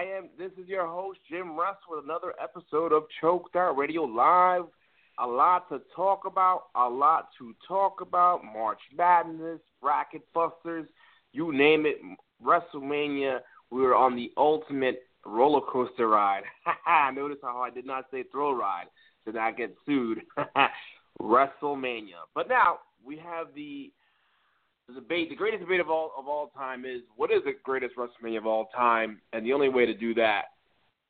[0.00, 0.30] I am.
[0.38, 4.62] This is your host Jim Russ with another episode of Choked Out Radio Live.
[5.18, 6.68] A lot to talk about.
[6.74, 8.40] A lot to talk about.
[8.42, 10.86] March Madness, bracket busters,
[11.34, 11.98] you name it.
[12.42, 13.40] WrestleMania.
[13.70, 16.44] We were on the ultimate roller coaster ride.
[17.14, 18.86] Notice how I did not say thrill ride.
[19.26, 20.22] Did not get sued.
[21.20, 22.24] WrestleMania.
[22.34, 23.92] But now we have the
[24.94, 27.94] the debate, the greatest debate of all of all time is what is the greatest
[27.96, 30.46] WrestleMania of all time, and the only way to do that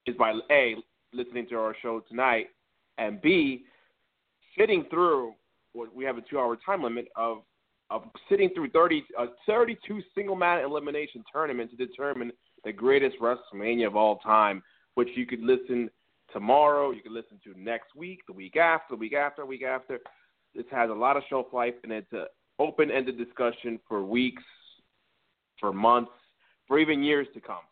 [0.06, 0.76] is by a
[1.12, 2.48] listening to our show tonight,
[2.98, 3.64] and b
[4.58, 5.32] sitting through
[5.72, 7.42] what we have a two-hour time limit of
[7.90, 12.30] of sitting through 30 a 32 single man elimination tournament to determine
[12.64, 14.62] the greatest WrestleMania of all time,
[14.94, 15.90] which you could listen
[16.32, 19.98] tomorrow, you could listen to next week, the week after, the week after, week after.
[20.54, 22.26] This has a lot of shelf life, and it's a
[22.60, 24.42] open-ended discussion for weeks,
[25.58, 26.12] for months,
[26.68, 27.64] for even years to come.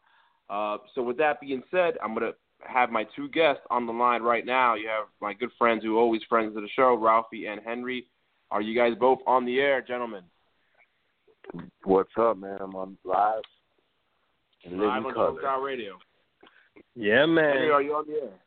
[0.51, 3.93] Uh, so with that being said, I'm going to have my two guests on the
[3.93, 4.75] line right now.
[4.75, 8.07] You have my good friends who are always friends of the show, Ralphie and Henry.
[8.51, 10.25] Are you guys both on the air, gentlemen?
[11.85, 12.59] What's up, man?
[12.61, 13.43] I'm on live.
[14.71, 15.33] Live on color.
[15.33, 15.99] Choked Out Radio.
[16.95, 17.57] Yeah, man.
[17.57, 18.41] Henry, are you on the air?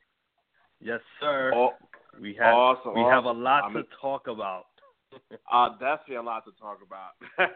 [0.82, 1.52] Yes, sir.
[1.56, 1.72] Oh,
[2.20, 4.66] we have awesome, we have a lot I'm- to talk about.
[5.52, 7.12] Uh, definitely a lot to talk about.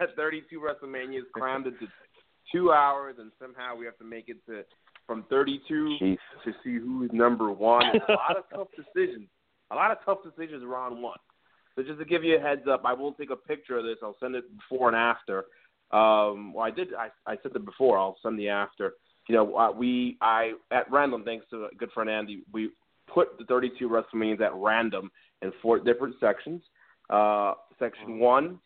[0.16, 1.88] 32 WrestleManias crammed into
[2.51, 4.63] two hours, and somehow we have to make it to
[5.07, 6.17] from 32 Jeez.
[6.43, 7.85] to see who's number one.
[7.85, 9.27] And a lot of tough decisions.
[9.71, 11.17] A lot of tough decisions around one.
[11.75, 13.97] So just to give you a heads up, I will take a picture of this.
[14.01, 15.45] I'll send it before and after.
[15.91, 16.89] Um, well, I did.
[16.93, 17.97] I, I sent it before.
[17.97, 18.93] I'll send the after.
[19.27, 22.69] You know, uh, we I at random, thanks to a good friend Andy, we
[23.11, 25.11] put the 32 WrestleManias at random
[25.41, 26.61] in four different sections.
[27.09, 28.59] Uh, section one,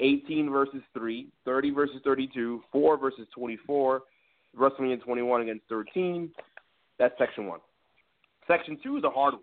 [0.00, 4.02] 18 versus 3, 30 versus 32, 4 versus 24,
[4.56, 6.30] WrestleMania 21 against 13.
[6.98, 7.60] That's section one.
[8.46, 9.42] Section two is a hard one.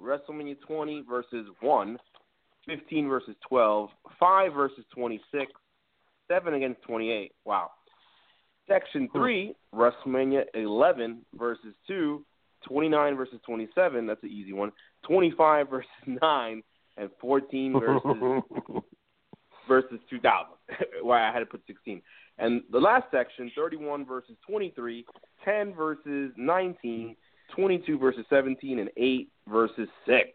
[0.00, 1.98] WrestleMania 20 versus 1,
[2.66, 5.52] 15 versus 12, 5 versus 26,
[6.28, 7.32] 7 against 28.
[7.44, 7.70] Wow.
[8.68, 12.24] Section 3, WrestleMania 11 versus 2,
[12.66, 14.06] 29 versus 27.
[14.06, 14.72] That's an easy one.
[15.06, 16.62] 25 versus 9,
[17.04, 18.42] and 14 versus
[19.68, 20.46] versus 2000.
[21.02, 22.02] Why I had to put 16.
[22.38, 25.04] And the last section, 31 versus 23,
[25.44, 27.16] 10 versus 19,
[27.54, 30.28] 22 versus 17, and 8 versus 6.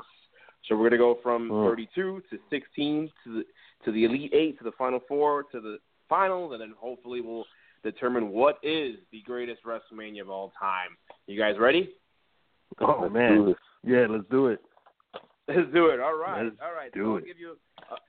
[0.68, 1.66] So we're going to go from Hmm.
[1.66, 3.44] 32 to 16 to the
[3.86, 5.78] to the elite eight to the final four to the
[6.10, 7.46] finals, and then hopefully we'll
[7.82, 10.98] determine what is the greatest WrestleMania of all time.
[11.28, 11.94] You guys ready?
[12.82, 13.56] Oh Let's man.
[13.86, 14.60] Yeah, let's do it.
[15.50, 16.00] Let's do it.
[16.00, 16.44] All right.
[16.44, 16.94] Let's All right.
[16.94, 17.26] do so I'll it.
[17.26, 17.58] give you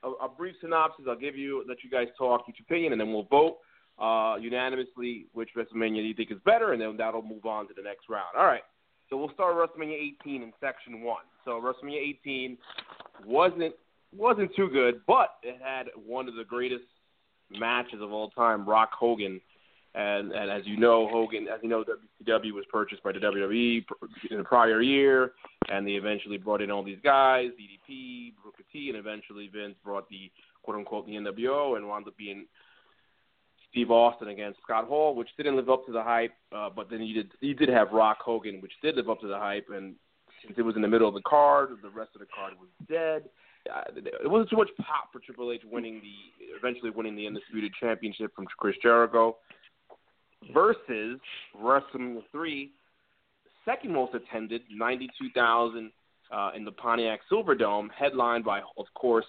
[0.03, 1.05] a, a, a brief synopsis.
[1.09, 3.57] I'll give you let you guys talk each opinion, and then we'll vote
[3.99, 7.81] uh, unanimously which WrestleMania you think is better, and then that'll move on to the
[7.81, 8.35] next round.
[8.37, 8.63] All right.
[9.09, 11.23] So we'll start WrestleMania 18 in Section One.
[11.43, 12.57] So WrestleMania 18
[13.25, 13.73] wasn't
[14.15, 16.83] wasn't too good, but it had one of the greatest
[17.49, 19.41] matches of all time, Rock Hogan.
[19.93, 23.85] And, and as you know, Hogan, as you know, WCW was purchased by the WWE
[24.29, 25.33] in the prior year,
[25.69, 30.07] and they eventually brought in all these guys, DDP, Booker T, and eventually Vince brought
[30.09, 30.31] the
[30.63, 32.45] quote unquote the NWO and wound up being
[33.69, 36.33] Steve Austin against Scott Hall, which didn't live up to the hype.
[36.55, 39.27] Uh, but then you did you did have Rock Hogan, which did live up to
[39.27, 39.95] the hype, and
[40.45, 42.69] since it was in the middle of the card, the rest of the card was
[42.89, 43.29] dead.
[43.73, 47.73] uh, it wasn't too much pop for Triple H winning the eventually winning the undisputed
[47.79, 49.37] championship from Chris Jericho
[50.53, 51.19] versus
[51.59, 52.71] WrestleMania three,
[53.65, 55.91] second most attended, ninety two thousand
[56.31, 59.25] uh, in the Pontiac Silverdome, headlined by of course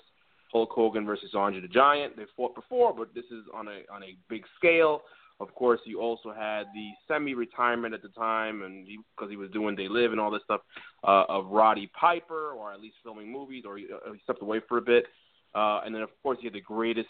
[0.53, 2.17] Hulk Hogan versus Andre the Giant.
[2.17, 5.03] They fought before, but this is on a on a big scale.
[5.41, 9.51] Of course, you also had the semi-retirement at the time, and because he, he was
[9.51, 10.61] doing They Live and all this stuff,
[11.03, 14.61] uh, of Roddy Piper, or at least filming movies, or he, uh, he stepped away
[14.69, 15.07] for a bit.
[15.53, 17.09] Uh, and then, of course, you had the greatest,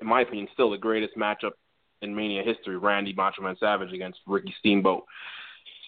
[0.00, 1.52] in my opinion, still the greatest matchup
[2.04, 5.04] in Mania history: Randy Macho Man Savage against Ricky Steamboat.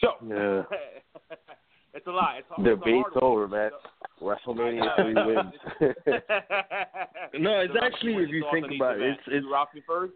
[0.00, 0.62] So, Yeah.
[1.94, 2.38] it's a lot.
[2.38, 3.50] It's, it's a Debate's over, one.
[3.50, 3.70] man.
[3.70, 3.90] So-
[4.24, 5.52] WrestleMania three wins.
[7.38, 9.52] No, it's So, actually, if you think thoughts on each about it, it's it's Do
[9.52, 10.12] Ralphie first.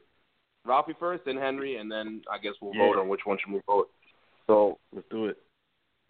[0.66, 2.86] Rocky first, then Henry, and then I guess we'll Yeah.
[2.92, 3.86] vote on which one should move forward.
[4.46, 5.38] so let's do it.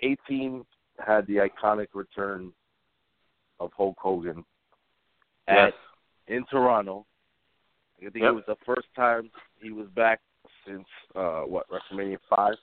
[0.00, 0.64] 18
[1.04, 2.52] had the iconic return
[3.60, 4.44] of Hulk Hogan
[5.48, 5.72] Yes.
[6.28, 7.06] at in Toronto.
[8.00, 8.31] I think Yep.
[8.32, 9.31] it was the first time
[9.61, 10.20] he was back
[10.67, 12.55] since uh what WrestleMania five.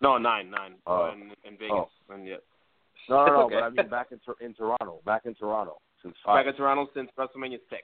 [0.00, 0.74] No, nine, nine.
[0.86, 1.04] Oh.
[1.06, 1.88] Uh, in, in Vegas, Oh.
[2.10, 2.36] and yeah.
[3.08, 3.54] No, no, no, Okay.
[3.56, 6.44] but I mean back in in Toronto, back in Toronto since five.
[6.44, 7.82] Back in Toronto since WrestleMania six.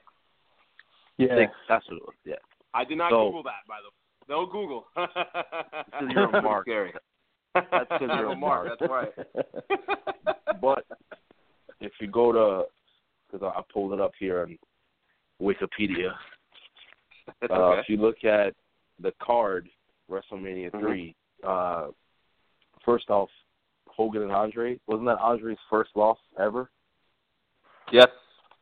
[1.17, 1.35] Yeah.
[1.37, 2.15] Six, that's what it was.
[2.25, 2.35] Yeah.
[2.73, 3.91] I did not So- Google that, by the way.
[4.27, 4.87] No Google.
[4.95, 6.65] That's because you're a mark.
[6.65, 6.91] Scary.
[7.53, 8.67] That's 'cause you're a a mark.
[8.67, 8.79] mark.
[8.79, 9.13] That's right.
[10.61, 10.85] But
[11.79, 12.63] if you go to,
[13.31, 14.57] because I I pulled it up here on
[15.39, 16.11] Wikipedia.
[17.27, 17.81] It's Uh, okay.
[17.81, 18.53] If you look at
[18.99, 19.69] the card,
[20.09, 20.79] WrestleMania Mhm.
[20.79, 21.87] 3, uh,
[22.83, 23.29] first off,
[23.87, 24.79] Hogan and Andre.
[24.87, 26.69] Wasn't that Andre's first loss ever?
[27.91, 28.09] Yes,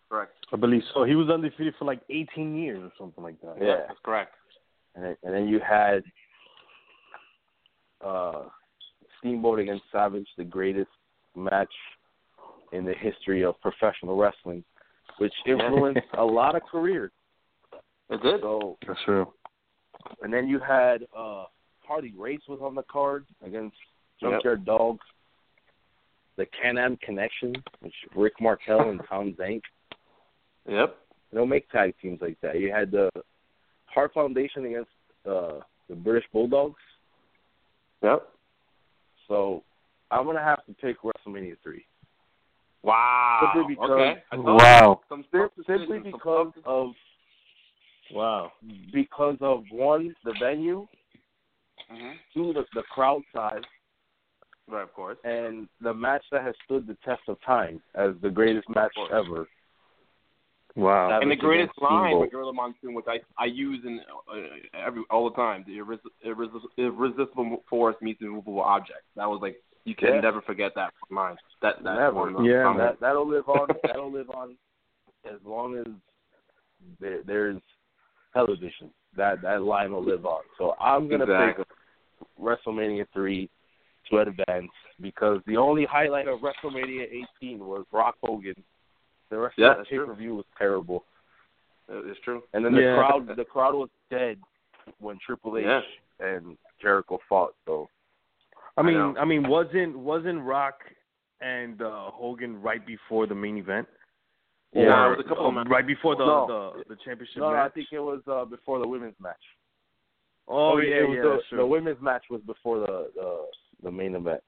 [0.10, 0.34] correct.
[0.52, 1.04] I believe so.
[1.06, 3.56] He was undefeated for like 18 years or something like that.
[3.60, 3.88] Yeah.
[3.88, 4.36] that's correct.
[4.96, 6.04] And then, and then you had
[8.02, 8.44] uh,
[9.20, 10.92] Steamboat against Savage, the greatest
[11.36, 11.74] match
[12.74, 14.64] in the history of professional wrestling,
[15.18, 17.12] which influenced a lot of careers.
[18.10, 18.42] It did.
[18.42, 19.28] So, That's true.
[20.22, 21.46] and then you had uh,
[21.88, 23.76] Harley Race was on the card against
[24.22, 24.32] Yep.
[24.32, 25.00] Junkyard Dog.
[26.38, 29.62] The Can-Am Connection, which Rick Martel and Tom Zenk.
[30.68, 30.96] Yep.
[31.32, 32.60] They don't make tag teams like that.
[32.60, 33.10] You had the
[33.86, 34.90] Heart Foundation against
[35.30, 35.60] uh,
[35.90, 36.80] the British Bulldogs.
[38.02, 38.28] Yep.
[39.28, 39.64] So
[40.10, 41.86] I'm gonna have to pick WrestleMania three.
[42.82, 43.52] Wow.
[43.56, 44.24] Simply because- okay.
[44.34, 45.02] Wow.
[45.10, 46.90] Some Sim- Simply decisions, some because of
[48.14, 48.52] Wow.
[48.92, 50.88] because of one the venue,
[51.92, 52.14] Mhm.
[52.34, 53.62] two the, the crowd size,
[54.68, 55.18] Right, of course.
[55.24, 59.48] and the match that has stood the test of time as the greatest match ever.
[60.76, 61.10] Wow.
[61.10, 62.22] That and the greatest line Steamboat.
[62.22, 64.36] with Gorilla Monsoon, which I I use in uh,
[64.74, 69.02] every all the time, the irres- irres- irresistible force meets immovable object.
[69.16, 70.22] That was like you can Yeah.
[70.22, 71.38] never forget that line.
[71.62, 72.14] That that Never.
[72.32, 72.78] one, Yeah, song.
[72.78, 73.68] That that'll live on.
[73.84, 74.58] that'll live on
[75.26, 75.86] as long as
[77.00, 77.62] there, there's
[78.34, 78.90] television.
[79.16, 80.42] That that line will live on.
[80.58, 81.66] So I'm gonna Exactly.
[81.66, 81.74] pick
[82.42, 83.50] WrestleMania three
[84.10, 88.56] to advance because the only highlight of WrestleMania 18 was Rock Hogan.
[89.30, 91.06] The rest Yeah, of the pay per view was terrible,
[91.88, 92.44] It's true.
[92.54, 92.96] and then the Yeah.
[92.96, 94.40] crowd the crowd was dead
[95.00, 95.82] when Triple H Yeah.
[96.20, 97.56] and Jericho fought.
[97.66, 97.90] So
[98.78, 99.16] I mean, know.
[99.18, 100.84] I, mean, wasn't wasn't Rock
[101.42, 103.88] and uh, Hogan right before the main event?
[104.76, 106.74] Yeah, Nah, Or, it was a couple of uh, right before the No.
[106.88, 107.72] the, the championship no, match.
[107.72, 109.36] I think it was uh, before the women's match.
[110.48, 113.46] oh, it- yeah, it was yeah, the, that's the women's match was before the the,
[113.84, 114.42] the main event.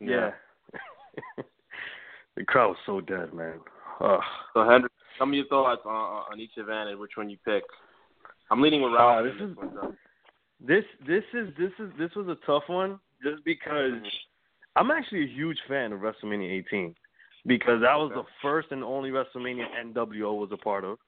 [0.00, 0.30] yeah.
[2.36, 3.60] the crowd was so dead, man.
[4.00, 4.20] Ugh.
[4.54, 7.62] So Henry, tell me your thoughts on on each event and which one you pick.
[8.50, 9.24] I'm leaning with Uh, Ralph.
[9.24, 9.96] this is- one.
[10.64, 13.92] This this is this is this was a tough one just because
[14.76, 16.94] I'm actually a huge fan of WrestleMania 18
[17.46, 20.98] because that was the first and only WrestleMania NWO was a part of,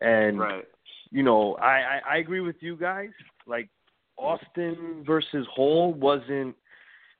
[0.00, 0.64] and right.
[1.10, 3.10] you know I, I I agree with you guys
[3.46, 3.68] like
[4.18, 6.54] Austin versus Hall wasn't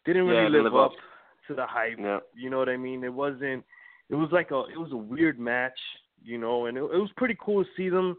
[0.04, 0.98] didn't really didn't live, live up up.
[1.46, 1.98] to the hype.
[1.98, 2.18] Yeah.
[2.34, 3.04] You know what I mean?
[3.04, 3.64] It wasn't.
[4.10, 4.64] It was like a.
[4.72, 5.78] It was a weird match,
[6.22, 8.16] you know, and it, it was pretty cool to see them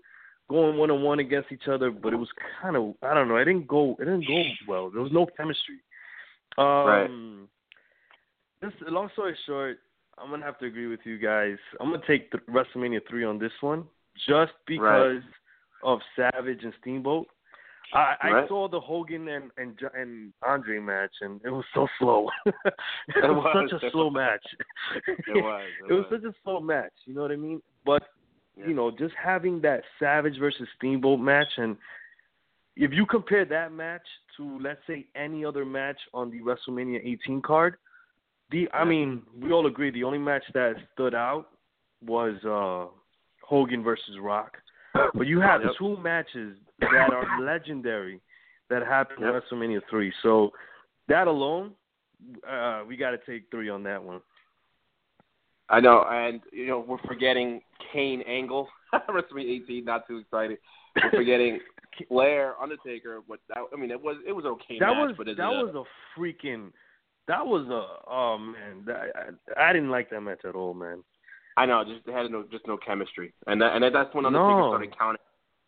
[0.49, 1.91] going one on one against each other.
[1.91, 2.29] But it was
[2.61, 2.93] kind of.
[3.01, 3.37] I don't know.
[3.37, 3.95] It didn't go.
[3.99, 4.89] It didn't go well.
[4.91, 5.79] There was no chemistry.
[6.57, 7.09] Um, Right.
[8.61, 9.79] This long story short,
[10.21, 11.57] I'm gonna have to agree with you guys.
[11.79, 13.85] I'm gonna take the WrestleMania three on this one,
[14.27, 15.21] just because
[15.83, 17.27] of Savage and Steamboat.
[17.93, 18.47] I, I Right.
[18.47, 22.29] saw the Hogan and and and Andre match, and it was so slow.
[22.45, 22.53] it,
[23.15, 23.69] It was, was.
[23.71, 24.45] such a slow match.
[25.07, 25.71] It was.
[25.89, 26.93] it was such a slow match.
[27.05, 27.61] You know what I mean?
[27.85, 28.03] But
[28.55, 28.67] Yeah.
[28.67, 31.77] you know, just having that Savage versus Steamboat match, and
[32.75, 34.07] if you compare that match
[34.37, 37.75] to let's say any other match on the WrestleMania 18 card,
[38.51, 41.49] the I mean, we all agree the only match that stood out
[42.05, 42.91] was uh
[43.45, 44.57] Hogan versus Rock.
[45.13, 45.71] But you have Yep.
[45.77, 48.19] two matches that are legendary
[48.69, 49.33] that happened Yep.
[49.35, 50.11] at WrestleMania three.
[50.23, 50.51] So
[51.07, 51.71] that alone,
[52.47, 54.21] uh, we got to take three on that one.
[55.69, 57.61] I know, and you know we're forgetting
[57.93, 59.85] Kane Angle, WrestleMania 18.
[59.85, 60.57] Not too excited.
[60.95, 61.59] We're forgetting
[62.07, 63.21] Flair, Undertaker.
[63.27, 64.79] What that, I mean, it was it was okay.
[64.79, 66.71] that match, was but that a- was a freaking.
[67.29, 71.03] That was a oh man, that, I, I didn't like that match at all, man.
[71.57, 74.57] I know, just they had no just no chemistry, and that, and that's when Undertaker
[74.57, 74.69] No.
[74.71, 75.21] started counting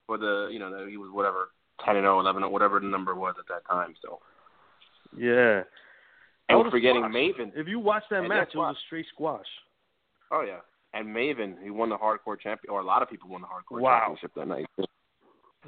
[0.08, 1.50] for the you know he was whatever
[1.86, 3.94] 10 and 0, 11 or whatever the number was at that time.
[4.02, 4.20] So
[5.16, 5.62] Yeah.
[6.50, 7.14] and we're forgetting squash.
[7.14, 7.52] Maven.
[7.56, 9.46] If you watch that And match, it was a straight squash.
[10.32, 10.62] Oh yeah,
[10.96, 13.82] and Maven, he won the hardcore champion, or a lot of people won the hardcore
[13.82, 14.00] Wow.
[14.00, 14.66] championship that night,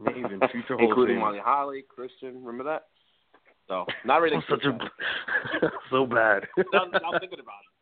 [0.02, 1.20] Maven, future including.
[1.20, 2.44] Molly Holly, Christian.
[2.44, 2.88] Remember that?
[3.68, 4.38] So not really.
[4.50, 4.78] Oh, such a
[5.90, 6.48] so bad.
[6.74, 7.74] now, now I'm thinking about it.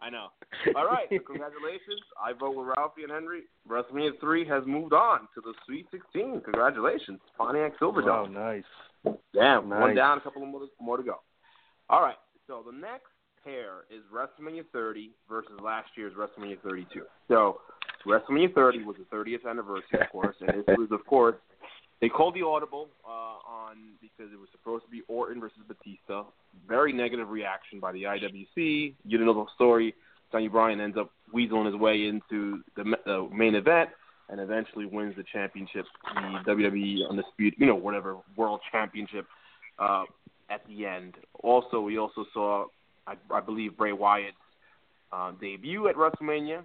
[0.00, 0.28] I know.
[0.76, 2.00] All right, so congratulations.
[2.22, 3.42] I vote with Ralphie and Henry.
[3.68, 6.42] WrestleMania 3 has moved on to the Sweet 16.
[6.42, 7.18] Congratulations.
[7.36, 8.34] Pontiac Silverdome.
[8.34, 8.52] Wow,
[9.04, 9.16] nice.
[9.34, 11.16] Damn, one down, a couple more to, more to go.
[11.88, 12.16] All right,
[12.46, 13.06] so the next
[13.44, 17.02] pair is WrestleMania 30 versus last year's WrestleMania 32.
[17.28, 17.60] So
[18.06, 21.36] WrestleMania 30 was the 30th anniversary, of course, and this was, of course,
[22.00, 26.24] they called the audible uh, on because it was supposed to be Orton versus Batista.
[26.66, 28.94] Very negative reaction by the IWC.
[29.04, 29.94] You know the story.
[30.30, 33.90] Daniel Bryan ends up weaseling his way into the ma- main event
[34.28, 39.26] and eventually wins the championship, the WWE Undisputed, you know, whatever World Championship
[39.78, 40.04] uh,
[40.50, 41.14] at the end.
[41.42, 42.66] Also, we also saw,
[43.06, 44.36] I, I believe, Bray Wyatt's
[45.12, 46.60] uh, debut at WrestleMania,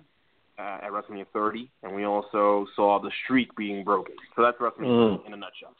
[0.60, 4.16] uh, at WrestleMania 30, and we also saw the streak being broken.
[4.36, 5.28] So that's WrestleMania Mm.
[5.28, 5.74] in a nutshell.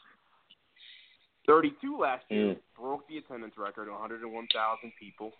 [1.46, 2.60] 32 last year Mm.
[2.74, 5.32] broke the attendance record, 101,000 people.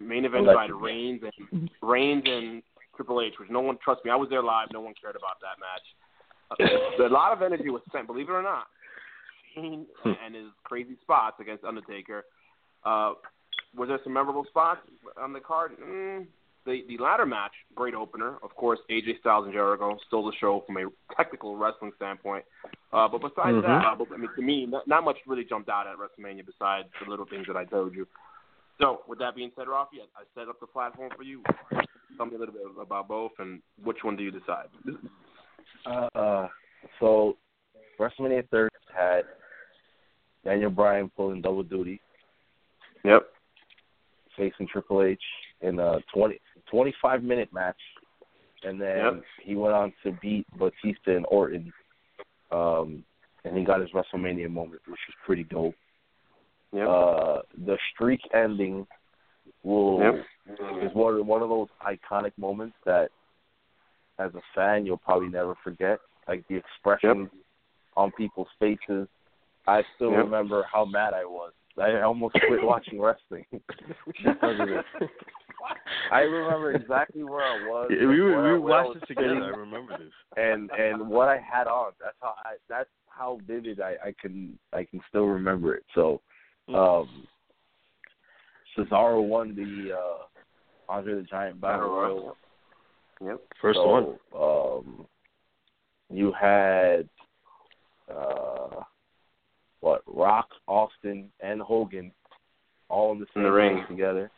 [0.00, 2.62] Main event by Reigns and Reigns and
[2.94, 4.10] Triple H, which no one trust me.
[4.10, 4.68] I was there live.
[4.72, 5.94] No one cared about that match.
[6.98, 8.68] Uh, a lot of energy was spent, believe it or not.
[9.54, 12.24] Shane and his crazy spots against Undertaker.
[12.84, 13.14] Uh,
[13.76, 14.80] was there some memorable spots
[15.20, 15.76] on the card?
[15.78, 16.26] Mm,
[16.68, 18.36] the the ladder match, great opener.
[18.42, 22.44] Of course, AJ Styles and Jericho stole the show from a technical wrestling standpoint.
[22.92, 23.62] Uh, but besides Mhm.
[23.62, 26.44] that, uh, but, I mean, to me, not, not much really jumped out at WrestleMania
[26.46, 28.06] besides the little things that I told you.
[28.80, 31.42] So, with that being said, Ralphie, I, I set up the platform for you.
[32.16, 34.68] Tell me a little bit about both, and which one do you decide?
[35.86, 36.48] Uh,
[37.00, 37.36] so
[37.98, 39.26] WrestleMania 30 had
[40.44, 42.00] Daniel Bryan pulling double duty,
[43.04, 43.28] Yep.
[44.36, 45.22] facing Triple H
[45.60, 47.80] in a 20, 25 minute match,
[48.62, 49.24] and then Yep.
[49.42, 51.72] he went on to beat Batista and Orton,
[52.50, 53.04] um,
[53.44, 55.74] and he got his WrestleMania moment, which was pretty dope.
[56.72, 56.86] Yep.
[56.86, 58.86] Uh, the streak ending
[59.62, 60.26] will Yep.
[60.82, 63.10] is one one of those iconic moments that,
[64.18, 66.00] as a fan, you'll probably never forget.
[66.26, 67.30] Like the expressions
[67.96, 69.08] on people's faces.
[69.66, 70.24] I still Yep.
[70.24, 71.52] remember how mad I was.
[71.78, 73.46] I almost quit watching wrestling
[74.22, 74.84] because of it.
[76.12, 77.90] I remember exactly where I was.
[77.90, 79.44] Yeah, we where I- we where watched was this together.
[79.44, 80.12] I remember this.
[80.36, 81.92] and and what I had on.
[82.00, 82.54] That's how I.
[82.68, 85.84] That's how vivid I, I can I can still remember it.
[85.94, 86.20] So,
[86.72, 87.26] um,
[88.76, 92.16] Cesaro won the uh, Andre the Giant Battle Battle Royal.
[92.20, 92.36] Royal.
[93.20, 93.40] Yep.
[93.60, 94.18] First so, one.
[94.38, 95.06] Um,
[96.10, 97.08] you had
[98.08, 98.82] uh,
[99.80, 100.02] what?
[100.06, 102.12] Rock, Austin, and Hogan
[102.88, 103.84] all in the In same the ring.
[103.88, 104.30] together.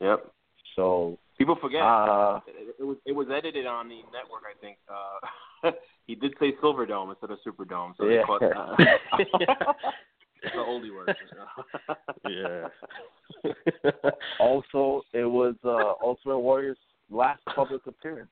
[0.00, 0.30] Yep.
[0.74, 1.82] So, People forget.
[1.82, 4.76] uh, it, it was it was edited on the network, I think.
[4.88, 5.70] Uh,
[6.06, 8.22] he did say Silverdome instead of Superdome, so they Yeah.
[8.26, 8.76] caught uh,
[10.42, 11.14] the oldie word.
[12.28, 12.68] Yeah.
[14.40, 16.78] also it was uh, Ultimate Warrior's
[17.10, 18.30] last public appearance.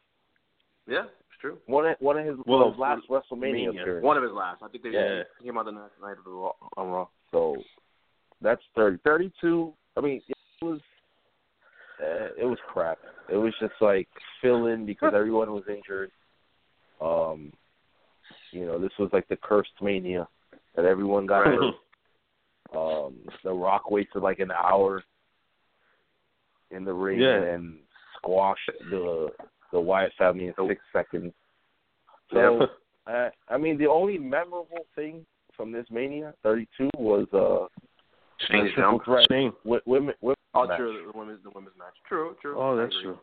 [0.88, 1.58] yeah, it's true.
[1.66, 3.70] One of one of his, Well, his last WrestleMania Mania.
[3.70, 4.04] appearance.
[4.04, 4.62] One of his last.
[4.62, 5.22] I think they Yeah.
[5.38, 7.06] he came out the next night of the Raw, on Raw.
[7.30, 7.56] So
[8.40, 8.98] that's thirty.
[9.04, 9.72] Thirty-two.
[9.96, 10.80] I mean, it was
[12.02, 12.98] uh, it was crap.
[13.30, 14.08] It was just like
[14.42, 16.10] fill in because everyone was injured.
[17.00, 17.52] Um,
[18.52, 20.28] you know, this was like the cursed mania
[20.76, 21.74] that everyone got hurt.
[22.74, 25.02] Um, the Rock wasted like an hour
[26.70, 27.42] in the ring Yeah.
[27.42, 27.78] and
[28.16, 29.28] squashed the
[29.72, 31.32] the Wyatt family in six seconds.
[32.32, 32.66] So
[33.06, 35.24] uh, I mean, the only memorable thing
[35.56, 37.66] from this Mania 32 was uh,
[38.40, 39.26] Shane's the triple jump.
[39.30, 39.52] Shane.
[39.64, 40.78] wi- women, women Oh, match.
[40.78, 41.10] true.
[41.12, 41.94] The women's the women's match.
[42.08, 42.56] True, true.
[42.58, 43.02] Oh, I that's agree.
[43.04, 43.18] true.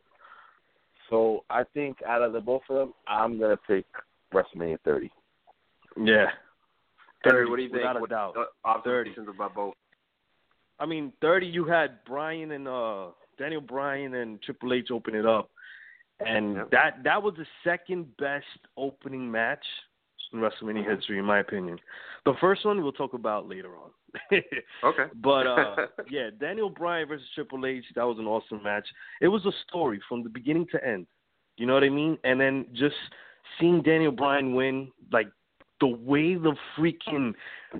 [1.10, 3.86] So I think out of the both of them, I'm gonna pick
[4.34, 5.12] WrestleMania 30.
[5.98, 6.28] Yeah.
[7.24, 7.82] Henry, what do you think?
[7.82, 8.36] Without a What doubt.
[8.38, 9.76] uh, observations about both?
[10.80, 11.46] I mean, thirty.
[11.46, 15.50] You had Brian and uh Daniel Bryan and Triple H open it up,
[16.20, 16.72] and Yep.
[16.72, 18.46] that that was the second best
[18.78, 19.64] opening match
[20.34, 20.96] in WrestleMania Mhm.
[20.96, 21.80] history, in my opinion.
[22.26, 23.92] The first one we'll talk about later on.
[24.84, 25.06] Okay.
[25.22, 25.76] But uh
[26.10, 28.88] yeah, Daniel Bryan versus Triple H, that was an awesome match.
[29.22, 31.08] It was a story from the beginning to end.
[31.58, 32.18] You know what I mean?
[32.24, 32.96] And then just
[33.60, 35.28] seeing Daniel Bryan win, like
[35.80, 37.34] the way the freaking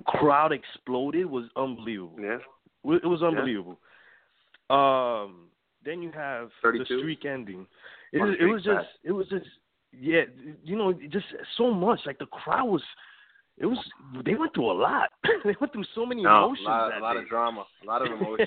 [0.06, 2.16] crowd exploded was unbelievable.
[2.20, 2.38] yeah.
[2.84, 3.78] It was unbelievable.
[4.70, 5.48] Um
[5.84, 6.84] then you have 32?
[6.84, 7.66] the streak ending.
[8.12, 9.46] It, was- it was just it was just
[9.94, 10.22] yeah,
[10.64, 11.26] you know, just
[11.58, 12.00] so much.
[12.06, 12.82] Like the crowd was
[13.58, 13.78] it was
[14.24, 15.08] they went through a lot.
[15.44, 18.02] they went through so many No, emotions a lot, a lot of drama, a lot
[18.02, 18.46] of emotion.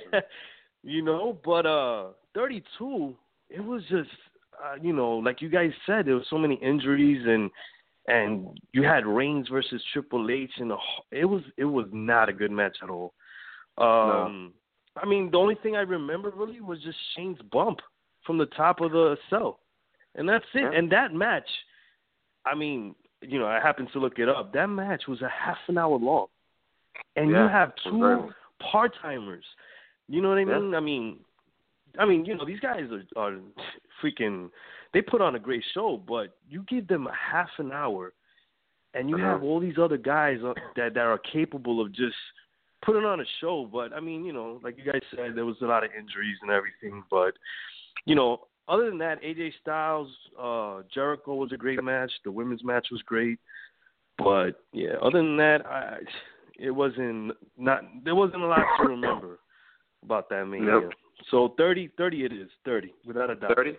[0.83, 3.15] you know, but uh 32
[3.49, 4.09] it was just
[4.63, 7.49] uh, you know, like you guys said there was so many injuries and
[8.07, 10.77] and you had Reigns versus Triple H and the,
[11.11, 13.13] it was it was not a good match at all.
[13.77, 14.53] Um
[15.01, 17.79] I mean, the only thing I remember really was just Shane's bump
[18.25, 19.59] from the top of the cell.
[20.15, 20.61] And that's it.
[20.61, 20.71] Yeah.
[20.71, 21.47] And that match,
[22.45, 22.95] I mean,
[23.27, 24.53] you know, I happened to look it up.
[24.53, 26.27] That match was a half an hour long.
[27.15, 28.33] And you have it was very two
[28.71, 29.45] part timers.
[30.07, 30.59] You know what I Yeah.
[30.59, 30.75] mean?
[30.75, 31.19] I mean
[31.97, 33.37] I mean, you know, these guys are, are
[34.03, 34.49] freaking
[34.93, 38.13] they put on a great show, but you give them a half an hour
[38.93, 40.39] and you have all these other guys
[40.75, 42.15] that that are capable of just
[42.83, 43.69] putting on a show.
[43.71, 46.37] But I mean, you know, like you guys said, there was a lot of injuries
[46.41, 47.03] and everything.
[47.11, 47.33] But
[48.05, 52.11] you know, other than that, AJ Styles, uh, Jericho was a great match.
[52.23, 53.39] The women's match was great.
[54.17, 55.97] But yeah, other than that, I
[56.57, 59.39] it wasn't not there wasn't a lot to remember
[60.03, 60.65] about that mania.
[60.65, 60.91] Nope.
[61.31, 63.55] So 30, 30 it is, thirty without a doubt.
[63.55, 63.73] Thirty.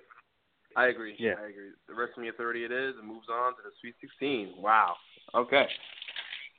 [0.76, 1.14] I agree.
[1.18, 1.34] Yeah.
[1.40, 1.70] I agree.
[1.88, 4.56] The rest of WrestleMania 30 it is, and moves on to the Sweet 16.
[4.58, 4.96] Wow.
[5.34, 5.64] Okay.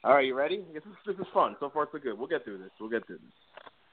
[0.03, 0.63] All right, you ready?
[0.74, 1.55] This is, this is fun.
[1.60, 2.17] So far, so good.
[2.17, 2.72] We'll get through this.
[2.79, 3.34] We'll get through this.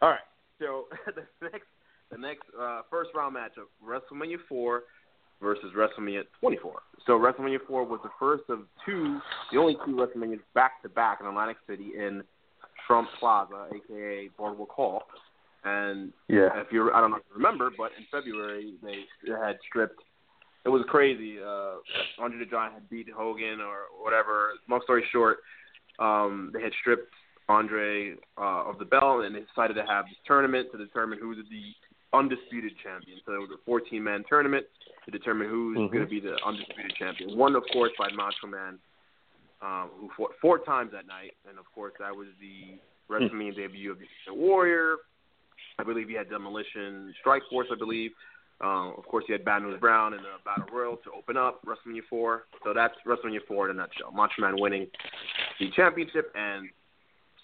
[0.01, 0.25] All right.
[0.59, 1.67] So the next,
[2.15, 4.83] the next uh, first round matchup: WrestleMania 4
[5.43, 6.81] versus WrestleMania 24.
[7.07, 9.21] So WrestleMania 4 was the first of two,
[9.53, 12.23] the only two WrestleManias back to back in Atlantic City in
[12.87, 15.03] Trump Plaza, aka Boardwalk Hall.
[15.65, 16.61] And Yeah.
[16.61, 20.01] if you I don't know if you remember, but in February they had stripped.
[20.65, 21.39] It was crazy.
[21.43, 21.77] Uh,
[22.19, 24.53] Andre the Giant had beat Hogan or whatever.
[24.69, 25.39] Long story short,
[25.99, 27.13] um, they had stripped
[27.49, 31.29] Andre uh, of the belt, and they decided to have this tournament to determine who
[31.29, 31.75] was the
[32.15, 33.19] undisputed champion.
[33.27, 34.67] So it was a 14-man tournament
[35.05, 35.91] to determine who's Mhm.
[35.93, 37.37] going to be the undisputed champion.
[37.37, 38.79] Won, of course, by Macho Man,
[39.61, 43.91] um, who fought four times that night, and of course that was the WrestleMania debut
[43.91, 44.97] of the Warrior.
[45.79, 48.13] I believe he had Demolition Strike Force, I believe.
[48.61, 51.65] Um, of course, he had Bad News Brown in the Battle Royal to open up
[51.65, 52.47] WrestleMania 4.
[52.63, 54.13] So that's WrestleMania 4 in a nutshell.
[54.13, 54.87] Macho Man winning
[55.59, 56.71] the championship and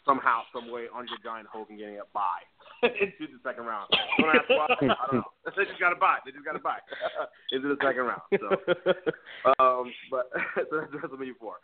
[0.05, 2.43] somehow, some way, Andre Giant Hogan getting a bye
[3.01, 3.89] into the second round.
[4.19, 4.67] Don't ask why.
[4.71, 4.77] I
[5.11, 5.23] don't know.
[5.57, 6.19] They just got a buy.
[6.25, 6.79] They just got a buy
[7.53, 8.23] into the second round.
[8.39, 8.49] So
[9.59, 10.31] um, but
[10.71, 11.55] so that's WrestleMania 4.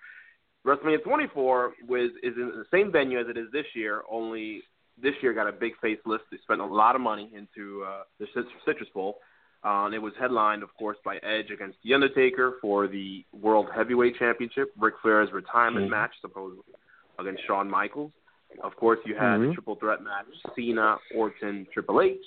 [0.66, 4.62] WrestleMania 24 was is in the same venue as it is this year, only
[5.00, 6.20] this year got a big facelift.
[6.30, 8.26] They spent a lot of money into uh, the
[8.66, 9.18] Citrus Bowl.
[9.64, 13.66] Uh, and it was headlined, of course, by Edge against The Undertaker for the World
[13.74, 15.90] Heavyweight Championship, Ric Flair's retirement Mhm.
[15.90, 16.62] match, supposedly,
[17.18, 18.12] against Shawn Michaels.
[18.62, 19.48] Of course, you had Mhm.
[19.48, 22.18] the triple threat match, Cena, Orton, Triple H.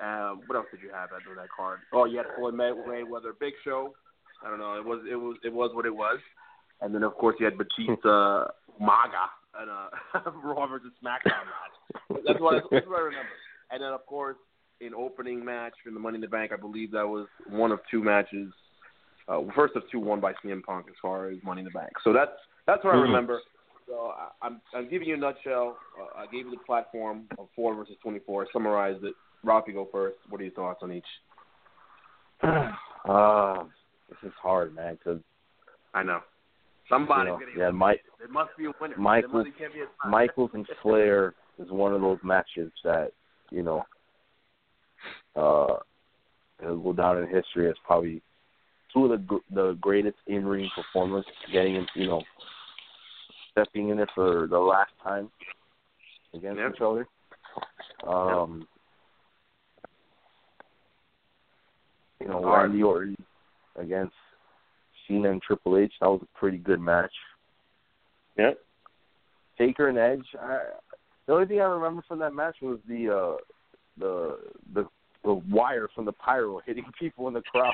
[0.00, 1.80] Um, what else did you have under that card?
[1.92, 3.94] Oh, you had Floyd May- Mayweather, Big Show.
[4.44, 4.74] I don't know.
[4.76, 6.20] It was it was it was what it was.
[6.80, 8.46] And then of course you had Batista,
[8.80, 12.22] Maga, and uh, Raw versus SmackDown match.
[12.24, 13.32] That's what I, that's what I remember.
[13.70, 14.36] And then of course
[14.80, 16.52] an opening match in the Money in the Bank.
[16.52, 18.52] I believe that was one of two matches.
[19.26, 21.90] Uh, first of two won by CM Punk as far as Money in the Bank.
[22.04, 22.30] So that's
[22.66, 23.02] that's what I Mhm.
[23.02, 23.40] remember.
[23.88, 25.76] So I, I'm I'm giving you a nutshell.
[26.00, 28.48] Uh, I gave you the platform of four versus 24.
[28.52, 29.14] Summarized it.
[29.42, 30.16] Ralphie, go first.
[30.28, 31.04] What are your thoughts on each?
[32.42, 33.64] uh,
[34.08, 34.94] this is hard, man.
[34.94, 35.20] Because
[35.94, 36.20] I know.
[36.88, 38.96] Somebody's you know, yeah, Mike, There must be a winner.
[38.96, 40.08] Michael- There must- can't be a.
[40.08, 43.12] Michaels and Flair is one of those matches that
[43.50, 43.84] you know
[45.36, 45.76] uh
[46.62, 48.22] it'll go down in history as probably
[48.92, 52.22] two of the the greatest in ring performers getting in you know
[53.64, 55.30] stepping in there for the last time
[56.34, 56.72] against Yep.
[56.74, 57.06] each other.
[58.06, 58.66] Um
[62.20, 62.70] you know, Hard.
[62.70, 63.16] Randy Orton
[63.76, 64.14] against
[65.06, 67.12] Cena and Triple H, that was a pretty good match.
[68.36, 68.58] Yep.
[69.56, 70.26] Taker and Edge.
[70.40, 70.58] I,
[71.26, 73.36] the only thing I remember from that match was the uh
[73.98, 74.38] the
[74.74, 74.86] the
[75.24, 77.72] the wire from the pyro hitting people in the crowd.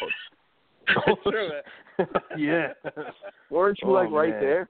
[1.25, 1.49] True,
[1.99, 2.09] man.
[2.39, 2.69] yeah.
[3.51, 4.41] Weren't you Oh, like right man.
[4.41, 4.69] there?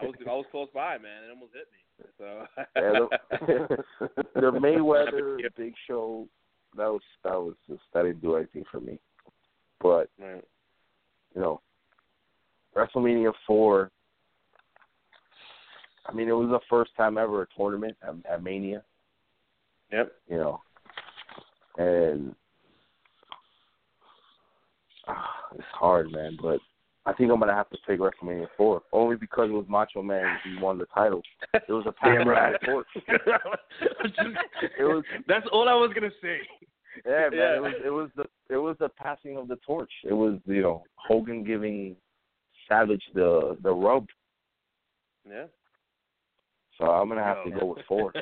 [0.00, 1.24] I was I was close by, man.
[1.24, 1.80] It almost hit me.
[2.18, 3.06] So Yeah,
[3.46, 6.28] the, the Mayweather Big Show.
[6.76, 8.98] That was that was just that didn't do anything for me.
[9.80, 10.44] But Right.
[11.34, 11.60] you know,
[12.76, 13.90] WrestleMania four.
[16.06, 18.82] I mean, it was the first time ever a tournament at, at Mania.
[19.92, 20.12] Yep.
[20.28, 20.62] You know,
[21.78, 22.34] and
[25.08, 26.36] ah, it's hard, man.
[26.40, 26.60] But
[27.06, 30.36] I think I'm gonna have to pick WrestleMania four only because it was Macho Man.
[30.44, 31.22] He won the title.
[31.54, 32.54] It was a Damn passing right.
[32.54, 32.86] of the torch.
[34.78, 36.38] It was- That's all I was gonna say.
[37.06, 37.32] Yeah, man.
[37.32, 37.56] Yeah.
[37.56, 39.90] It was it was the it was the passing of the torch.
[40.04, 41.96] It was you know Hogan giving
[42.68, 44.06] Savage the the rub.
[45.28, 45.46] Yeah.
[46.78, 48.12] So I'm gonna have to go with four.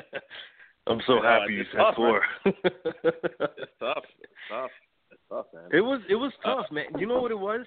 [0.87, 2.21] I'm so happy you said four.
[2.45, 4.03] It's tough.
[4.21, 4.71] It's tough.
[5.11, 5.69] It's tough, man.
[5.71, 6.85] It was it was uh, tough, man.
[6.97, 7.65] You know what it was?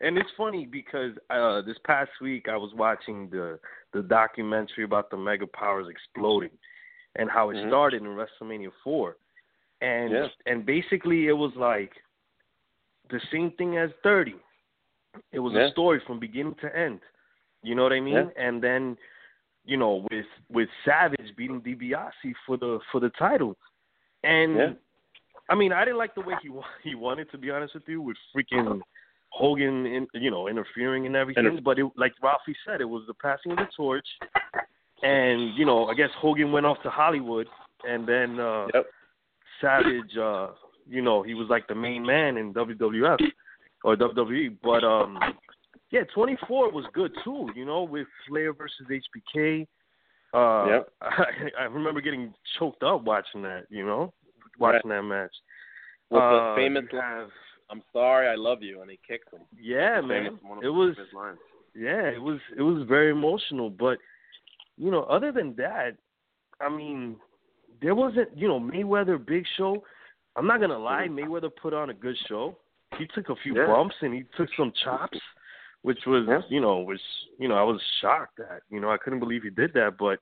[0.00, 3.58] And it's funny because uh this past week I was watching the
[3.92, 6.50] the documentary about the mega powers exploding
[7.16, 7.68] and how it Mhm.
[7.68, 9.16] started in WrestleMania 4.
[9.80, 10.28] And Yeah.
[10.46, 11.92] and basically it was like
[13.10, 14.36] the same thing as 30.
[15.32, 15.66] It was Yeah.
[15.66, 17.00] a story from beginning to end.
[17.62, 18.14] You know what I mean?
[18.14, 18.30] Yeah.
[18.36, 18.96] And then
[19.64, 23.56] you know with with Savage beating DiBiase for the for the title.
[24.22, 24.78] And.
[25.50, 27.88] I mean, I didn't like the way he wa- he wanted to be honest with
[27.88, 28.82] you with freaking
[29.30, 31.44] Hogan, in, you know, interfering and everything.
[31.44, 34.06] Interf- but it, like Ralphie said, it was the passing of the torch,
[35.02, 37.46] and you know, I guess Hogan went off to Hollywood,
[37.88, 38.86] and then uh Yep.
[39.60, 40.48] Savage, uh,
[40.88, 43.18] you know, he was like the main man in WWF
[43.84, 44.56] or WWE.
[44.62, 45.18] But um,
[45.90, 47.48] yeah, 24 was good too.
[47.54, 49.66] You know, with Flair versus HBK.
[50.32, 50.92] Uh, Yep.
[51.02, 51.24] I,
[51.60, 53.64] I remember getting choked up watching that.
[53.68, 54.12] You know,
[54.58, 55.34] watching that match.
[56.10, 57.28] With Uh, the famous have,
[57.70, 59.42] I'm sorry, I love you, and he kicked him.
[59.60, 60.38] yeah, man.
[60.62, 60.96] It was
[61.74, 63.70] yeah, it was it was very emotional.
[63.70, 63.98] But
[64.76, 65.96] you know, other than that,
[66.60, 67.16] I mean,
[67.82, 69.82] there wasn't you know Mayweather Big Show.
[70.36, 72.56] I'm not gonna lie, Mayweather put on a good show.
[72.96, 73.66] He took a few Yeah.
[73.66, 75.18] bumps and he took some chops,
[75.82, 76.40] which was Yeah.
[76.48, 77.00] you know was
[77.38, 79.98] you know I was shocked at you know I couldn't believe he did that.
[79.98, 80.20] But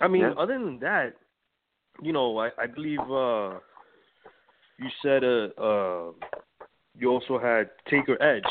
[0.00, 0.32] I mean, Yeah.
[0.32, 1.14] other than that,
[2.02, 3.60] you know I I believe uh
[4.78, 6.12] you said uh uh
[6.98, 8.44] you also had Taker Edge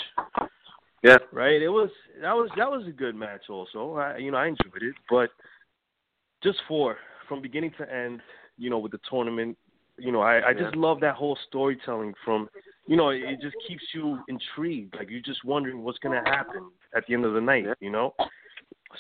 [1.04, 1.18] Yeah.
[1.32, 1.62] right?
[1.62, 1.90] It was
[2.22, 3.50] that was that was a good match.
[3.50, 5.30] Also, I, you know, I enjoyed it, but
[6.44, 6.98] just for
[7.28, 8.22] from beginning to end,
[8.58, 9.58] you know, with the tournament,
[9.98, 12.14] you know, I, I just love that whole storytelling.
[12.26, 12.50] From
[12.88, 14.96] you know, it, it just keeps you intrigued.
[14.96, 17.66] Like you're just wondering what's gonna happen at the end of the night.
[17.66, 17.74] Yeah.
[17.80, 18.14] You know.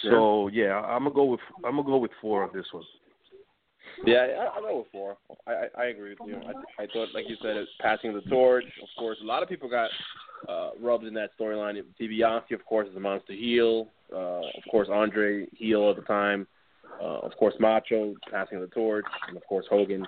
[0.04, 2.84] So yeah, I'm gonna go with I'm gonna go with four on this one.
[4.05, 5.17] Yeah, I, I with four.
[5.47, 6.38] I, I I agree with you.
[6.38, 8.65] I, I thought, like you said, it's passing the torch.
[8.81, 9.89] Of course, a lot of people got
[10.47, 11.81] uh, rubbed in that storyline.
[11.99, 13.88] DiBiase, of course, is a monster heel.
[14.13, 16.47] Uh, of course, Andre heel at the time.
[17.01, 20.05] Uh, of course, Macho passing the torch, and of course Hogan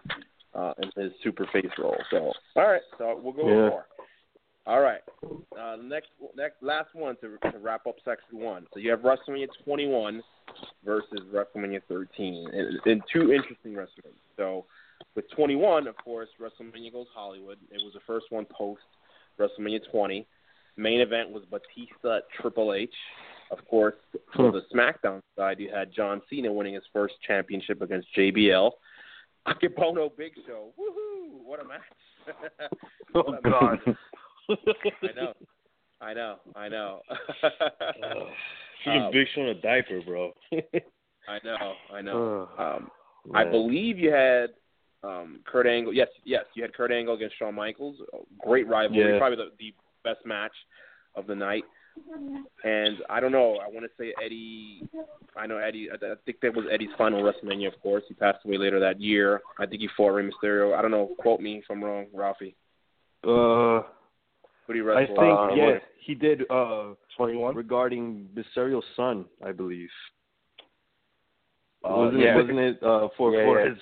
[0.53, 1.97] uh, in his super face role.
[2.09, 3.63] So, all right, so we'll go Yeah.
[3.63, 3.85] with four.
[4.67, 5.01] All right,
[5.59, 8.67] uh, next, next, last one to, to wrap up section one.
[8.73, 10.21] So you have WrestleMania 21
[10.85, 14.21] versus WrestleMania 13, and, and two interesting WrestleMania.
[14.37, 14.65] So
[15.15, 17.57] with 21, of course, WrestleMania goes Hollywood.
[17.71, 18.81] It was the first one post
[19.39, 20.27] WrestleMania 20.
[20.77, 22.93] Main event was Batista Triple H.
[23.49, 23.95] Of course,
[24.35, 28.71] for the SmackDown side, you had John Cena winning his first championship against JBL.
[29.47, 30.69] Akebono Big Show.
[30.79, 31.43] Woohoo!
[31.43, 31.81] What a match!
[33.13, 33.79] Oh What a God.
[34.49, 35.33] I know.
[36.01, 36.37] I know.
[36.55, 37.01] I know.
[38.85, 40.31] Freaking Um, Big Show in a diaper, bro.
[40.53, 41.73] I know.
[41.93, 42.49] I know.
[42.57, 42.89] Um,
[43.35, 44.49] I believe you had
[45.03, 45.93] um, Kurt Angle.
[45.93, 47.97] Yes, yes, you had Kurt Angle against Shawn Michaels.
[48.39, 49.19] Great rivalry, Yeah.
[49.19, 49.73] probably the, the
[50.03, 50.53] best match
[51.15, 51.63] of the night.
[52.63, 53.57] And I don't know.
[53.57, 54.81] I want to say Eddie.
[55.35, 55.89] I know Eddie.
[55.91, 57.67] I I think that was Eddie's final WrestleMania.
[57.73, 59.41] Of course, he passed away later that year.
[59.59, 60.73] I think he fought Rey Mysterio.
[60.75, 61.11] I don't know.
[61.19, 62.55] Quote me if I'm wrong, Ralphie.
[63.27, 63.81] Uh,
[64.67, 66.49] Who do you I think Uh, yeah, what- he did.
[66.49, 67.55] Uh, 21?
[67.55, 69.89] regarding Mysterio's son, I believe.
[71.83, 72.33] Uh, wasn't yeah.
[72.33, 72.35] it?
[72.37, 73.69] Wasn't it uh, for Yeah, for yeah.
[73.69, 73.77] his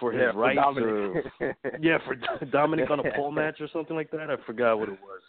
[0.00, 1.24] for his Yeah, for rights Dominic.
[1.40, 2.14] or yeah for
[2.46, 4.30] Dominic on a pole match or something like that?
[4.30, 5.20] I forgot what it was.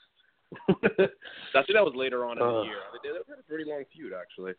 [0.70, 2.52] I think that was later on in Uh.
[2.52, 2.78] the year.
[3.04, 4.54] They, they had a pretty long feud, actually.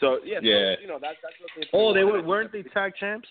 [0.00, 0.74] So yeah, so, Yeah.
[0.80, 3.28] you know that, that's what oh, they were weren't they tag champs?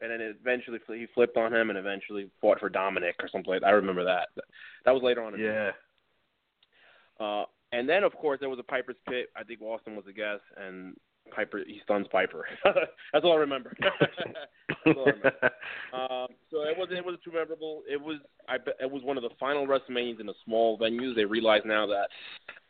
[0.00, 3.52] And then eventually he flipped on him and eventually fought for Dominic or something.
[3.52, 3.68] Like that.
[3.68, 4.28] I remember that.
[4.84, 5.34] That was later on.
[5.34, 5.70] In the Yeah.
[7.24, 9.28] Uh, and then of course there was a Piper's Pit.
[9.36, 10.96] I think Austin was a guest, and
[11.34, 12.46] Piper he stuns Piper.
[12.64, 13.76] That's all I remember.
[14.86, 15.32] All I remember.
[15.92, 17.82] Um, so it wasn't it wasn't too memorable.
[17.90, 21.16] It was I it was one of the final WrestleManias in a small venues.
[21.16, 22.08] They realize now that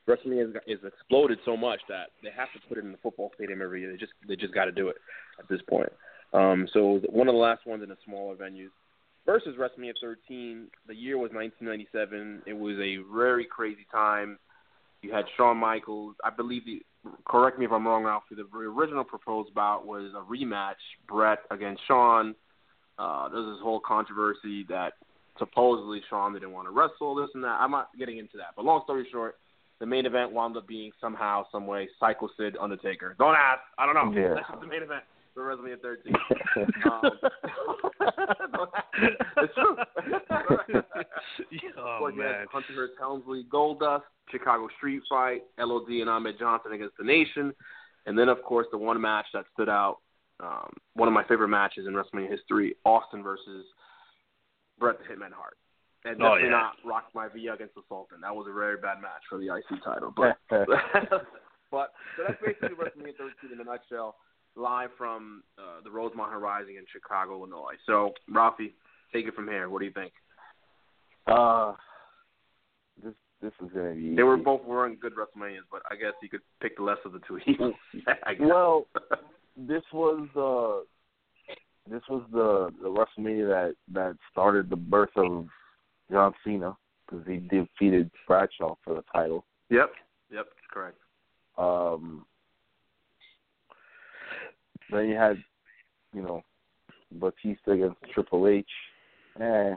[0.09, 3.31] WrestleMania is, is exploded so much that they have to put it in the football
[3.35, 3.93] stadium every year.
[3.93, 4.97] They just they just got to do it
[5.38, 5.93] at this point.
[6.33, 8.71] Um, so it was one of the last ones in the smaller venues.
[9.27, 10.69] first is WrestleMania 13.
[10.87, 12.43] The year was 1997.
[12.47, 14.38] It was a very crazy time.
[15.03, 16.14] You had Shawn Michaels.
[16.25, 16.83] I believe the
[17.25, 18.35] correct me if I'm wrong, Ralphie.
[18.35, 20.75] The original proposed bout was a rematch,
[21.09, 22.35] Bret against Shawn.
[22.99, 24.93] Uh, there was this whole controversy that
[25.38, 27.59] supposedly Shawn didn't want to wrestle, this and that.
[27.59, 28.49] I'm not getting into that.
[28.55, 29.37] But long story short,
[29.79, 33.16] the main event wound up being somehow, some way, Psycho Sid Undertaker.
[33.19, 33.61] Don't ask.
[33.79, 34.21] I don't know.
[34.21, 34.35] Yeah.
[34.35, 36.14] That's just the main event for WrestleMania 13.
[36.90, 37.03] um,
[39.37, 39.77] it's true.
[41.79, 42.47] oh Well, you had man.
[42.53, 47.53] Hunter Hearst Helmsley, Goldust, Chicago Street Fight, LOD and Ahmed Johnson against the Nation,
[48.07, 49.99] and then of course the one match that stood out,
[50.40, 53.64] um, one of my favorite matches in WrestleMania history, Austin versus
[54.79, 55.57] Bret the Hitman Hart.
[56.05, 56.51] And Oh, definitely yeah.
[56.51, 58.23] not Rocky Maivia against the Sultan.
[58.23, 60.12] That was a very bad match for the IC title.
[60.16, 60.38] But
[61.71, 64.16] but so that's basically WrestleMania 13 in a nutshell,
[64.57, 67.75] live from uh, the Rosemont Horizon in Chicago, Illinois.
[67.87, 68.75] So Ralphie,
[69.13, 69.69] take it from here.
[69.69, 70.13] What do you think?
[71.27, 71.75] uh,
[73.03, 74.15] this this is gonna be.
[74.15, 77.13] They were both weren't good WrestleManias, but I guess you could pick the less of
[77.13, 77.75] the two evils.
[78.41, 78.87] Well,
[79.57, 80.85] this was uh
[81.91, 85.47] this was the the WrestleMania that that started the birth of
[86.11, 89.45] John Cena because he defeated Bradshaw for the title.
[89.71, 89.93] yep,
[90.33, 90.99] yep, correct.
[91.59, 92.25] Um,
[94.92, 95.42] then you had,
[96.12, 96.42] you know,
[97.12, 98.66] Batista against Triple H.
[99.40, 99.74] Eh,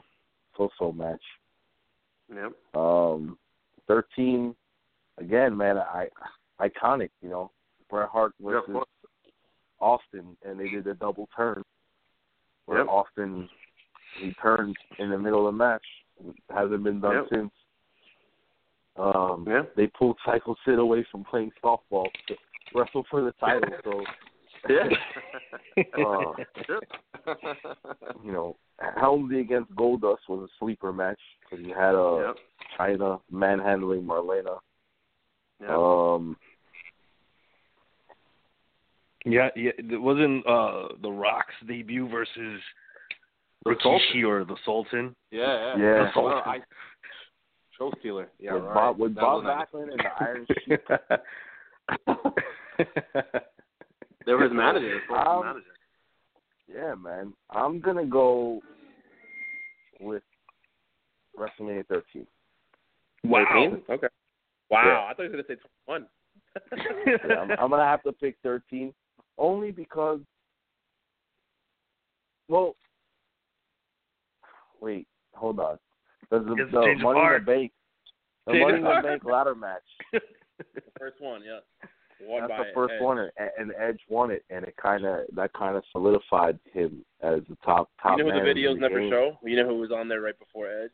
[0.57, 1.21] so-so match.
[2.33, 3.37] Yep, Um,
[3.87, 4.55] thirteen,
[5.17, 6.07] again, man, I
[6.59, 7.09] iconic.
[7.21, 7.51] You know,
[7.89, 8.87] Bret Hart versus course.
[9.79, 11.63] Austin, and they did a double turn
[12.65, 12.87] where Yep.
[12.87, 13.49] Austin
[14.15, 15.85] he turned in the middle of the match.
[16.49, 17.27] Hasn't been done Yep.
[17.29, 17.53] since.
[18.95, 19.63] Um, Yeah.
[19.75, 22.37] They pulled Psycho Sid away from playing softball to
[22.73, 23.69] wrestle for the title.
[23.83, 24.05] So
[24.69, 24.87] yeah.
[25.97, 26.33] Uh,
[28.23, 28.55] you know,
[28.99, 32.35] Helmsley against Goldust was a sleeper match because you had uh, yep,
[32.79, 34.59] Chyna manhandling Marlena.
[35.61, 35.69] yep.
[35.69, 36.37] Um,
[39.25, 39.71] Yeah, yeah.
[39.77, 42.61] It wasn't uh the Rock's debut versus
[43.63, 45.15] The Rikishi or the Sultan.
[45.31, 45.77] yeah, yeah.
[45.77, 46.11] yeah.
[46.15, 46.59] No, no, I,
[47.77, 48.29] show stealer.
[48.39, 48.73] Yeah, with right.
[48.73, 49.43] Bob, with That Bob.
[49.43, 50.81] Backlund and the Iron Sheik.
[54.25, 54.93] They were his manager.
[54.93, 55.65] His first Um, manager.
[56.67, 57.33] Yeah, man.
[57.49, 58.61] I'm gonna go
[59.99, 60.23] with
[61.37, 62.25] WrestleMania 13.
[63.25, 63.77] wow.
[63.89, 64.07] Okay.
[64.69, 65.05] Wow, Yeah.
[65.09, 65.55] I thought you were gonna say
[65.85, 66.07] twenty-one.
[67.29, 68.93] Yeah, I'm, I'm gonna have to pick 13
[69.37, 70.19] only because.
[72.47, 72.75] Well,
[74.81, 75.79] wait, hold on.
[76.29, 77.45] There's the, the Money in heart.
[77.45, 77.71] the Bank,
[78.47, 79.07] the Change Money of in the.
[79.07, 79.81] Bank ladder match.
[80.13, 80.21] the
[80.99, 81.59] first one, yeah.
[82.25, 83.01] Won That's by the first Edge.
[83.01, 87.03] one, and, and Edge won it, and it kind of that kind of solidified him
[87.21, 89.09] as the top top You know who the in videos never game.
[89.11, 89.37] show?
[89.43, 90.91] You know who was on there right before Edge?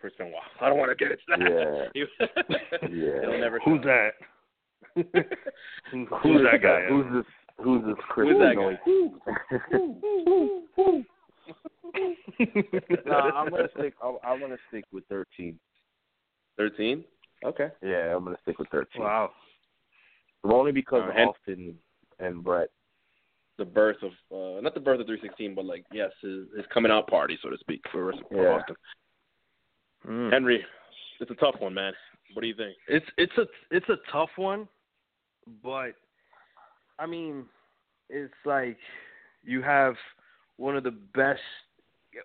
[0.00, 0.34] Chris Benoit.
[0.60, 1.90] I don't want to get into that.
[1.94, 2.06] Yeah.
[2.90, 3.22] Yeah.
[3.22, 4.10] It'll never Who's show.
[4.94, 5.24] that?
[6.22, 6.86] Who's that guy?
[6.88, 7.24] Who's this?
[7.60, 8.78] Who's this Chris Who's that Benoit?
[13.06, 13.94] no, I'm gonna stick.
[14.02, 15.58] I'm, I'm gonna stick with 13.
[16.56, 17.04] Thirteen.
[17.44, 17.68] Okay.
[17.82, 19.02] Yeah, I'm gonna stick with 13.
[19.02, 19.30] wow.
[20.44, 21.78] Only because Uh, of and- Austin
[22.18, 22.70] and Bret.
[23.56, 26.64] The birth of uh not the birth of three sixteen, but like yes, his his
[26.72, 28.50] coming out party, so to speak, for, for Yeah.
[28.60, 28.76] Austin.
[30.06, 30.32] Mm.
[30.32, 30.64] Henry,
[31.20, 31.92] it's a tough one, man.
[32.34, 32.76] What do you think?
[32.86, 34.68] It's it's a it's a tough one,
[35.62, 35.94] but
[37.00, 37.46] I mean,
[38.08, 38.78] it's like
[39.42, 39.96] you have
[40.56, 41.40] one of the best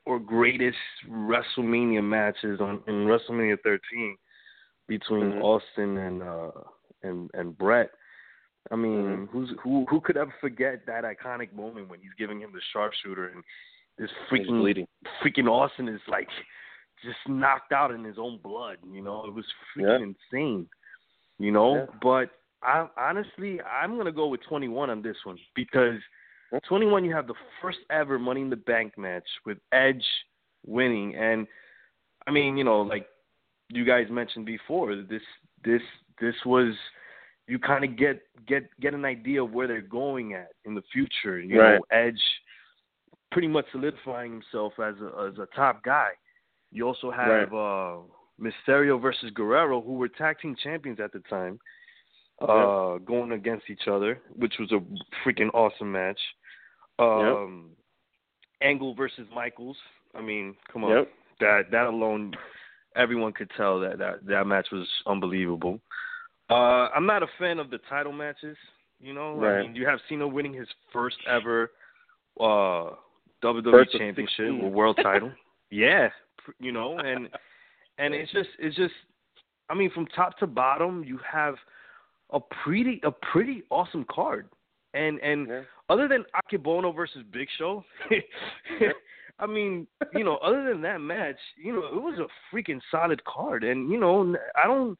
[0.06, 0.78] or greatest
[1.10, 4.17] WrestleMania matches on in WrestleMania 13
[4.88, 5.41] between Mhm.
[5.41, 6.52] Austin and uh
[7.02, 7.89] and and Bret.
[8.71, 9.30] I mean, Mhm.
[9.30, 13.28] who's who who could ever forget that iconic moment when he's giving him the sharpshooter
[13.28, 13.43] and
[13.97, 14.88] this freaking
[15.21, 16.30] freaking Austin is like
[17.04, 18.78] just knocked out in his own blood.
[18.89, 19.45] You know, it was
[19.76, 20.69] freaking insane.
[21.39, 21.86] You know, Yeah.
[22.02, 22.30] but
[22.62, 26.02] I honestly I'm gonna go with 21 on this one because
[26.63, 30.06] 21 you have the first ever Money in the Bank match with Edge
[30.65, 31.47] winning, and
[32.26, 33.10] I mean you know like
[33.69, 35.23] you guys mentioned before this
[35.63, 35.82] this
[36.19, 36.73] this was
[37.47, 40.84] you kind of get get get an idea of where they're going at in the
[40.91, 41.39] future.
[41.39, 41.75] You Right.
[41.75, 42.21] know, Edge
[43.32, 46.10] pretty much solidifying himself as a as a top guy.
[46.71, 47.97] You also have uh
[48.39, 51.60] Mysterio versus Guerrero, who were tag team champions at the time,
[52.41, 54.82] uh, going against each other, which was a
[55.23, 56.19] freaking awesome match.
[56.97, 57.71] Um,
[58.62, 59.77] Angle versus Michaels.
[60.15, 61.12] I mean, come on, Yep.
[61.41, 62.34] that that alone,
[62.95, 65.79] everyone could tell that that that match was unbelievable.
[66.49, 68.58] Uh, I'm not a fan of the title matches.
[68.99, 71.71] You know, I mean, you have Cena winning his first ever
[72.39, 72.91] uh,
[73.43, 75.32] WWE First Championship or World Title.
[75.69, 76.10] Yeah,
[76.60, 77.29] you know, and
[77.97, 78.93] and it's just it's just
[79.71, 81.56] I mean from top to bottom you have
[82.32, 84.49] a pretty a pretty awesome card.
[84.93, 85.62] And and Yeah.
[85.89, 87.84] other than Akebono versus Big Show,
[89.39, 93.23] I mean, you know, other than that match, you know, it was a freaking solid
[93.23, 94.95] card and you know, I don't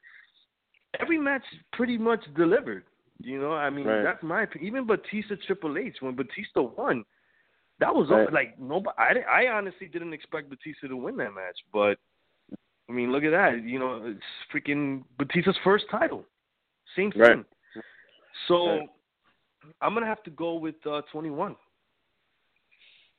[1.00, 2.84] every match pretty much delivered.
[3.18, 4.02] You know, I mean, Right.
[4.02, 4.66] that's my opinion.
[4.66, 7.04] Even Batista Triple H when Batista won,
[7.78, 8.32] that was Right.
[8.32, 8.96] like nobody.
[8.98, 11.98] I, I honestly didn't expect Batista to win that match, but
[12.88, 13.62] I mean, look at that.
[13.62, 14.20] You know, it's
[14.52, 16.24] freaking Batista's first title.
[16.96, 17.20] Same thing.
[17.22, 17.44] Right.
[18.48, 18.88] So.
[19.80, 21.56] I'm gonna have to go with uh, 21.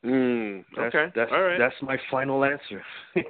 [0.03, 1.11] Mm, That's, okay.
[1.15, 1.57] That's All right.
[1.57, 2.83] that's my final answer.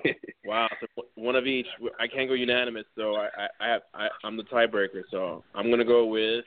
[0.46, 0.68] Wow.
[0.80, 1.66] So one of each.
[2.00, 5.02] I can't go unanimous, so I I, I have I, I'm the tiebreaker.
[5.10, 6.46] So I'm gonna go with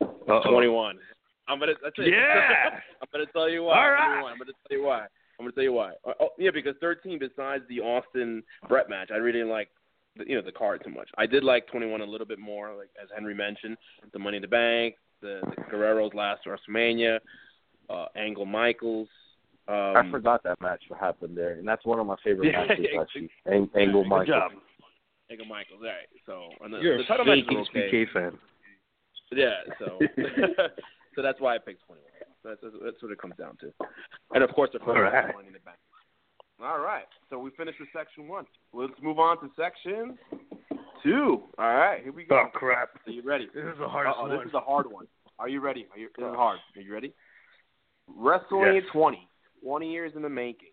[0.00, 0.50] Uh-oh.
[0.50, 0.98] 21.
[1.48, 1.72] I'm gonna.
[1.82, 2.08] That's it.
[2.12, 2.80] Yeah.
[3.02, 3.76] I'm gonna tell you why.
[3.76, 5.06] All I'm gonna tell you why.
[5.38, 5.86] I'm gonna tell you why.
[5.88, 6.12] I'm gonna tell you why.
[6.12, 7.18] Oh, oh, yeah, because 13.
[7.20, 9.68] Besides the Austin Bret match, I really didn't like.
[10.16, 11.08] The, you know the card too much.
[11.16, 13.76] I did like 21 a little bit more, like as Henry mentioned,
[14.12, 17.20] the Money in the Bank, the, the Guerrero's last WrestleMania,
[17.90, 19.08] uh, Angle Michaels.
[19.68, 22.86] Um, I forgot that match happened there, and that's one of my favorite Yeah, matches.
[22.92, 24.28] yeah, Actually, Ang- Angle Good Michaels.
[24.28, 24.52] job.
[25.30, 26.08] Angle Michaels, all right.
[26.24, 28.06] So and the, You're the a title fake matches were okay.
[28.12, 28.38] Fan.
[29.30, 29.98] Yeah, so
[31.14, 32.00] so that's why I picked 21.
[32.44, 33.72] That's, that's that's what it comes down to.
[34.32, 35.34] And of course, the first All right.
[35.34, 35.76] Money in the Bank.
[36.62, 38.44] All right, so we finished with section one.
[38.72, 40.16] Let's move on to section
[41.04, 41.42] two.
[41.58, 42.44] All right, here we go.
[42.46, 42.88] Oh crap!
[43.06, 43.48] Are you ready?
[43.54, 44.38] This is the hardest Uh-oh, one.
[44.38, 45.06] This is a hard one.
[45.38, 45.86] Are you ready?
[45.92, 46.58] Are you, this is hard.
[46.74, 47.12] Are you ready?
[48.18, 48.90] WrestleMania Yes.
[48.92, 49.28] 20,
[49.62, 50.70] 20 years in the making.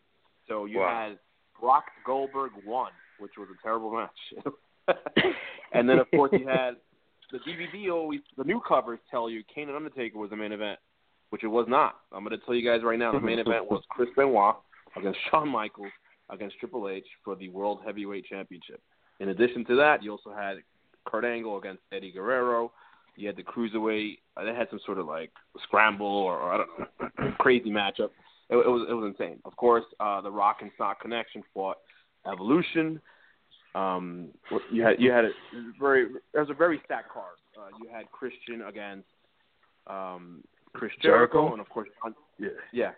[0.47, 1.07] So you Wow.
[1.09, 1.19] had
[1.59, 4.45] Brock Goldberg one, which was a terrible match.
[5.73, 6.75] and then of course you had
[7.31, 10.79] the DVD always the new covers tell you Kane and Undertaker was the main event,
[11.31, 11.95] which it was not.
[12.11, 14.55] I'm going to tell you guys right now the main event was Chris Benoit
[14.95, 15.91] against Shawn Michaels
[16.29, 18.81] against Triple H for the World Heavyweight Championship.
[19.19, 20.57] In addition to that, you also had
[21.05, 22.71] Kurt Angle against Eddie Guerrero.
[23.17, 24.19] You had the cruiserweight.
[24.37, 25.31] Uh, they had some sort of like
[25.63, 28.09] scramble or, or I don't know, crazy matchup.
[28.49, 29.39] It, it was it was insane.
[29.45, 31.77] Of course, uh, the Rock and Sock Connection fought
[32.31, 33.01] Evolution.
[33.73, 34.29] Um,
[34.71, 35.29] you had you had a
[35.79, 37.35] very it was a very stacked card.
[37.57, 39.07] Uh, you had Christian against
[39.87, 41.51] um, Chris Jericho, Jericho?
[41.53, 42.49] and of course, John, Yeah.
[42.73, 42.91] yeah,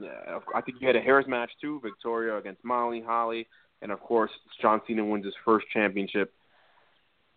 [0.00, 0.38] yeah.
[0.54, 1.80] I think you had a Harris match too.
[1.82, 3.46] Victoria against Molly Holly,
[3.82, 6.32] and of course, John Cena wins his first championship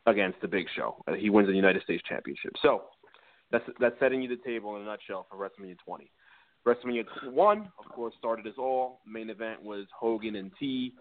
[0.07, 1.03] against the Big Show.
[1.07, 2.53] Uh, he wins the United States Championship.
[2.61, 2.85] So
[3.51, 6.11] that's that's setting you the table in a nutshell for WrestleMania 20.
[6.65, 8.99] WrestleMania 1, of course, started us all.
[9.07, 10.93] Main event was Hogan and T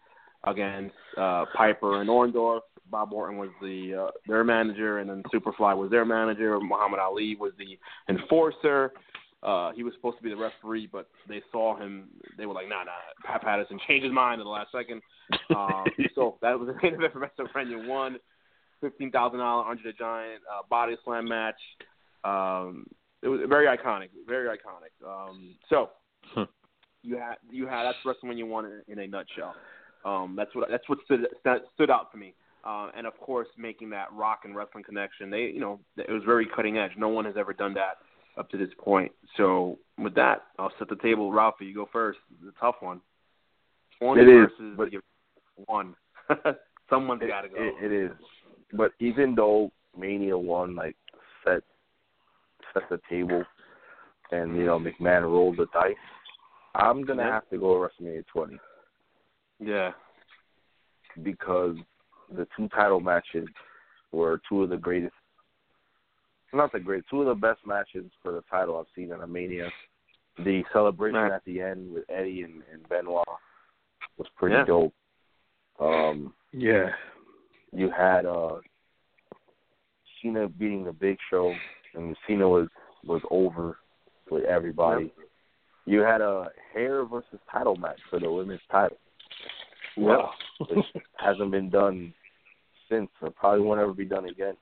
[0.45, 2.61] against uh, Piper and Orndorff.
[2.88, 6.61] Bob Orton was the uh, their manager, and then Superfly was their manager.
[6.61, 7.79] Muhammad Ali was the
[8.12, 8.92] enforcer.
[9.42, 12.09] Uh, he was supposed to be the referee, but they saw him.
[12.38, 12.92] They were like, "Nah, nah."
[13.25, 15.03] Pat Patterson changed his mind at the last second.
[15.55, 18.19] Um, so that was the main event for WrestleMania one.
[18.81, 21.59] Fifteen thousand dollar Andre the Giant uh, body slam match.
[22.25, 22.87] Um,
[23.23, 25.07] it was very iconic, very iconic.
[25.07, 25.91] Um, so
[27.03, 29.55] you had you had that's WrestleMania one in, in a nutshell.
[30.05, 32.35] Um, that's what that's what stood that stood out for me.
[32.65, 36.23] Uh, and of course, making that rock and wrestling connection, they you know it was
[36.27, 36.93] very cutting edge.
[36.97, 37.99] No one has ever done that
[38.37, 39.12] up to this point.
[39.37, 41.33] So with that, I'll set the table.
[41.33, 42.19] Ralphie, you go first.
[42.45, 43.01] It's a tough one.
[43.99, 45.95] Twenty It is, versus but- one.
[46.91, 47.55] Someone's It, got to go.
[47.59, 48.11] it, it is,
[48.72, 50.96] but even though Mania one like
[51.44, 51.62] set
[52.74, 53.44] set the table,
[54.33, 55.94] and you know McMahon rolled the dice,
[56.74, 57.35] I'm gonna Yeah.
[57.35, 58.59] have to go WrestleMania 20
[59.61, 59.92] yeah.
[61.22, 61.76] because
[62.35, 63.48] the two title matches
[64.12, 65.14] were two of the greatest.
[66.52, 69.26] Not the great, two of the best matches for the title I've seen in a
[69.26, 69.70] Mania.
[70.38, 71.33] The celebration Right.
[71.33, 73.24] at the end with Eddie and, and Benoit
[74.16, 74.64] was pretty Yeah.
[74.64, 74.94] dope.
[75.79, 76.94] Um, Yeah.
[77.77, 78.57] You had uh
[80.23, 81.53] Cena beating the Big Show,
[81.95, 82.69] and Cena was
[83.05, 83.77] was over
[84.31, 85.12] with everybody.
[85.85, 88.97] You had a hair versus title match for the women's title,
[89.97, 90.31] Wow.
[90.68, 90.85] which
[91.16, 92.12] hasn't been done
[92.89, 94.57] since, or probably won't ever be done again.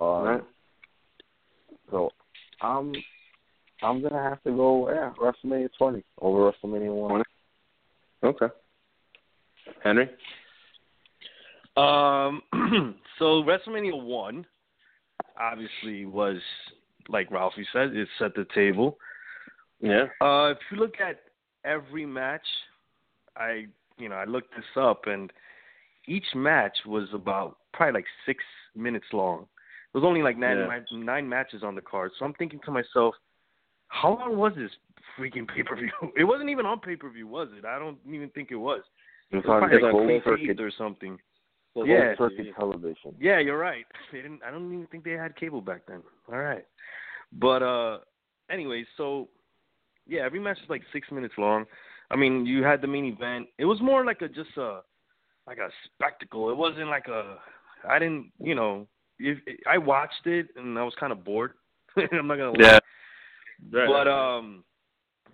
[0.00, 0.44] Um, Right.
[1.90, 2.10] So
[2.62, 2.92] I'm
[3.82, 7.22] I'm gonna have to go yeah WrestleMania 20 over WrestleMania one.
[8.22, 8.46] Okay.
[9.82, 10.08] Henry.
[11.78, 12.42] Um,
[13.18, 14.44] so WrestleMania one
[15.38, 16.38] obviously was
[17.08, 18.98] like Ralphie said, it set the table.
[19.80, 20.06] Yeah.
[20.20, 21.20] Uh, if you look at
[21.64, 22.46] every match,
[23.36, 23.66] I
[23.96, 25.32] you know I looked this up and
[26.06, 28.42] each match was about probably like six
[28.74, 29.42] minutes long.
[29.42, 30.80] It was only like nine Yeah.
[30.92, 33.14] nine matches on the card, so I'm thinking to myself,
[33.88, 34.70] how long was this
[35.18, 35.90] freaking pay per view?
[36.16, 37.64] It wasn't even on pay per view, was it?
[37.64, 38.82] I don't even think it was.
[39.30, 41.18] It was It was probably like closed circuit, or something.
[41.72, 42.14] Closed Yeah.
[42.16, 43.14] circuit television.
[43.18, 43.86] Yeah, you're right.
[44.12, 44.42] They didn't.
[44.42, 46.02] I don't even think they had cable back then.
[46.30, 46.66] All right,
[47.32, 47.98] but uh,
[48.50, 49.28] anyway, so
[50.06, 51.66] yeah, every match is like six minutes long.
[52.10, 53.48] I mean, you had the main event.
[53.58, 54.80] It was more like a just a
[55.46, 56.50] like a spectacle.
[56.50, 57.38] It wasn't like a.
[57.88, 58.88] I didn't, you know,
[59.18, 59.38] if,
[59.70, 61.52] I watched it and I was kind of bored.
[61.96, 62.56] I'm not gonna lie.
[62.60, 62.78] Yeah.
[63.70, 64.64] But um,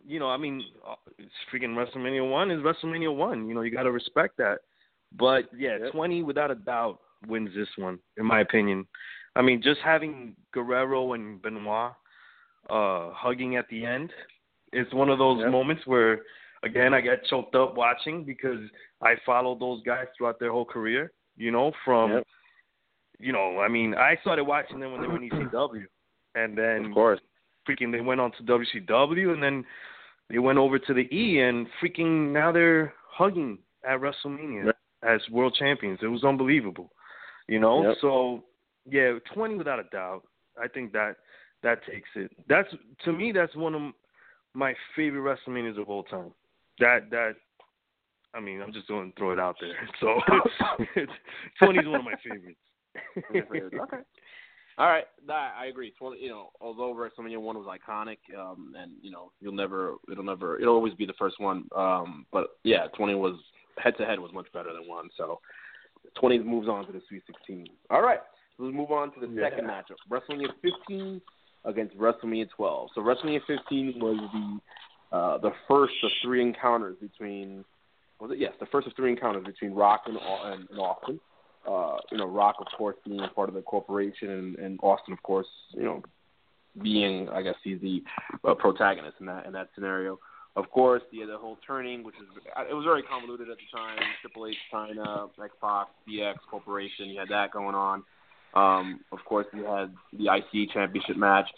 [0.07, 3.49] you know, I mean, uh, it's freaking WrestleMania one is WrestleMania one.
[3.49, 4.59] You know, you got to respect that.
[5.19, 8.87] But yeah, twenty without a doubt wins this one, in my opinion.
[9.37, 11.93] I mean, just having Guerrero and Benoit
[12.71, 14.11] uh hugging at the end,
[14.73, 15.51] it's one of those Yep.
[15.51, 16.23] moments where,
[16.63, 18.61] again, I get choked up watching because
[19.03, 21.13] I followed those guys throughout their whole career.
[21.37, 22.27] You know, from Yep.
[23.19, 25.87] you know, I mean, I started watching them when they were in ECW,
[26.35, 27.21] and then Of course.
[27.69, 29.65] freaking they went on to WCW and then
[30.29, 34.74] they went over to the E and freaking now they're hugging at WrestleMania.
[35.07, 36.01] As world champions.
[36.03, 36.91] It was unbelievable.
[37.49, 37.89] You know?
[37.89, 37.97] Yep.
[38.01, 38.45] So
[38.91, 40.23] yeah, twenty without a doubt.
[40.63, 41.17] I think that
[41.63, 42.31] that takes it.
[42.49, 42.69] That's
[43.05, 43.93] to me that's one of
[44.55, 46.33] my favorite WrestleManias of all time.
[46.79, 47.35] That that
[48.35, 49.89] I mean, I'm just going to throw it out there.
[50.01, 50.21] So
[51.59, 52.59] twenty is one of my favorites.
[53.37, 53.99] okay.
[54.77, 55.93] All right, that, I agree.
[55.97, 60.25] Twenty, you know, although WrestleMania one was iconic, um, and you know, you'll never, it'll
[60.25, 61.69] never, it'll always be the first one.
[61.77, 63.37] Um, but yeah, twenty was
[63.79, 65.11] head to head was much better than one.
[65.17, 65.41] So
[66.19, 67.67] twenty moves on to the Sweet Sixteen.
[67.91, 68.21] All right,
[68.57, 71.21] so let's move on to the second matchup: WrestleMania fifteen
[71.65, 72.91] against WrestleMania twelve.
[72.95, 77.65] So WrestleMania fifteen was the uh, the first of three encounters between.
[78.21, 81.21] Was it yes, the first of three encounters between Rock and, and, and Austin
[81.67, 85.13] uh, you know, Rock, of course, being a part of the corporation, and, and Austin,
[85.13, 86.03] of course, you know,
[86.83, 88.03] being, I guess, he's the
[88.47, 90.19] uh, protagonist in that in that scenario.
[90.57, 92.29] Of course, the the whole turning, which is
[92.71, 93.99] it was very convoluted at the time.
[94.21, 98.05] Triple H, Chyna, X Pac, DX Corporation, you had that going on.
[98.55, 101.49] Um, of course, you had the IC Championship match.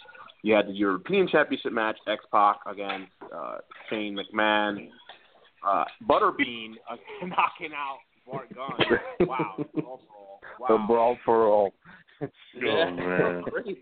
[0.42, 3.59] You had the European Championship match, X Pac against uh,
[3.90, 4.88] Shane McMahon.
[5.66, 8.99] Uh, Butterbean uh, knocking out Bart Gunn.
[9.26, 9.57] Wow.
[9.59, 10.40] All for all.
[10.59, 10.68] Wow.
[10.68, 11.74] The brawl for all.
[12.59, 12.90] Yeah.
[12.92, 13.42] man.
[13.42, 13.76] Crazy.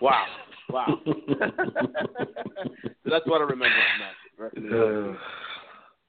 [0.00, 0.26] wow.
[0.72, 1.00] Wow.
[1.04, 1.12] so
[3.04, 4.14] that's what I remember from that.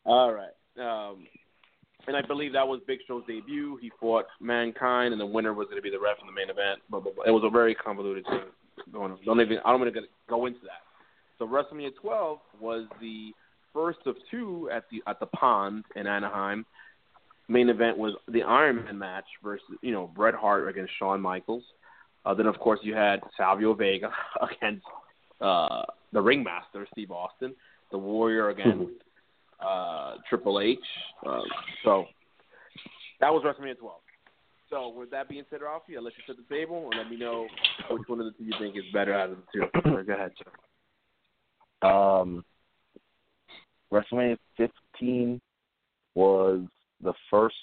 [0.05, 0.53] All right.
[0.79, 1.27] Um,
[2.07, 3.77] and I believe that was Big Show's debut.
[3.81, 6.49] He fought Mankind, and the winner was going to be the ref in the main
[6.49, 6.79] event.
[6.89, 7.25] Blah, blah, blah.
[7.25, 8.41] It was a very convoluted thing
[8.91, 9.19] going on.
[9.25, 9.59] Don't even.
[9.65, 10.81] I don't want to go into that.
[11.37, 13.31] So WrestleMania 12 was the
[13.73, 16.65] first of two at the at the Pond in Anaheim.
[17.47, 21.63] Main event was the Iron Man match versus you know Bret Hart against Shawn Michaels.
[22.25, 24.11] Uh, then of course you had Savio Vega
[24.41, 24.85] against
[25.39, 27.53] uh, the Ringmaster Steve Austin,
[27.91, 28.91] the Warrior against
[29.59, 30.79] uh, Triple H.
[31.25, 31.41] Uh,
[31.83, 32.05] so
[33.19, 33.95] that was WrestleMania 12.
[34.69, 37.17] So with that being said, Ralphie, I'll let you set the table and let me
[37.17, 37.47] know
[37.89, 40.03] which one of the two you think is better out of the two.
[40.05, 40.31] Go ahead,
[41.81, 41.87] sir.
[41.87, 42.45] Um,
[43.91, 45.41] WrestleMania 15
[46.15, 46.61] was
[47.03, 47.55] the first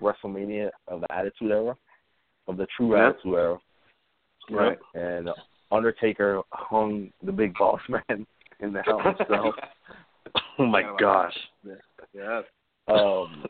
[0.00, 1.76] WrestleMania of the Attitude Era,
[2.48, 3.08] of the true Yeah.
[3.10, 3.58] Attitude Era.
[4.50, 4.78] Right.
[4.94, 5.28] And
[5.70, 8.26] Undertaker hung the big boss man
[8.60, 9.54] in the hell himself.
[10.58, 11.32] Oh my gosh.
[12.12, 12.42] Yeah.
[12.88, 13.44] um,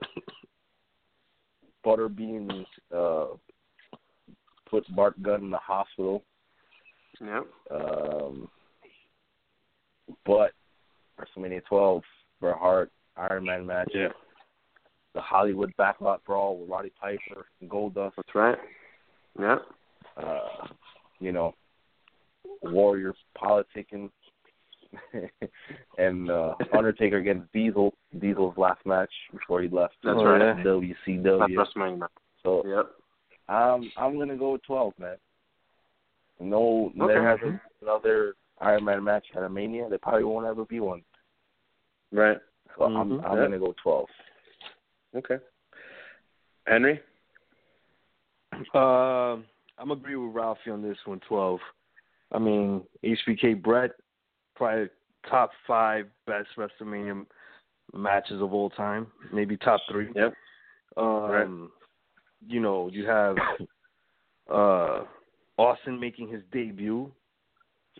[1.84, 3.26] Butterbean uh,
[4.70, 6.22] put Bart Gunn in the hospital.
[7.20, 7.46] Yep.
[7.70, 8.48] Um,
[10.24, 10.52] but
[11.18, 12.02] WrestleMania 12,
[12.40, 14.08] Bret Hart Iron Man match, Yeah.
[15.14, 18.12] the Hollywood backlot brawl with Roddy Piper and Goldust.
[18.16, 18.58] That's right.
[19.38, 19.62] Yep.
[20.16, 20.66] Uh,
[21.20, 21.54] you know,
[22.62, 24.10] Warriors politicking,
[25.98, 27.94] and uh, Undertaker against Diesel.
[28.20, 29.94] Diesel's last match before he left.
[30.02, 30.40] That's Oh, right.
[30.40, 30.64] yeah.
[30.64, 31.56] WCW.
[31.56, 32.08] That's WrestleMania.
[32.42, 33.54] So Yep.
[33.54, 35.16] um, I'm gonna go with 12, man.
[36.40, 37.06] No, Okay.
[37.14, 39.88] there hasn't been another Iron Man match at a Mania.
[39.88, 41.02] There probably won't ever be one.
[42.12, 42.38] Right.
[42.76, 43.24] So I'm Mhm.
[43.24, 43.44] I'm Yeah.
[43.44, 44.08] gonna go 12.
[45.14, 45.38] Okay.
[46.66, 47.00] Henry?
[48.74, 49.36] Uh,
[49.78, 51.20] I'm agree with Ralphie on this one.
[51.28, 51.60] Twelve.
[52.32, 53.92] I mean, HBK Bret,
[54.54, 54.88] probably
[55.28, 57.24] top five best WrestleMania
[57.94, 59.06] matches of all time.
[59.32, 60.08] Maybe top three.
[60.14, 60.34] Yep.
[60.96, 61.70] Um,
[62.46, 63.36] you know, you have
[64.52, 65.04] uh
[65.56, 67.10] Austin making his debut,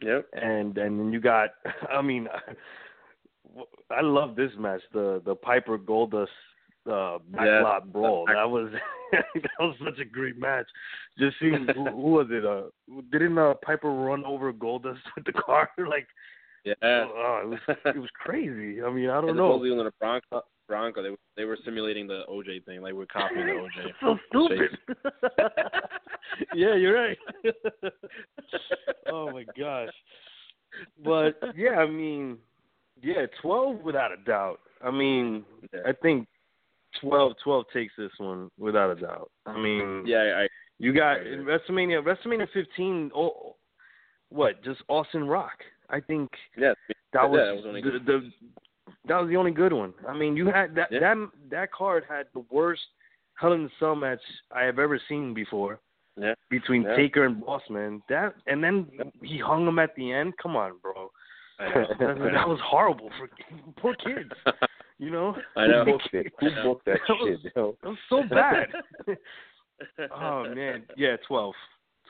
[0.03, 0.27] Yep.
[0.33, 1.51] and and then you got.
[1.91, 2.29] I mean,
[3.91, 4.83] I love this match.
[4.93, 6.27] The the Piper Goldust
[6.89, 8.26] uh, Yeah, backlot brawl.
[8.26, 8.70] That was
[9.12, 10.66] that was such a great match.
[11.18, 12.45] Just seeing who, who was it?
[12.45, 12.64] Uh,
[13.12, 15.70] didn't uh, Piper run over Goldust with the car?
[15.78, 16.07] like,
[16.64, 16.74] Yeah.
[16.82, 18.82] oh, it was it was crazy.
[18.82, 19.53] I mean, I don't know.
[19.55, 23.47] supposedly the Bronco, Bronco, they were- they were simulating the OJ thing, like we're copying
[23.47, 23.93] the OJ.
[24.01, 24.76] so stupid.
[26.55, 27.18] yeah, you're right.
[29.11, 29.93] oh my gosh.
[31.05, 32.39] But yeah, I mean,
[33.03, 34.61] yeah, twelve without a doubt.
[34.84, 35.80] I mean, Yeah.
[35.86, 36.26] I think
[37.01, 39.31] 12, 12 takes this one without a doubt.
[39.47, 43.11] I mean, Yeah, I, you got in WrestleMania, WrestleMania 15.
[43.15, 43.57] Oh,
[44.31, 44.63] what?
[44.63, 45.59] Just Austin Rock.
[45.91, 46.75] I think yeah,
[47.13, 48.31] that Yeah, was, that was the, the
[49.07, 49.95] that was the only good one.
[50.07, 51.01] I mean, you had that Yeah.
[51.01, 52.83] that that card had the worst
[53.41, 54.21] Hell in a Cell match
[54.51, 55.81] I have ever seen before
[56.17, 56.35] Yeah.
[56.51, 56.97] between Yeah.
[56.97, 58.03] Taker and Bossman.
[58.09, 58.87] That and then
[59.23, 60.35] he hung him at the end.
[60.43, 61.11] Come on, bro.
[61.59, 61.87] I know.
[61.99, 63.29] That, that was horrible for
[63.81, 64.31] poor kids.
[64.99, 65.85] You know, I know.
[65.85, 66.33] Who booked it?
[66.41, 67.77] Who booked that That was- shit, yo?
[67.83, 68.67] that was so bad.
[70.13, 71.55] oh man, yeah, twelve.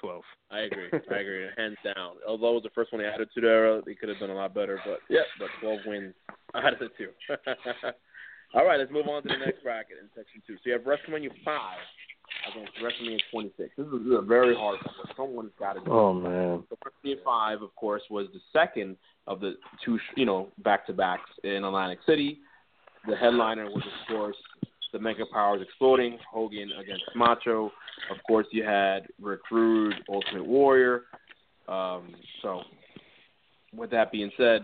[0.01, 0.23] 12.
[0.53, 0.87] I agree.
[1.11, 1.47] I agree.
[1.57, 2.13] Hands down.
[2.25, 4.31] Although it was the first one they added to the era, they could have done
[4.31, 4.81] a lot better.
[4.87, 6.15] But yeah, but 12 wins
[6.55, 7.09] out of the two.
[8.55, 10.55] All right, let's move on to the next bracket in section two.
[10.55, 11.61] So you have WrestleMania 5
[12.55, 13.71] against WrestleMania 26.
[13.77, 14.95] This is, this is a very hard one.
[15.05, 15.91] but Someone's got to do.
[15.91, 16.63] Oh man.
[16.71, 21.65] So WrestleMania 5, of course, was the second of the two, you know, back-to-backs in
[21.65, 22.39] Atlantic City.
[23.09, 24.37] The headliner was, of course,
[24.93, 27.73] the Mega Powers exploding, Hogan against Macho.
[28.11, 31.05] Of course, you had Rick Rude, Ultimate Warrior.
[31.69, 32.61] Um, so,
[33.75, 34.61] with that being said,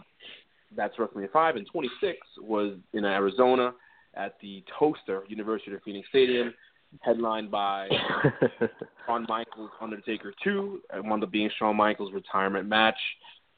[0.77, 1.57] that's WrestleMania 5.
[1.57, 3.73] And 26 was in Arizona
[4.15, 6.53] at the Toaster University of Phoenix Stadium,
[7.01, 7.89] headlined by
[9.07, 10.83] Shawn Michaels Undertaker 2.
[10.97, 12.99] It wound up being Shawn Michaels' retirement match.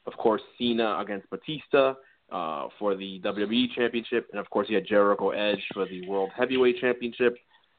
[0.05, 1.95] Of course, Cena against Batista
[2.31, 4.27] uh, for the WWE Championship.
[4.31, 7.35] And of course, he had Jericho Edge for the World Heavyweight Championship.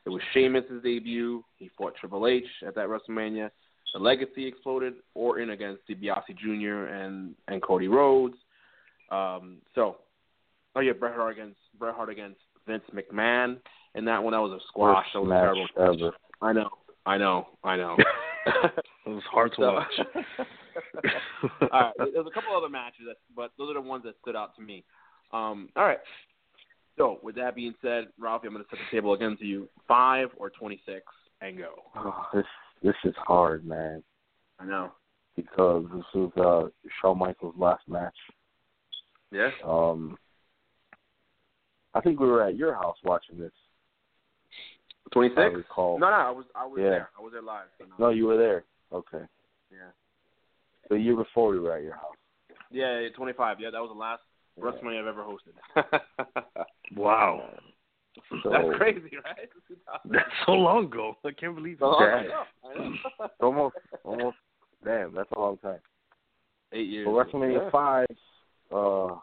[0.06, 1.44] It was Sheamus' debut.
[1.56, 3.50] He fought Triple H at that WrestleMania.
[3.94, 4.94] The Legacy exploded.
[5.14, 6.86] Orton against DiBiase Jr.
[6.92, 8.36] and, and Cody Rhodes.
[9.10, 9.96] Um, so,
[10.76, 13.58] oh yeah, Bret Hart against Bret Hart against Vince McMahon.
[13.94, 15.06] And that one, that was a squash.
[15.14, 16.06] That was match terrible.
[16.06, 16.16] ever.
[16.42, 16.68] I know,
[17.06, 17.96] I know, I know.
[19.06, 20.46] It was hard to So- watch.
[21.72, 24.36] all right, there's a couple other matches, that, but those are the ones that stood
[24.36, 24.84] out to me.
[25.32, 25.98] Um, all right.
[26.96, 29.68] So, with that being said, Ralphie, I'm going to set the table again to you:
[29.86, 31.02] five or twenty-six,
[31.40, 31.74] and go.
[31.96, 32.46] Oh, this
[32.82, 34.02] this is hard, man,
[34.58, 34.92] I know.
[35.36, 38.16] because this was uh, Shawn Michaels' last match.
[39.30, 39.50] Yeah.
[39.64, 40.16] Um,
[41.94, 43.52] I think we were at your house watching this.
[45.12, 45.54] Twenty-six.
[45.54, 45.98] recall.
[45.98, 46.90] No, no, I was, I was Yeah.
[46.90, 47.10] there.
[47.18, 47.66] I was there live.
[47.78, 48.64] So No, you were there.
[48.92, 49.24] Okay.
[49.70, 49.90] Yeah.
[50.90, 52.14] The year before we were at your house.
[52.70, 53.60] Yeah, yeah, twenty-five.
[53.60, 54.22] Yeah, that was the last
[54.58, 56.00] WrestleMania I've ever hosted.
[56.96, 57.48] wow.
[58.42, 59.48] So That's crazy, right?
[60.10, 61.16] That's so long ago.
[61.24, 61.80] I can't believe it.
[61.80, 62.22] So, I Yeah.
[62.22, 62.94] know, I know.
[63.24, 64.36] it's almost almost
[64.84, 65.80] damn, that's a long time.
[66.72, 67.06] Eight years.
[67.06, 67.70] So WrestleMania Yeah.
[67.70, 68.06] five,
[68.70, 69.16] uh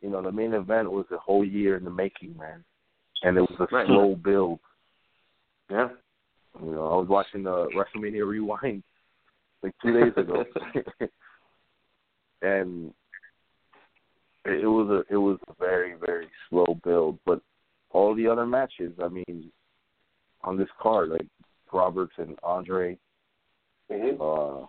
[0.00, 2.64] you know, the main event was a whole year in the making, man.
[3.22, 3.86] And it was a Right.
[3.86, 4.60] slow build.
[5.70, 5.88] Yeah.
[6.62, 8.82] You know, I was watching the WrestleMania rewind
[9.62, 10.44] like two days ago.
[12.42, 12.92] and
[14.44, 17.18] it, it was a it was a very, very slow build.
[17.26, 17.40] But
[17.90, 19.50] all the other matches, I mean,
[20.42, 21.26] on this card, like
[21.72, 22.98] Roberts and Andre,
[23.90, 24.20] Mhm.
[24.20, 24.66] uh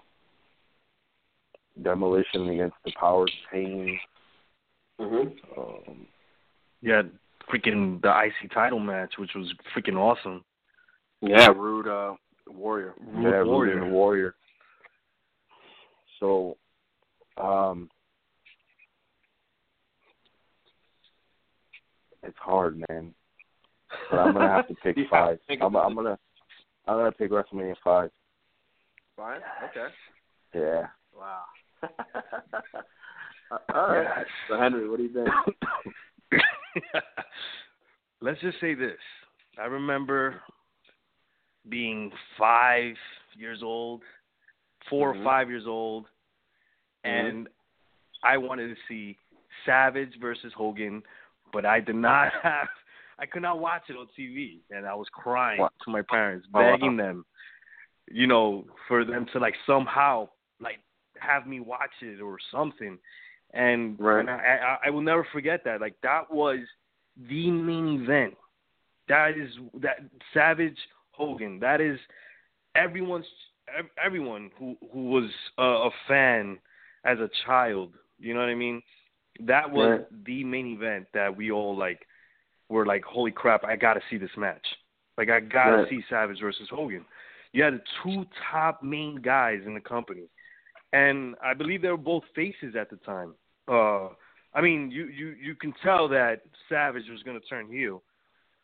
[1.82, 4.00] Demolition against the Powers Pain.
[5.00, 5.58] Mhm.
[5.58, 6.08] Um,
[6.82, 7.04] Yeah,
[7.50, 10.44] freaking the IC title match, which was freaking awesome.
[11.22, 12.16] Yeah, Rude uh,
[12.48, 12.96] Warrior.
[13.00, 13.82] Road yeah, Warrior.
[13.82, 14.36] Rude Warrior.
[16.20, 16.58] So,
[17.38, 17.90] um,
[22.24, 23.14] it's hard, man.
[24.12, 25.40] But I'm gonna have to pick five.
[25.48, 26.18] think I'm, I'm gonna,
[26.88, 28.12] I'm gonna pick WrestleMania five.
[29.16, 29.42] Fine.
[29.70, 29.88] Okay.
[30.54, 30.88] Yeah.
[31.18, 31.44] Wow.
[33.74, 34.26] All right.
[34.48, 35.30] So Henry, what do you think?
[38.22, 39.00] Let's just say this.
[39.58, 40.42] I remember
[41.68, 42.96] being five
[43.36, 44.02] years old,
[44.88, 45.20] 4 Mhm.
[45.20, 46.08] or five years old,
[47.04, 47.48] and
[48.24, 49.18] I wanted to see
[49.66, 51.04] Savage versus Hogan,
[51.52, 52.68] but I did not have.
[53.18, 55.74] I could not watch it on TV, and I was crying What?
[55.84, 56.72] to my parents, Oh, wow.
[56.72, 57.26] begging them,
[58.10, 60.30] you know, for them to like somehow
[60.62, 60.80] like
[61.18, 62.98] have me watch it or something.
[63.54, 64.20] And, Right.
[64.22, 65.82] and I, I I will never forget that.
[65.82, 66.60] Like that was
[67.18, 68.38] the main event.
[69.08, 69.52] That is
[69.82, 70.02] that
[70.34, 70.78] Savage
[71.12, 71.60] Hogan.
[71.60, 72.00] That is
[72.76, 73.49] everyone's ev-
[74.04, 76.58] everyone who who was a, a fan
[77.06, 77.94] as a child.
[78.20, 78.82] You know what I mean?
[79.42, 82.00] That was the main event that we all like
[82.70, 84.66] were like, "Holy crap, I got to see this match."
[85.18, 85.90] Like I got to Right.
[85.90, 87.06] see Savage versus Hogan.
[87.52, 90.24] You had the two top main guys in the company,
[90.94, 93.34] and I believe they were both faces at the time.
[93.68, 94.10] Uh,
[94.54, 98.02] I mean, you you you can tell that Savage was going to turn heel,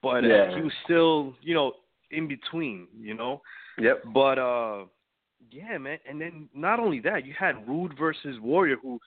[0.02, 1.74] but uh, he was still, you know,
[2.12, 3.42] in between, you know.
[3.78, 4.04] Yep.
[4.14, 4.86] But uh,
[5.52, 6.00] yeah, man.
[6.08, 9.00] And then not only that, you had Rude versus Warrior, who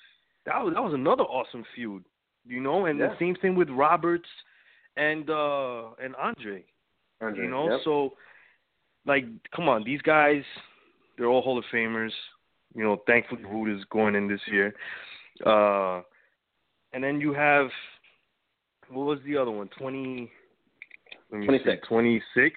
[0.47, 2.05] that was that was another awesome feud,
[2.47, 2.87] you know.
[2.87, 3.09] And Yeah.
[3.09, 4.29] the same thing with Roberts
[4.97, 6.65] and uh and Andre,
[7.21, 7.71] Andre, you know.
[7.71, 7.81] yep.
[7.85, 8.15] So,
[9.07, 10.43] like, come on, these guys,
[11.17, 12.13] they're all Hall of Famers.
[12.75, 14.75] You know, thankfully Rude is going in this year.
[15.45, 16.03] Uh,
[16.93, 17.69] and then you have
[18.91, 19.69] what was the other one?
[19.79, 20.31] Twenty.
[21.31, 22.57] Let me see, 26.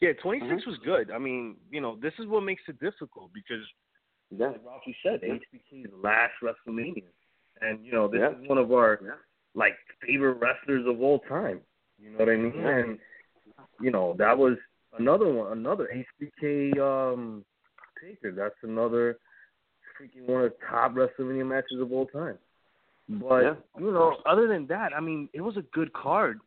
[0.00, 0.16] 26.
[0.16, 0.66] Yeah, 26 Mhm.
[0.66, 1.10] was good.
[1.10, 3.66] I mean, you know, this is what makes it difficult because,
[4.30, 4.48] Yeah.
[4.48, 7.08] like Rocky said, HBK is the last WrestleMania,
[7.60, 8.30] and you know, this Yeah.
[8.30, 9.16] is one of our Yeah.
[9.54, 11.64] like favorite wrestlers of all time.
[11.98, 12.64] You know what I mean?
[12.64, 13.00] And
[13.80, 14.58] you know, that was
[14.92, 17.44] another one, another HBK um
[18.00, 18.32] Taker.
[18.32, 19.18] That's another
[19.98, 22.38] freaking one of the top WrestleMania matches of all time.
[23.08, 26.40] But you know, other than that, I mean, it was a good card,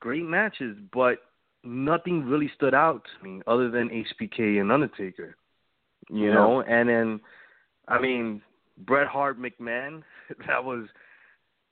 [0.00, 1.31] great matches, but
[1.64, 5.36] nothing really stood out to me other than HBK and Undertaker.
[6.10, 6.34] You Yeah.
[6.34, 7.20] know, and then
[7.88, 8.42] I mean,
[8.78, 10.02] Bret Hart McMahon,
[10.46, 10.88] that was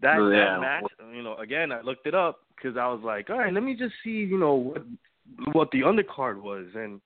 [0.01, 0.55] that, Oh, yeah.
[0.55, 0.85] that match.
[1.15, 3.75] You know, again, I looked it up because I was like, all right, let me
[3.75, 4.83] just see, you know, what
[5.53, 7.01] what the undercard was, and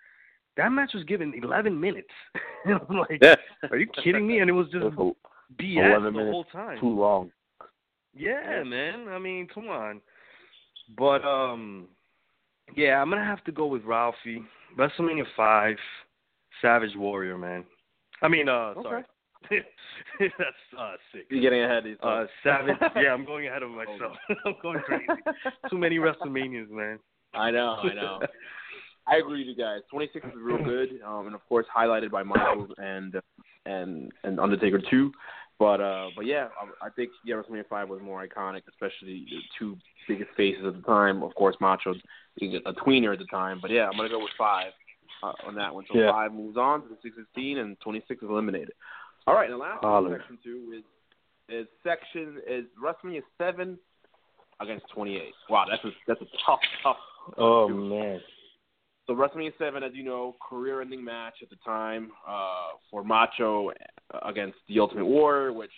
[0.57, 2.09] that match was given 11 minutes.
[2.64, 3.35] and I'm like, Yeah.
[3.70, 4.39] are you kidding me?
[4.39, 4.85] And it was just
[5.61, 6.78] BS 11 the whole time.
[6.80, 7.30] too long.
[8.16, 9.09] Yeah, man.
[9.09, 10.01] I mean, come on.
[10.97, 11.89] But um,
[12.77, 14.43] yeah, I'm gonna have to go with Ralphie.
[14.79, 15.77] WrestleMania five,
[16.61, 17.65] Savage Warrior, man.
[18.23, 19.05] I mean, uh, sorry.
[19.51, 20.33] That's
[20.79, 21.27] uh six.
[21.29, 22.03] You're getting ahead of yourself.
[22.03, 22.77] Uh, Savage.
[22.97, 24.17] yeah, I'm going ahead of myself.
[24.47, 25.05] I'm going crazy.
[25.71, 26.99] Too many WrestleManias, man.
[27.35, 28.21] I know, I know.
[29.07, 29.81] I agree with you guys.
[29.91, 33.17] 26 is real good, um, and of course highlighted by Michaels and
[33.67, 35.12] and and Undertaker too.
[35.59, 36.49] But uh, but yeah,
[36.83, 39.77] I, I think yeah, WrestleMania five was more iconic, especially the two
[40.09, 41.23] biggest faces at the time.
[41.23, 41.95] Of course, Macho
[42.39, 43.61] being a tweener at the time.
[43.63, 44.73] But yeah, I'm gonna go with five
[45.23, 45.85] uh, on that one.
[45.91, 46.11] So Yeah.
[46.11, 48.73] five moves on to the 16, and 26 is eliminated.
[49.27, 50.19] All right, and the last one, Holler.
[50.19, 50.85] section two is
[51.49, 53.79] is section is WrestleMania seven
[54.61, 55.33] against 28.
[55.51, 56.97] Wow, that's a that's a tough tough.
[57.39, 58.21] Oh man.
[59.07, 63.71] So WrestleMania Seven, as you know, career-ending match at the time uh, for Macho
[64.27, 65.71] against the Ultimate Warrior, which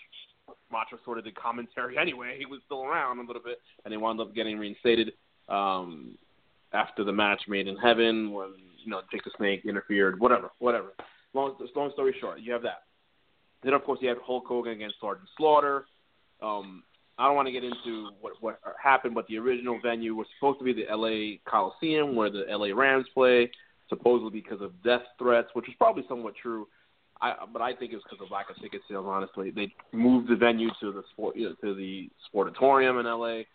[0.71, 2.37] Macho sort of did commentary anyway.
[2.39, 5.13] He was still around a little bit, and he wound up getting reinstated
[5.49, 6.17] um,
[6.73, 8.51] after the match made in heaven when
[8.85, 10.21] you know Jake the Snake interfered.
[10.21, 10.93] Whatever, whatever.
[11.35, 12.85] Long, long story short, you have that.
[13.63, 15.87] Then of course you have Hulk Hogan against Sergeant Slaughter.
[16.41, 16.85] Um,
[17.19, 20.59] I don't want to get into what what happened, but the original venue was supposed
[20.59, 21.41] to be the L.A.
[21.49, 22.73] Coliseum, where the L.A.
[22.73, 23.51] Rams play,
[23.89, 26.69] supposedly because of death threats, which is probably somewhat true.
[27.23, 29.07] I, but I think it was because of lack of ticket sales.
[29.09, 33.47] Honestly, they moved the venue to the sport you know, to the Sportatorium in L.A.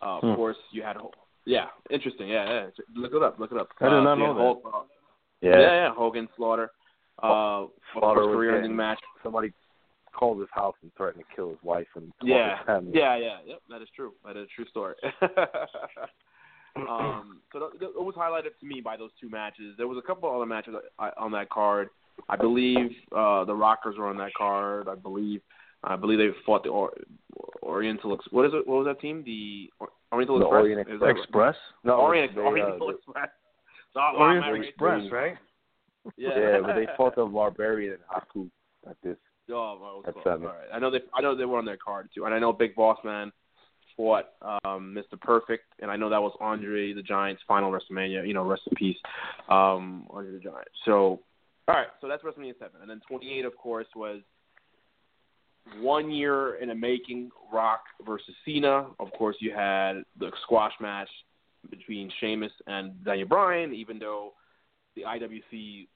[0.00, 0.34] Uh, of Hmm.
[0.34, 0.96] course, you had
[1.44, 2.28] yeah, interesting.
[2.28, 2.66] Yeah, yeah.
[2.94, 3.38] Look it up.
[3.38, 3.68] Look it up.
[3.80, 4.40] I did Uh, not you had know that.
[4.40, 4.80] Hulk, uh,
[5.40, 5.60] Yeah.
[5.60, 5.90] yeah, yeah.
[5.94, 6.70] Hogan Slaughter.
[7.22, 9.00] Uh, Slaughter career-ending match.
[9.22, 9.52] Somebody
[10.12, 13.36] called his house and threatened to kill his wife and all Yeah, his yeah, yeah,
[13.46, 13.60] yep.
[13.70, 14.12] That is true.
[14.24, 14.94] That is a true story.
[16.76, 19.74] um, so th- th- it was highlighted to me by those two matches.
[19.76, 21.88] There was a couple other matches uh, on that card.
[22.28, 24.88] I believe uh, the Rockers were on that card.
[24.88, 25.40] I believe,
[25.84, 26.92] I believe they fought the or-
[27.62, 28.14] Oriental.
[28.14, 28.66] Ex- what is it?
[28.66, 29.22] What was that team?
[29.24, 30.60] The or- Oriental The Express.
[30.62, 31.16] Orient Is right?
[31.16, 31.56] Express.
[31.84, 33.28] No, Orient, they, uh, Oriental they- Express.
[33.94, 35.36] So, wow, Orient man, Express, right?
[36.16, 38.48] Yeah, yeah, but they fought the Barbarian and Haku
[38.88, 39.16] at this.
[39.50, 40.38] Oh, well, it was close.
[40.40, 40.68] All right.
[40.72, 41.00] I know they.
[41.14, 43.32] I know they were on their card too, and I know Big Boss Man
[43.96, 45.20] fought um, Mr.
[45.20, 48.26] Perfect, and I know that was Andre the Giant's final WrestleMania.
[48.26, 48.96] You know, rest in peace,
[49.48, 50.68] um, Andre the Giant.
[50.84, 51.20] So,
[51.66, 51.88] all right.
[52.00, 54.20] So that's WrestleMania seven, and then 28, of course, was
[55.80, 57.30] one year in the making.
[57.52, 58.88] Rock versus Cena.
[59.00, 61.08] Of course, you had the squash match
[61.70, 64.32] between Sheamus and Daniel Bryan, even though
[64.94, 65.88] the IWC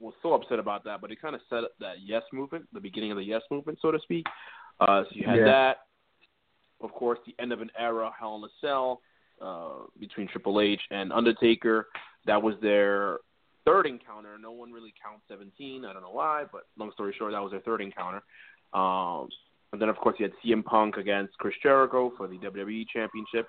[0.00, 2.80] was so upset about that, but it kind of set up that yes movement, the
[2.80, 4.26] beginning of the yes movement, so to speak.
[4.80, 5.44] Uh, so you had Yeah.
[5.44, 5.86] that.
[6.80, 9.02] Of course, the end of an era, Hell in a Cell,
[9.40, 11.88] uh, between Triple H and Undertaker.
[12.26, 13.18] That was their
[13.64, 14.38] third encounter.
[14.38, 15.84] No one really counts 17.
[15.84, 18.22] I don't know why, but long story short, that was their third encounter.
[18.72, 19.28] Um,
[19.72, 23.46] and then, of course, you had CM Punk against Chris Jericho for the WWE Championship.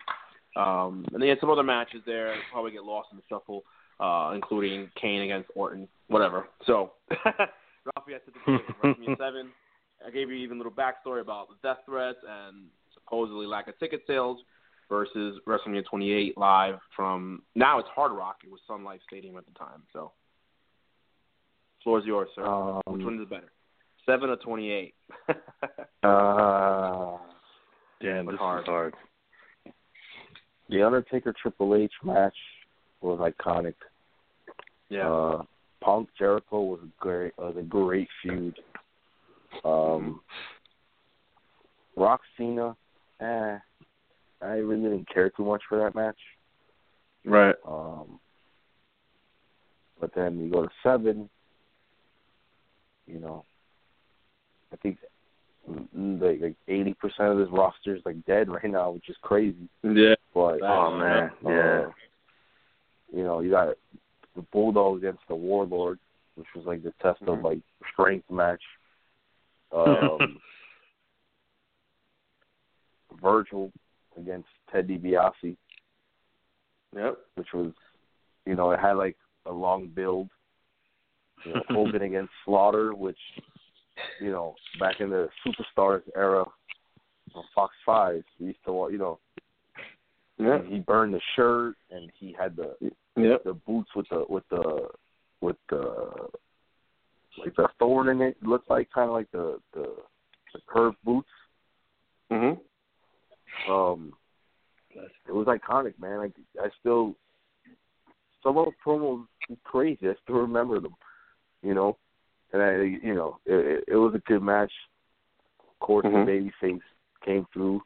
[0.56, 2.36] Um, and they had some other matches there.
[2.52, 3.64] Probably get lost in the shuffle,
[4.00, 6.48] uh, including Kane against Orton, whatever.
[6.66, 6.94] So,
[7.26, 9.50] Ralphie, I said the beginning, WrestleMania 7.
[10.08, 13.78] I gave you even a little backstory about the death threats and supposedly lack of
[13.80, 14.40] ticket sales.
[14.90, 18.38] versus WrestleMania 28 live from now it's Hard Rock.
[18.44, 19.84] It was Sun Life Stadium at the time.
[19.94, 20.12] So,
[21.84, 22.46] floor is yours, sir.
[22.46, 23.52] Um, Which one is better,
[24.06, 24.94] seven or 28?
[26.04, 27.18] uh,
[28.02, 28.62] Damn, this hard.
[28.62, 28.94] is hard.
[30.70, 32.36] the Undertaker Triple H match
[33.02, 33.76] was iconic.
[34.90, 35.10] Yeah.
[35.10, 35.44] Uh,
[35.82, 38.60] Punk Jericho was a great was a great feud.
[39.64, 40.20] Um,
[41.96, 42.76] Rock Cena,
[43.22, 43.58] eh,
[44.42, 46.18] I really didn't care too much for that match.
[47.26, 47.56] right.
[47.68, 48.20] Um,
[50.00, 51.30] but then you go to seven.
[53.06, 53.44] You know,
[54.72, 54.98] I think
[55.70, 59.18] mm, like like eighty percent of this roster is like dead right now, which is
[59.22, 59.70] crazy.
[59.84, 60.16] Yeah.
[60.34, 61.86] But Oh, man, uh, yeah.
[63.14, 63.76] you know, you got
[64.36, 66.00] the Bulldog against the Warlord,
[66.36, 67.44] which was like the test of Mhm.
[67.44, 67.62] like
[67.92, 68.64] strength match.
[69.72, 70.42] Um,
[73.22, 73.72] Virgil
[74.18, 75.56] against Ted DiBiase,
[76.96, 77.20] Yep.
[77.36, 77.74] which was,
[78.46, 80.30] you know, it had like a long build.
[81.46, 83.20] You know, Hogan against Slaughter, which,
[84.20, 86.46] you know, back in the Superstars era
[87.36, 89.20] on Fox Five, we used to, you know,
[90.40, 90.66] Yep.
[90.68, 92.76] he burned the shirt and he had the
[93.18, 93.44] Yep.
[93.44, 94.90] the boots with the with the
[95.42, 96.30] with the
[97.38, 98.38] like the thorn in it.
[98.42, 99.96] It looked like kind of like the the
[100.54, 101.30] the curved boots.
[102.32, 102.60] Mhm.
[103.68, 104.14] Um,
[104.92, 106.20] it was iconic, man.
[106.20, 107.16] Like I still
[108.42, 109.26] some of the promos
[109.64, 110.10] crazy.
[110.10, 110.96] I still remember them,
[111.62, 111.98] you know.
[112.52, 114.72] And I, you know, it, it, was a good match.
[115.60, 116.26] Of course, Mhm.
[116.26, 116.32] the
[116.68, 116.82] babyface
[117.24, 117.84] came through.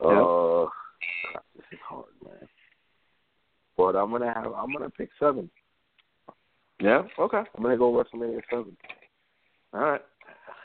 [0.00, 0.22] Yeah.
[0.22, 0.68] Uh,
[1.70, 2.48] God, this is hard, man.
[3.76, 5.50] But I'm gonna have I'm gonna pick seven.
[6.80, 7.02] Yeah.
[7.18, 7.42] Okay.
[7.56, 8.76] I'm gonna go WrestleMania seven.
[9.72, 10.02] All right.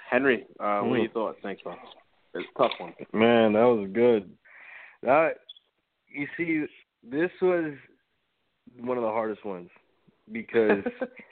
[0.09, 1.01] Henry, uh, what are Ooh.
[1.01, 1.39] your thoughts?
[1.41, 1.75] Thanks, bro.
[2.33, 2.93] It's a tough one.
[3.13, 4.31] Man, that was good.
[5.01, 5.35] That
[6.07, 6.65] you see,
[7.03, 7.73] this was
[8.79, 9.69] one of the hardest ones
[10.31, 10.83] because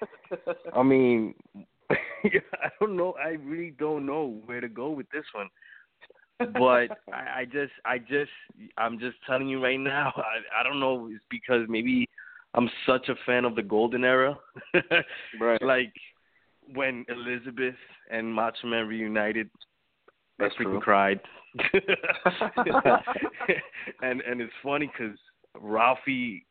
[0.76, 1.34] I mean,
[1.90, 3.16] I don't know.
[3.24, 5.50] I really don't know where to go with this one.
[6.54, 8.32] But I, I just, I just,
[8.78, 10.12] I'm just telling you right now.
[10.18, 11.10] I, I don't know.
[11.12, 12.08] It's because maybe
[12.54, 14.38] I'm such a fan of the golden era.
[15.40, 15.62] Right.
[15.62, 15.94] Like
[16.74, 17.76] when Elizabeth
[18.12, 19.50] and Macho Man reunited,
[20.40, 20.82] That's I freaking true.
[20.82, 21.20] cried.
[24.02, 25.18] and and it's funny because
[25.60, 26.46] Ralphie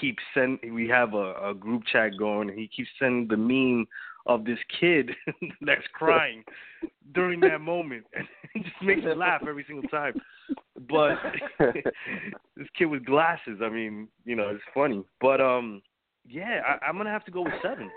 [0.00, 0.74] keeps sending.
[0.74, 2.50] We have a, a group chat going.
[2.50, 3.86] And he keeps sending the meme
[4.26, 5.10] of this kid
[5.60, 6.44] that's crying
[7.14, 10.14] during that moment, and it just makes me laugh every single time.
[10.88, 11.16] But
[12.56, 13.60] this kid with glasses.
[13.62, 15.02] I mean, you know, it's funny.
[15.20, 15.82] But um,
[16.26, 17.90] yeah, I, I'm gonna have to go with seven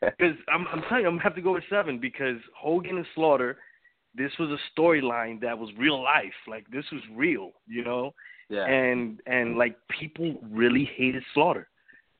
[0.00, 3.06] because I'm, I'm telling you, I'm gonna have to go with seven because Hogan and
[3.14, 3.58] Slaughter.
[4.14, 6.32] This was a storyline that was real life.
[6.48, 8.14] Like this was real, you know.
[8.48, 8.64] Yeah.
[8.64, 11.68] And and like people really hated Slaughter.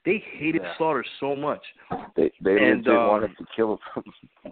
[0.07, 0.73] They hated Yeah.
[0.79, 1.61] Slaughter so much.
[2.17, 4.05] they they And, legit um, wanted to kill him.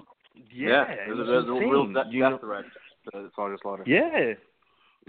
[0.51, 2.39] Yeah, There's, it a, was there's a insane, real death, you know?
[2.39, 2.65] threat
[3.13, 3.85] to Sergeant Slaughter.
[3.87, 4.39] Yeah, it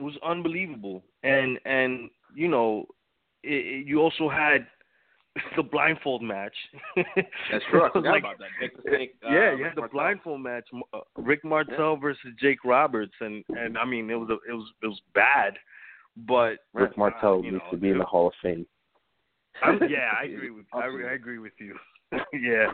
[0.02, 2.86] was unbelievable, and and you know,
[3.43, 4.66] it, it, you also had
[5.58, 6.54] the blindfold match.
[6.96, 7.84] That's true.
[7.86, 8.48] I forgot like- about that.
[8.60, 9.16] Jake the Snake.
[9.28, 9.89] Uh, yeah, you had the Martel.
[10.00, 14.38] blindfold match, uh, Rick Martel versus Jake Roberts, and and I mean it was a,
[14.50, 15.54] it was it was bad,
[16.28, 18.66] but Rick uh, Martel you needs know, to be in the Hall of Fame.
[19.64, 21.76] I'm, yeah, I agree with I, I agree with you.
[22.34, 22.72] yeah,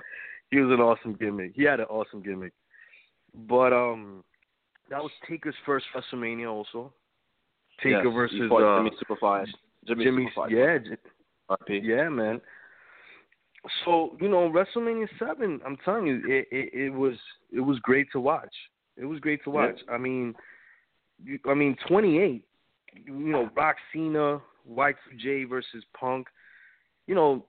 [0.50, 1.54] he was an awesome gimmick.
[1.56, 2.54] He had an awesome gimmick.
[3.48, 4.24] But um,
[4.90, 6.94] that was Taker's first WrestleMania also.
[7.82, 9.46] Taker Yes, versus uh, Jimmy Superfly.
[9.88, 10.30] Jimmy, Jimmy.
[10.38, 10.52] Superfly.
[10.52, 10.96] Yeah,
[11.50, 11.80] RP.
[11.84, 12.42] yeah, man.
[13.86, 15.62] So you know, WrestleMania seven.
[15.66, 17.16] I'm telling you, it, it it was
[17.52, 18.54] it was great to watch.
[18.98, 19.80] It was great to watch.
[19.90, 20.36] I mean,
[21.24, 22.44] you, I mean, 28.
[23.06, 26.28] You know, Rock Cena, Y2J versus Punk.
[27.08, 27.46] You know,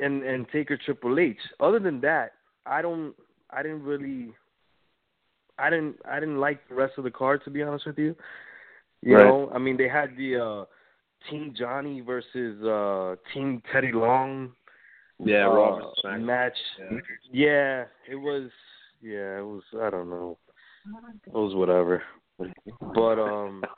[0.00, 1.36] and and Taker Triple H.
[1.60, 2.32] Other than that,
[2.66, 3.14] I don't.
[3.50, 4.32] I didn't really.
[5.58, 5.96] I didn't.
[6.08, 8.16] I didn't like the rest of the card to be honest with you.
[9.02, 9.24] You Right.
[9.24, 10.64] know, I mean, they had the uh
[11.30, 14.52] Team Johnny versus uh Team Teddy Long
[15.18, 16.56] Yeah, uh, Raw match.
[16.78, 16.98] Yeah.
[17.32, 18.50] Yeah, it was.
[19.02, 19.62] Yeah, it was.
[19.80, 20.38] I don't know.
[21.26, 22.02] It was whatever.
[22.94, 23.64] But um,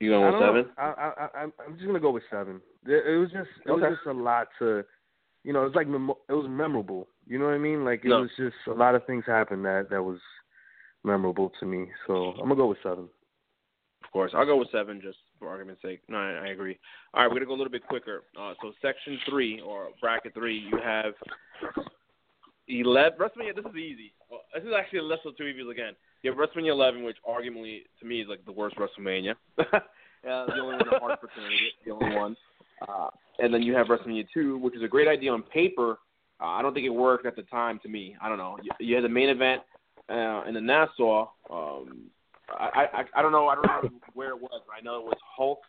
[0.00, 0.46] You going with know.
[0.48, 0.70] seven?
[0.76, 2.60] I, I, I, I'm- I'm just gonna go with seven.
[2.86, 3.48] It, it was just.
[3.66, 3.88] It Okay.
[3.88, 4.84] was just a lot to.
[5.44, 7.08] You know, it's like memo- it was memorable.
[7.26, 7.84] You know what I mean?
[7.84, 8.20] Like it No.
[8.22, 10.18] was just a lot of things happened that that was
[11.04, 11.86] memorable to me.
[12.06, 13.08] So I'm gonna go with seven.
[14.04, 14.32] Of course.
[14.34, 16.00] I'll go with seven just for argument's sake.
[16.08, 16.78] No, I, I agree.
[17.14, 18.24] All right, we're going to go a little bit quicker.
[18.38, 21.14] Uh, so, section three, or bracket three, you have
[22.68, 23.18] 11.
[23.18, 24.12] WrestleMania, this is easy.
[24.30, 25.94] Well, this is actually a list of two reviews again.
[26.22, 29.34] You have WrestleMania 11, which arguably to me is like the worst WrestleMania.
[29.58, 29.64] uh,
[30.22, 32.36] the only one the hard opportunity, the only one.
[32.86, 33.08] Uh,
[33.38, 35.98] and then you have WrestleMania 2, which is a great idea on paper.
[36.40, 38.16] Uh, I don't think it worked at the time to me.
[38.20, 38.56] I don't know.
[38.62, 39.62] You, you had the main event
[40.08, 41.28] uh, in the Nassau.
[41.50, 42.10] Um,
[42.48, 43.48] I, I I don't know.
[43.48, 44.60] I don't know where it was.
[44.76, 45.60] I know it was Hulk.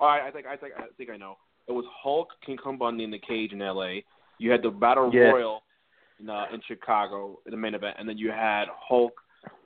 [0.00, 1.36] Oh, I, I think I think I think I know.
[1.68, 4.04] It was Hulk, King Kong Bundy in the cage in L.A.
[4.38, 5.30] You had the Battle Yeah.
[5.30, 5.62] Royal
[6.20, 9.12] in uh, in Chicago, the main event, and then you had Hulk.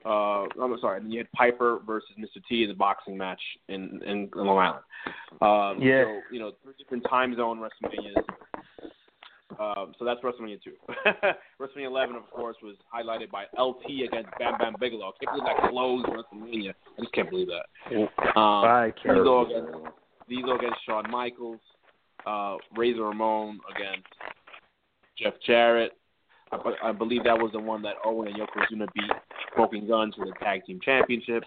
[0.05, 2.41] Uh, I'm sorry, then you had Piper versus Mr.
[2.49, 4.85] T in the boxing match in in Long Island.
[5.41, 6.05] Um, Yeah.
[6.05, 8.22] So you know, three different time zone WrestleManias.
[9.59, 10.72] Um, so that's WrestleMania 2.
[11.61, 15.12] WrestleMania 11, of course, was highlighted by LT against Bam Bam Bigelow.
[15.20, 16.70] I can't believe that closed WrestleMania.
[16.99, 17.66] I just can't believe that.
[17.95, 19.16] Um, I can't.
[19.16, 19.72] Diesel against,
[20.29, 21.61] Diesel against Shawn Michaels.
[22.27, 24.09] Uh, Razor Ramon against
[25.16, 25.93] Jeff Jarrett.
[26.64, 29.11] I, I believe that was the one that Owen and Yokozuna beat
[29.54, 31.44] Smoking Gunns for the tag team championship.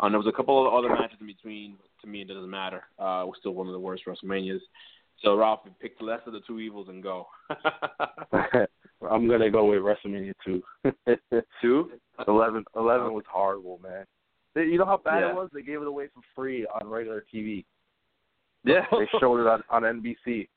[0.00, 1.76] Um, there was a couple of other matches in between.
[2.02, 2.82] To me, it doesn't matter.
[2.98, 4.60] Uh, it was still one of the worst WrestleManias.
[5.22, 7.26] So Ralph, pick the less of the two evils and go.
[9.10, 10.62] I'm gonna go with WrestleMania two.
[11.62, 11.90] two?
[12.26, 14.04] Eleven, eleven was horrible, man.
[14.54, 15.30] You know how bad Yeah.
[15.30, 15.48] it was?
[15.52, 17.64] They gave it away for free on regular TV.
[18.64, 18.84] Yeah.
[18.90, 20.48] They showed it on on NBC.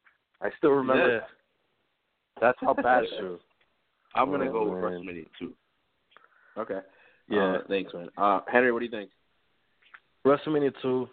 [0.41, 1.13] I still remember.
[1.13, 1.19] Yeah.
[1.19, 1.27] that.
[2.41, 3.39] That's how bad it was.
[4.15, 4.91] I'm gonna Oh, go with man.
[5.03, 5.53] WrestleMania two.
[6.57, 6.79] Okay.
[7.29, 7.55] Yeah.
[7.55, 8.09] Uh, thanks, man.
[8.17, 9.09] Uh, Henry, what do you think?
[10.25, 11.07] WrestleMania two.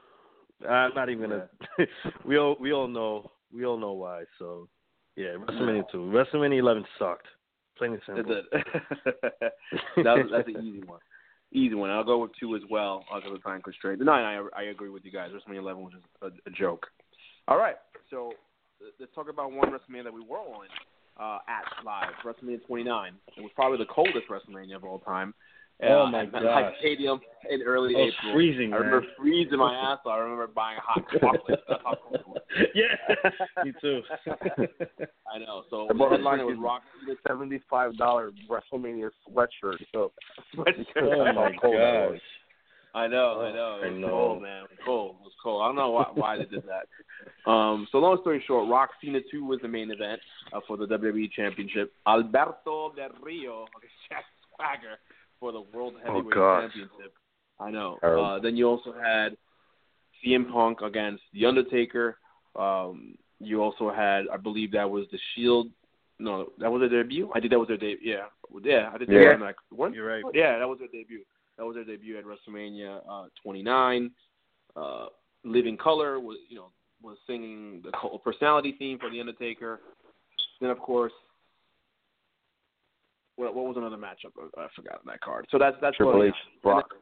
[0.69, 1.49] I'm not even gonna.
[2.25, 4.25] we all we all know we all know why.
[4.39, 4.69] So
[5.17, 5.99] yeah, WrestleMania two.
[5.99, 7.27] WrestleMania eleven sucked.
[7.77, 8.43] Plain and simple.
[8.53, 8.65] That's
[9.07, 9.53] it.
[10.05, 11.01] that was, that's an easy one.
[11.53, 11.91] Easy one.
[11.91, 14.01] I'll go with two as well because of time constraint.
[14.01, 15.31] No, I, I agree with you guys.
[15.33, 16.87] WrestleMania 11 was just a, a joke.
[17.49, 17.77] All right,
[18.11, 18.33] so
[19.01, 20.67] let's talk about one WrestleMania that we were on
[21.21, 22.13] uh, at live.
[22.25, 23.13] WrestleMania 29.
[23.37, 25.35] It was probably the coldest WrestleMania of all time.
[25.85, 26.79] Oh, uh, my at MetLife.
[26.79, 28.35] Stadium in early It was April.
[28.35, 29.11] freezing, I remember man.
[29.19, 30.13] freezing my ass off.
[30.13, 31.61] I remember buying hot chocolate.
[31.69, 32.43] That's how cold it was.
[32.75, 34.01] yeah, me too.
[35.35, 35.65] I know.
[35.71, 36.83] So I the bought a headliner was freaking Rock
[37.27, 39.79] seventy-five dollar WrestleMania sweatshirt.
[39.93, 40.13] So
[40.59, 42.13] oh my how cold that was.
[42.13, 42.21] gosh.
[42.95, 43.79] I know, Oh, I know.
[43.83, 44.09] It I was know.
[44.09, 44.65] cold, man.
[44.65, 45.17] It was cold.
[45.21, 45.63] It was cold.
[45.63, 47.51] I don't know why, why they did that.
[47.51, 50.21] Um, so long story short, Rock Cena 2 was the main event
[50.53, 51.93] uh, for the WWE Championship.
[52.07, 54.25] Alberto Del Rio against Jack
[54.57, 54.99] Swagger
[55.41, 56.63] for the World Heavyweight gosh.
[56.65, 57.15] Championship.
[57.59, 57.97] I know.
[58.03, 59.37] Uh, then you also had
[60.25, 62.19] CM Punk against The Undertaker.
[62.57, 65.69] Um, you also had, I believe that was the Shield.
[66.19, 67.31] No, that was their debut.
[67.35, 67.99] I think that was their debut.
[68.13, 68.27] Yeah,
[68.63, 68.91] yeah.
[68.95, 69.21] I think they Yeah.
[69.23, 69.93] were in like one.
[69.95, 70.23] You're right.
[70.35, 71.23] Yeah, that was their debut.
[71.63, 74.11] That was their debut at WrestleMania uh, 29.
[74.75, 75.07] Uh,
[75.45, 79.79] Living Colour was, you know, was singing the Cult personality theme for the Undertaker.
[80.61, 81.13] Then, of course,
[83.37, 84.33] what, what was another matchup?
[84.37, 85.47] I I forgot on that card.
[85.53, 86.35] So that's that's Triple what, H,
[86.65, 86.95] Brock.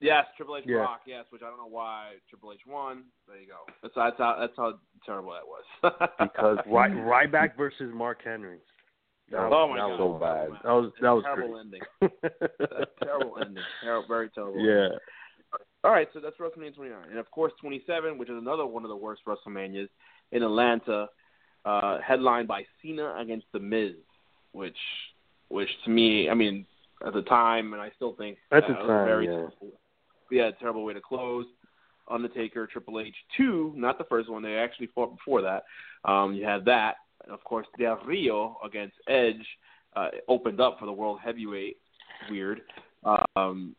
[0.00, 0.78] Yes, Triple H Yeah.
[0.78, 1.02] Rock.
[1.06, 3.04] Yes, which I don't know why Triple H won.
[3.28, 3.72] There you go.
[3.82, 6.10] That's that's how that's how terrible that was.
[6.18, 8.58] Because Ry- Ryback versus Mark Henry.
[9.30, 10.48] That was, oh my that god, was so bad.
[10.64, 11.60] That was that was terrible great.
[11.60, 12.86] ending.
[13.02, 13.64] terrible ending.
[13.82, 14.60] Terrible, very terrible.
[14.60, 14.88] yeah.
[15.82, 18.90] All right, so that's WrestleMania 29, and of course 27, which is another one of
[18.90, 19.88] the worst WrestleManias
[20.30, 21.08] in Atlanta,
[21.64, 23.92] uh, headlined by Cena against The Miz,
[24.52, 24.76] which,
[25.48, 26.66] which to me, I mean,
[27.06, 29.30] at the time, and I still think At the uh, was time, very yeah.
[29.32, 29.72] terrible.
[30.30, 31.46] yeah, terrible way to close.
[32.10, 34.42] Undertaker, Triple H, two, not the first one.
[34.42, 35.64] They actually fought before that.
[36.04, 36.96] Um, you had that,
[37.30, 39.44] of course Del Rio against Edge
[39.96, 41.76] uh, opened up for the World Heavyweight.
[42.30, 42.62] Weird.
[43.36, 43.74] Um,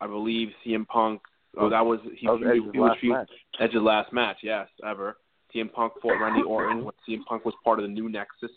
[0.00, 1.20] I believe CM Punk.
[1.58, 2.26] Oh, that was he.
[2.26, 3.30] that was Edge's he last feud- match.
[3.60, 5.16] Edge's last match, yes, ever.
[5.54, 6.84] CM Punk fought Randy Orton.
[6.84, 8.50] when CM Punk was part of the new Nexus,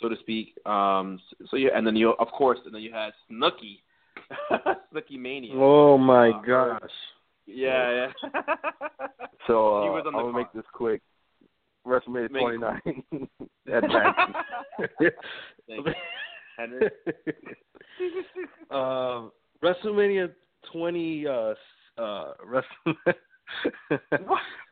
[0.00, 0.54] so to speak.
[0.66, 3.80] Um, so yeah, and then you, of course, and then you had Snooki,
[4.94, 5.52] Snooki Mania.
[5.54, 6.90] Oh my Uh, gosh.
[7.46, 8.40] Yeah, yeah.
[9.46, 11.00] So uh, I'm gonna make this quick.
[11.88, 12.80] WrestleMania 29.
[13.72, 14.34] Advancing.
[15.68, 15.92] Thank you.
[16.56, 16.90] Henry.
[18.70, 19.32] um,
[19.62, 20.32] WrestleMania
[20.72, 21.26] 20.
[21.26, 21.54] Uh,
[21.98, 22.94] uh, Wrestle-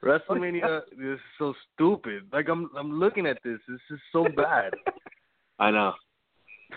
[0.04, 2.24] WrestleMania this is so stupid.
[2.32, 3.58] Like I'm, I'm looking at this.
[3.68, 4.72] This is so bad.
[5.58, 5.94] I know.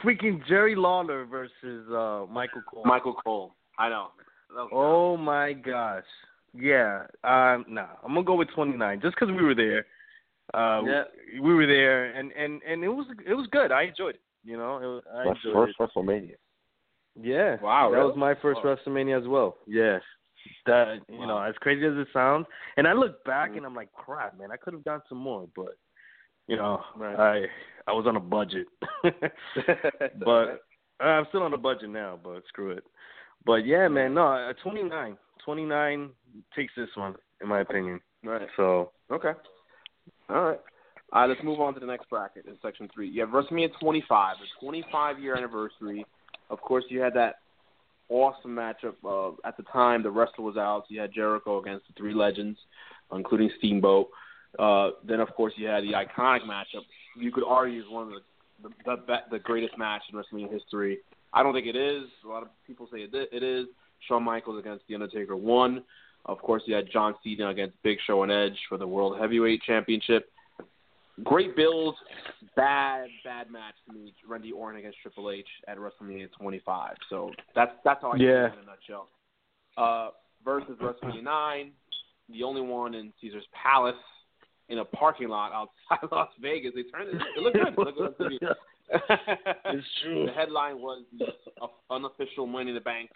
[0.04, 2.84] Freaking Jerry Lawler versus uh, Michael Cole.
[2.86, 3.56] Michael Cole.
[3.78, 4.08] I know.
[4.72, 6.04] Oh my gosh.
[6.54, 7.04] Yeah.
[7.24, 7.66] Um.
[7.68, 7.88] Nah.
[8.04, 9.86] I'm gonna go with 29, just because we were there.
[10.54, 11.04] Uh, Yeah.
[11.42, 13.72] We were there, and and and it was it was good.
[13.72, 14.22] I enjoyed it.
[14.44, 16.36] You know, it was, I My enjoyed first WrestleMania.
[17.22, 17.58] Yeah.
[17.62, 18.08] Wow, That really?
[18.10, 18.68] was my first Oh.
[18.68, 19.58] WrestleMania as well.
[19.68, 20.00] Yeah.
[20.66, 22.46] That you know, as crazy as it sounds,
[22.78, 25.48] and I look back and I'm like, crap, man, I could have done some more,
[25.56, 25.76] but
[26.48, 27.20] you know, Right.
[27.20, 27.46] I
[27.90, 28.68] I was on a budget.
[29.04, 30.62] but
[31.02, 32.84] uh, I'm still on a budget now, but screw it.
[33.46, 36.10] But yeah, man, no, uh, 29, 29
[36.56, 38.00] takes this one in my opinion.
[38.24, 38.48] Right.
[38.58, 39.32] So Okay.
[40.30, 40.60] All right.
[41.12, 43.10] All right, let's move on to the next bracket in section three.
[43.10, 46.06] You have WrestleMania 25, the 25 year anniversary.
[46.52, 47.40] Of course, you had that
[48.10, 48.94] awesome matchup.
[49.04, 50.84] Uh, at the time, the wrestler was out.
[50.88, 52.60] So you had Jericho against the three legends,
[53.12, 54.10] including Steamboat.
[54.58, 56.84] Uh, then, of course, you had the iconic matchup.
[57.18, 58.20] You could argue is one of the
[58.62, 61.00] the, the the greatest match in WrestleMania history.
[61.34, 62.04] I don't think it is.
[62.24, 63.66] A lot of people say it, it is.
[64.08, 65.84] Shawn Michaels against The Undertaker won.
[66.26, 69.62] Of course, you had John Cena against Big Show and Edge for the World Heavyweight
[69.64, 70.30] Championship.
[71.24, 71.96] Great build,
[72.56, 74.14] bad, bad match to me.
[74.28, 76.96] Randy Orton against Triple H at WrestleMania 25.
[77.10, 78.46] So that's that's how I see Yeah.
[78.48, 79.08] it in a nutshell.
[79.78, 80.10] Uh,
[80.46, 81.72] versus WrestleMania 9,
[82.30, 83.96] the only one in Caesar's Palace
[84.70, 86.72] in a parking lot outside Las Vegas.
[86.76, 87.22] They turned it.
[87.36, 87.88] It looked good.
[87.88, 88.40] It looked good.
[89.66, 90.26] It's true.
[90.26, 91.28] The headline was the
[91.92, 93.10] unofficial Money in the Bank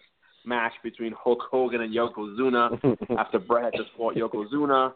[0.46, 4.94] match between Hulk Hogan and Yokozuna after Bret had just fought Yokozuna.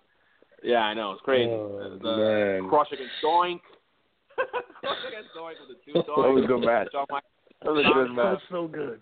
[0.64, 1.50] Yeah, I know it's crazy.
[1.52, 2.18] Oh, the
[2.62, 2.70] man.
[2.70, 3.60] Crush against Doink.
[4.82, 6.88] Crush against Doink with the two That was a good match.
[7.64, 8.40] That was a good That match.
[8.40, 9.02] was so good.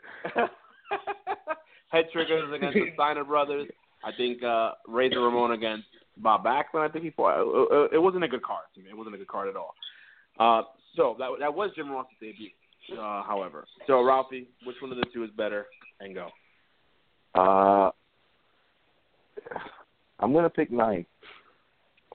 [1.93, 3.67] Headshrinkers against the Steiner brothers.
[4.03, 5.85] I think uh Razor Ramon against
[6.17, 6.87] Bob Backlund.
[6.87, 7.39] I think he fought.
[7.41, 7.45] It,
[7.91, 8.89] it, it wasn't a good card to me.
[8.89, 9.73] It wasn't a good card at all.
[10.39, 10.63] Uh,
[10.95, 12.49] so that that was Jim Ross's debut.
[12.93, 15.65] Uh, however, so Ralphie, which one of the two is better?
[15.99, 16.29] And go.
[17.33, 17.91] Uh,
[20.19, 21.05] I'm gonna pick nine.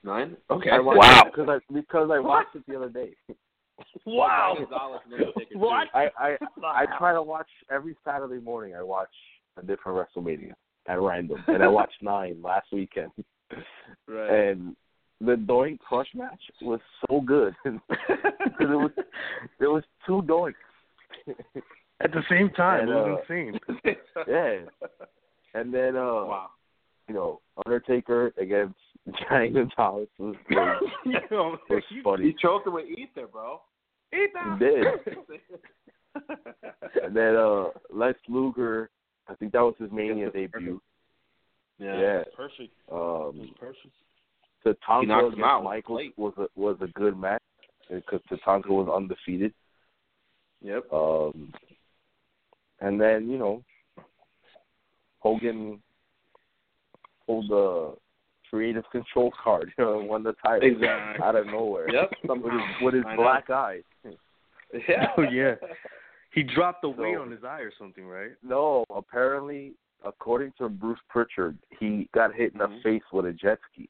[0.03, 0.35] Nine.
[0.49, 0.69] Okay.
[0.71, 1.23] I watched Wow.
[1.25, 3.11] Because I because I watched it the other day.
[4.05, 4.53] Wow.
[4.59, 5.59] Gonzalez and Undertaker, too.
[5.59, 5.87] What?
[5.95, 8.75] I I I try to watch every Saturday morning.
[8.75, 9.09] I watch
[9.57, 10.53] a different WrestleMania
[10.87, 13.11] at random, and I watched nine last weekend.
[14.07, 14.49] Right.
[14.49, 14.75] And
[15.19, 17.79] the Doink Crush match was so good because
[18.59, 18.91] it was
[19.59, 20.53] it was two Doinks.
[22.03, 23.59] At the same time, And, it was uh, insane.
[24.27, 24.57] yeah,
[25.53, 26.47] and then uh, wow.
[27.07, 28.75] you know Undertaker against
[29.29, 32.35] Giant Gonzalez was was, Yo, was You funny.
[32.41, 33.61] choked him with Ether, bro.
[34.11, 34.27] He
[34.59, 34.85] did.
[37.03, 38.89] And then uh Lex Luger,
[39.27, 40.81] I think that was his Mania debut.
[41.79, 41.99] yeah.
[41.99, 42.23] Yeah.
[42.35, 42.73] Perfect.
[42.91, 43.87] Um, Perfect.
[44.65, 47.41] Tatanka He against out Michaels was a was a good match
[47.89, 49.53] because Tatanka was undefeated.
[50.61, 50.91] Yep.
[50.93, 51.51] Um,
[52.81, 53.63] and then you know
[55.19, 55.81] Hogan
[57.25, 57.95] pulled the
[58.49, 61.23] creative control card, you know, and won the title Exactly.
[61.23, 61.89] out of nowhere.
[61.89, 62.11] Yep.
[62.29, 63.21] with his with his I know.
[63.23, 63.83] black eyes.
[64.87, 65.07] Yeah.
[65.17, 65.55] Oh yeah.
[66.33, 68.31] He dropped the weight on his eye or something, right?
[68.41, 69.73] No, apparently,
[70.05, 72.81] according to Bruce Pritchard, he got hit in the Mhm.
[72.81, 73.89] face with a jet ski.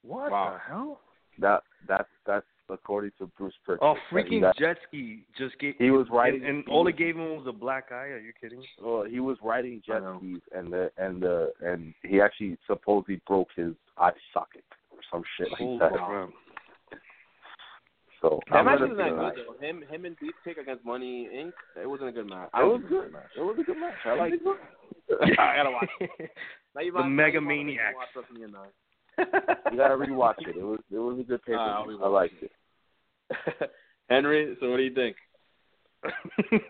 [0.00, 0.52] What Wow.
[0.54, 1.00] the hell?
[1.40, 3.80] That that's that's according to Bruce Pritchard.
[3.82, 5.74] Oh, freaking got- jet ski just gave.
[5.78, 8.08] He was riding, and, and he all was- it gave him was a black eye.
[8.08, 8.62] Are you kidding?
[8.82, 13.48] Well, he was riding jet skis, and the and the and he actually supposedly broke
[13.56, 15.92] his eye socket or some shit like Holy that.
[15.92, 16.30] crap.
[18.22, 19.66] So That I'm match wasn't that say good though.
[19.66, 21.52] Him, him and Deep Beefcake against Money Inc.
[21.80, 22.48] It wasn't a good match.
[22.54, 23.12] It was good.
[23.12, 23.28] Match.
[23.36, 23.94] It was a good match.
[24.06, 24.32] I like.
[24.32, 24.40] it.
[25.38, 25.88] I gotta watch.
[26.00, 26.30] It.
[26.74, 27.96] Now you The might- Mega now you Maniacs.
[29.18, 29.56] Watch WrestleMania 9.
[29.72, 30.56] You gotta rewatch it.
[30.56, 32.04] It was it was a good pay Uh, I'll per view.
[32.04, 32.52] I liked it.
[34.08, 35.16] Henry, so what do you think?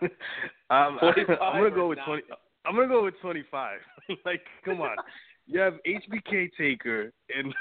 [0.69, 2.05] um, I'm gonna go with not?
[2.05, 2.23] twenty.
[2.65, 3.79] I'm gonna go with twenty-five.
[4.25, 4.95] like, come on,
[5.45, 7.53] you have HBK Taker in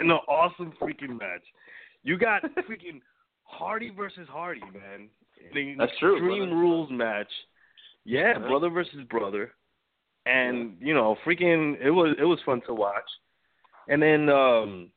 [0.00, 1.42] in an awesome freaking match.
[2.02, 3.00] You got freaking
[3.42, 5.08] Hardy versus Hardy, man.
[5.52, 6.60] In an That's true, Extreme brother.
[6.60, 7.30] Rules match.
[8.04, 9.52] Yeah, brother versus brother,
[10.26, 13.02] and you know, freaking, it was it was fun to watch.
[13.88, 14.90] And then, um,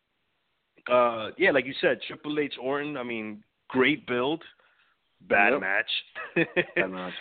[0.92, 2.98] uh, yeah, like you said, Triple H Orton.
[2.98, 4.44] I mean, great build,
[5.22, 5.62] bad Yep.
[5.62, 5.92] match.
[6.76, 7.14] Bad match.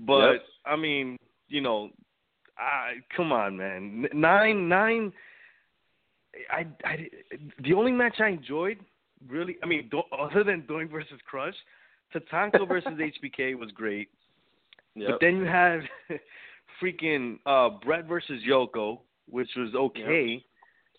[0.00, 0.42] But Yep.
[0.66, 1.16] I mean,
[1.48, 1.90] you know,
[2.58, 4.08] I come on, man.
[4.12, 5.12] Nine, nine.
[6.50, 7.08] I, I,
[7.64, 8.78] the only match I enjoyed,
[9.26, 11.54] really, I mean, do, other than Doink versus Crush,
[12.14, 14.08] Tatanka versus HBK was great.
[14.94, 15.08] Yep.
[15.10, 15.80] But then you had
[16.82, 20.44] freaking uh Bret versus Yoko, which was okay.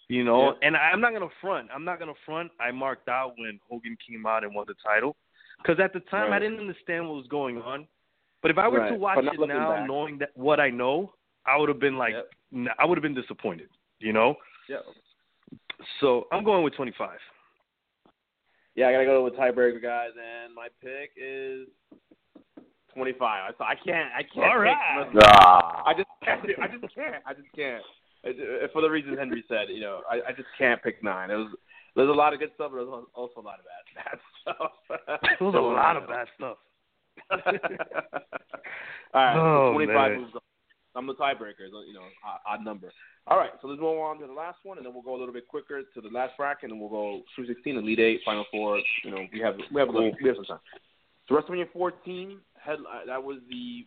[0.10, 0.60] You know, Yep.
[0.62, 1.70] and I'm not gonna front.
[1.74, 2.51] I'm not gonna front.
[2.60, 5.18] I marked out when Hogan came out and won the title,
[5.58, 7.88] because at the time I didn't understand what was going on.
[8.41, 9.88] But if I were to watch it now, back.
[9.88, 11.14] knowing that what I know,
[11.45, 12.30] I would have been like, Yep.
[12.53, 13.70] n- I would have been disappointed.
[13.99, 14.38] You know.
[14.70, 14.86] Yep.
[15.99, 17.20] So I'm going with 25.
[18.76, 21.68] Yeah, I gotta go with tiebreaker, guys, and my pick is
[22.93, 23.55] twenty-five.
[23.58, 24.45] So I can't, I can't.
[24.45, 24.78] All pick
[25.26, 27.84] Ah, I just, can't, I just can't, I just can't.
[28.30, 31.30] Uh, For the reasons Henry said, you know, I, I just can't pick nine.
[31.32, 31.50] It was
[31.96, 34.72] there's a lot of good stuff, but there's also a lot of bad, bad stuff.
[35.40, 36.58] It was a lot of bad stuff.
[39.14, 40.22] All right, Oh, so 25 man.
[40.22, 40.42] moves on.
[40.96, 41.70] I'm the tiebreaker.
[41.88, 42.02] You know,
[42.48, 42.92] odd number.
[43.28, 45.20] All right, so let's move on to the last one, and then we'll go a
[45.20, 48.22] little bit quicker to the last bracket, and then we'll go through 16, Elite Eight,
[48.26, 48.80] Final Four.
[49.04, 50.60] You know, we have we have a little, we have some time.
[51.28, 53.86] So WrestleMania 14 head that was the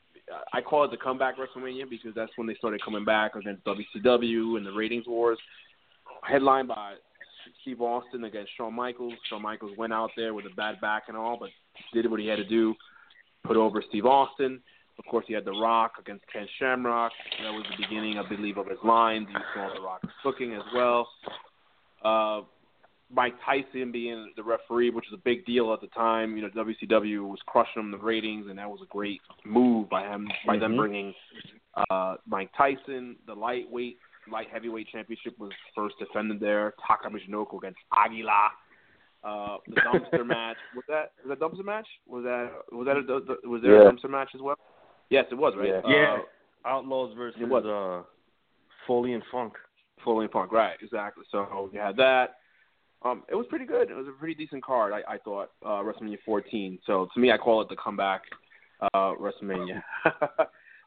[0.52, 4.56] I call it the comeback WrestleMania because that's when they started coming back against WCW
[4.56, 5.38] and the ratings wars.
[6.22, 6.94] Headlined by
[7.62, 9.14] Steve Austin against Shawn Michaels.
[9.28, 11.50] Shawn Michaels went out there with a bad back and all, but
[11.92, 12.74] did what he had to do,
[13.44, 14.60] put over Steve Austin.
[14.98, 17.12] Of course, he had The Rock against Ken Shamrock.
[17.42, 19.28] That was the beginning, I believe, of his lines.
[19.32, 21.08] You saw The Rock cooking as well.
[22.04, 22.42] Uh,
[23.12, 26.36] Mike Tyson being the referee, which was a big deal at the time.
[26.36, 30.06] You know, WCW was crushing him the ratings, and that was a great move by
[30.06, 30.62] him by mm-hmm.
[30.62, 31.14] them bringing
[31.90, 33.16] uh, Mike Tyson.
[33.26, 33.98] The lightweight,
[34.30, 36.74] light heavyweight championship was first defended there.
[36.86, 38.48] Taka Michinoku against Aguila.
[39.22, 41.86] Uh, the dumpster match was that was that dumpster match?
[42.06, 43.88] Was that was that a, was there yeah.
[43.88, 44.56] a dumpster match as well?
[45.10, 45.68] Yes, it was right.
[45.68, 46.18] Yeah, uh, yeah.
[46.64, 47.64] Outlaws versus it was.
[47.64, 48.06] uh,
[48.86, 49.54] Foley and Funk.
[50.04, 50.76] Foley and Funk, right?
[50.82, 51.24] Exactly.
[51.30, 52.36] So you had that.
[53.02, 53.90] Um, it was pretty good.
[53.90, 55.50] It was a pretty decent card, I, I thought.
[55.64, 56.78] Uh, WrestleMania 14.
[56.86, 58.22] So to me, I call it the comeback
[58.82, 59.82] uh, WrestleMania.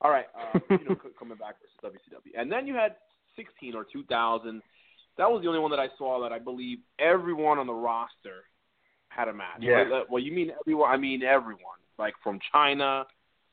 [0.01, 2.95] All right, uh, you know, coming back versus WCW, and then you had
[3.36, 4.61] 16 or 2000.
[5.18, 8.43] That was the only one that I saw that I believe everyone on the roster
[9.09, 9.59] had a match.
[9.61, 9.84] Yeah.
[9.93, 10.91] Uh, well, you mean everyone?
[10.91, 11.80] I mean everyone.
[11.97, 13.05] Like from Chyna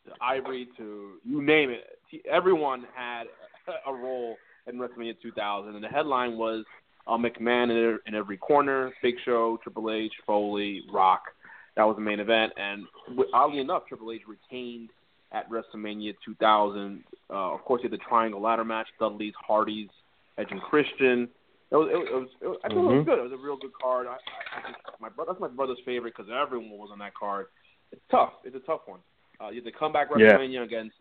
[0.06, 2.24] to Ivory to you name it.
[2.30, 3.24] Everyone had
[3.86, 4.36] a role
[4.66, 6.64] in WrestleMania 2000, and the headline was
[7.10, 11.22] uh, McMahon in, in every corner, Big Show, Triple H, Foley, Rock.
[11.76, 12.84] That was the main event, and
[13.32, 14.90] oddly enough, Triple H retained
[15.32, 17.04] at WrestleMania 2000.
[17.28, 19.88] Uh, of course, he had the Triangle Ladder match: Dudley's, Hardy's,
[20.38, 21.28] Edge and Christian.
[21.70, 22.78] It was, it was, it was, I thought mm-hmm.
[22.78, 23.10] it was mm-hmm.
[23.10, 23.18] good.
[23.20, 24.08] It was a real good card.
[24.08, 27.46] I, I, my brother, that's my brother's favorite because everyone was on that card.
[27.92, 28.32] It's tough.
[28.44, 29.00] It's a tough one.
[29.40, 30.62] Uh, you have to come back WrestleMania yeah.
[30.62, 30.96] against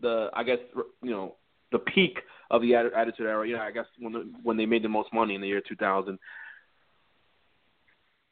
[0.00, 0.58] the, I guess,
[1.02, 1.34] you know,
[1.72, 2.20] the peak
[2.52, 3.48] of the Attitude Era.
[3.48, 5.62] You know, I guess when the, when they made the most money in the year
[5.66, 6.18] 2000.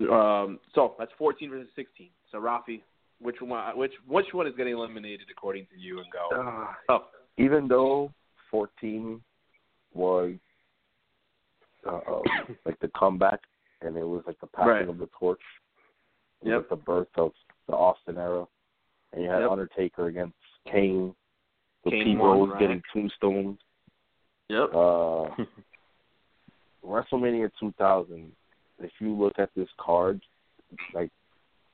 [0.03, 2.09] Um, so that's 14 versus 16.
[2.31, 2.85] So Ralphie,
[3.21, 3.77] which one?
[3.77, 5.99] Which which one is getting eliminated according to you?
[5.99, 6.41] And go.
[6.41, 7.07] Uh, oh.
[7.37, 8.13] Even though
[8.51, 9.21] 14
[9.93, 10.35] was
[11.87, 12.01] uh,
[12.65, 13.41] like the comeback,
[13.83, 14.89] and it was like the passing right.
[14.89, 15.41] of the torch.
[16.43, 16.57] It yep.
[16.59, 17.33] was the birth of
[17.67, 18.47] the Austin era,
[19.13, 19.51] and you had yep.
[19.51, 20.35] Undertaker against
[20.71, 21.15] Kane
[21.85, 23.59] the Kane Pete Rose getting tombstones.
[24.51, 24.75] Yep.
[24.75, 25.45] Uh,
[26.85, 28.33] WrestleMania 2000.
[28.81, 30.21] If you look at this card,
[30.95, 31.11] like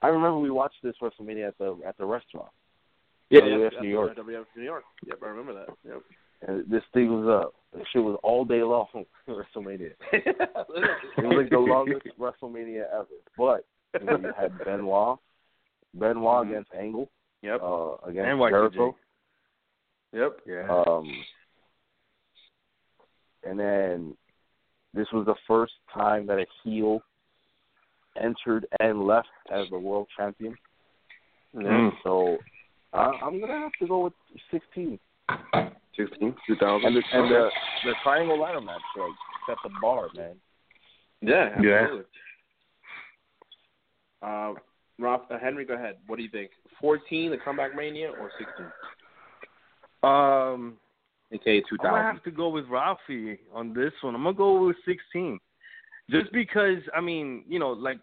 [0.02, 2.50] I remember we watched this WrestleMania at the at the restaurant.
[3.30, 4.16] Yeah, WWF yeah, New York.
[4.16, 4.84] WWF New York.
[5.06, 5.68] Yep, I remember that.
[5.88, 6.02] Yep.
[6.46, 7.54] And this thing was up.
[7.74, 8.86] Uh, this shit was all day long.
[9.28, 9.92] WrestleMania.
[10.12, 10.36] it
[11.18, 13.06] was like the longest WrestleMania ever.
[13.38, 13.64] But
[13.98, 15.18] you, know, you had Benoit,
[15.94, 16.50] Benoit mm-hmm.
[16.50, 17.08] against Angle.
[17.42, 17.60] Yep.
[17.62, 18.96] Uh, against and Jericho.
[20.12, 20.40] Yep.
[20.46, 20.82] Yeah.
[20.86, 21.10] Um,
[23.48, 24.16] and then
[24.94, 27.00] this was the first time that a heel
[28.20, 30.56] entered and left as the world champion.
[31.54, 31.92] Mm.
[32.02, 32.38] So
[32.92, 34.12] uh, I'm gonna have to go with
[34.50, 34.98] 16.
[35.96, 36.86] 16, 2000.
[36.86, 37.50] And the, and the
[37.84, 39.10] the triangle ladder match like
[39.46, 40.36] set the bar, man.
[41.20, 41.50] Yeah.
[41.56, 42.04] Absolutely.
[44.22, 44.28] Yeah.
[44.28, 44.54] Uh,
[44.98, 45.96] Rob, uh, Henry, go ahead.
[46.06, 46.50] What do you think?
[46.80, 48.66] 14, the comeback mania, or 16?
[50.02, 50.76] Um,
[51.32, 51.86] aka 2000.
[51.86, 54.14] I'm gonna have to go with Ralphie on this one.
[54.14, 55.38] I'm gonna go with 16,
[56.10, 57.98] just because I mean, you know, like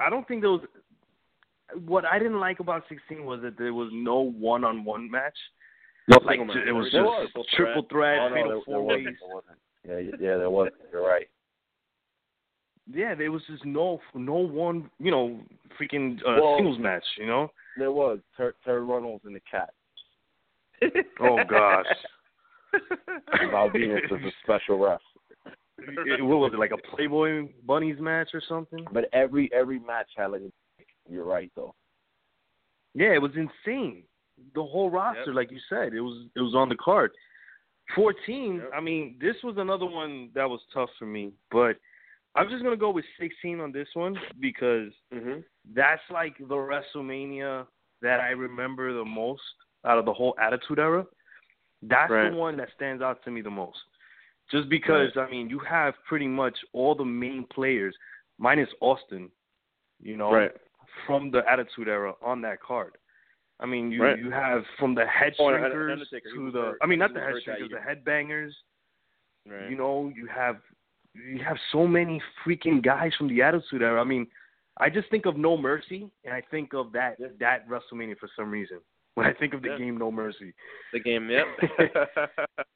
[0.00, 0.62] I don't think there was.
[1.86, 5.36] What I didn't like about 16 was that there was no one-on-one match.
[6.08, 6.56] No like match.
[6.68, 7.46] it was there just was.
[7.54, 9.06] triple threat, oh, no, fatal four ways.
[9.06, 9.18] wasn't,
[9.84, 10.20] there wasn't.
[10.20, 10.70] Yeah, yeah, there was.
[10.92, 11.26] You're right.
[12.92, 15.40] Yeah, there was just no no one, you know,
[15.80, 17.04] freaking uh, Well- singles match.
[17.18, 17.50] You know.
[17.78, 18.18] There was.
[18.36, 19.70] Ter- Terri Runnels and the cat.
[21.20, 21.86] Oh gosh.
[23.50, 25.00] Val Venis was a special ref.
[25.78, 28.86] It- what was it like a Playboy Bunnies match or something?
[28.92, 30.42] But every every match had like.
[31.08, 31.74] You're right though.
[32.94, 34.04] Yeah, it was insane.
[34.54, 35.34] The whole roster, Yep.
[35.34, 37.12] like you said, it was it was on the card.
[37.94, 38.56] Fourteen.
[38.56, 38.70] Yep.
[38.74, 41.76] I mean, this was another one that was tough for me, but
[42.34, 45.40] I'm just gonna go with sixteen on this one because Mm-hmm.
[45.74, 47.66] that's like the WrestleMania
[48.00, 49.42] that I remember the most
[49.84, 51.04] out of the whole Attitude Era.
[51.88, 52.30] That's Right.
[52.30, 53.78] the one that stands out to me the most.
[54.50, 57.96] Just because I mean, you have pretty much all the main players,
[58.38, 59.30] minus Austin,
[60.00, 60.52] you know, Right.
[61.06, 62.96] from the Attitude Era on that card.
[63.60, 64.18] I mean, you Right.
[64.18, 66.78] you have from the head Oh, shrinkers to the hurt.
[66.82, 68.52] I mean, not He the head shrinkers, the headbangers.
[69.46, 69.70] Right.
[69.70, 70.60] You know, you have
[71.14, 74.00] you have so many freaking guys from the Attitude Era.
[74.00, 74.26] I mean,
[74.78, 78.50] I just think of No Mercy, and I think of that that WrestleMania for some
[78.50, 78.80] reason.
[79.14, 79.78] When I think of the Yeah.
[79.78, 80.54] game No Mercy.
[80.92, 81.46] The game, yep.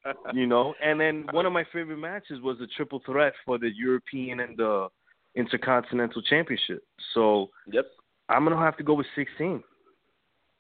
[0.35, 0.75] you know.
[0.83, 4.57] And then one of my favorite matches was the triple threat for the European and
[4.57, 4.89] the
[5.35, 6.83] Intercontinental Championship.
[7.15, 7.87] So yep.
[8.29, 9.63] I'm gonna have to go with 16.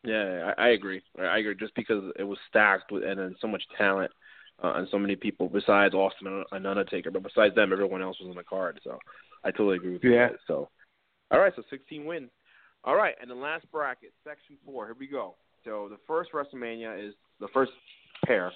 [0.04, 1.02] Yeah, I, I agree.
[1.18, 1.54] I agree.
[1.56, 4.10] Just because it was stacked with and then so much talent
[4.62, 8.30] uh, and so many people besides Austin and Undertaker, but besides them, everyone else was
[8.30, 8.80] on the card.
[8.84, 8.98] So
[9.44, 10.14] I totally agree with you.
[10.14, 10.28] Yeah.
[10.28, 10.38] guys.
[10.46, 10.68] So,
[11.30, 11.52] all right.
[11.56, 12.30] So 16 wins.
[12.84, 14.86] All right, and the last bracket, section four.
[14.86, 15.34] Here we go.
[15.68, 17.72] So the first WrestleMania is the first
[18.24, 18.50] pair,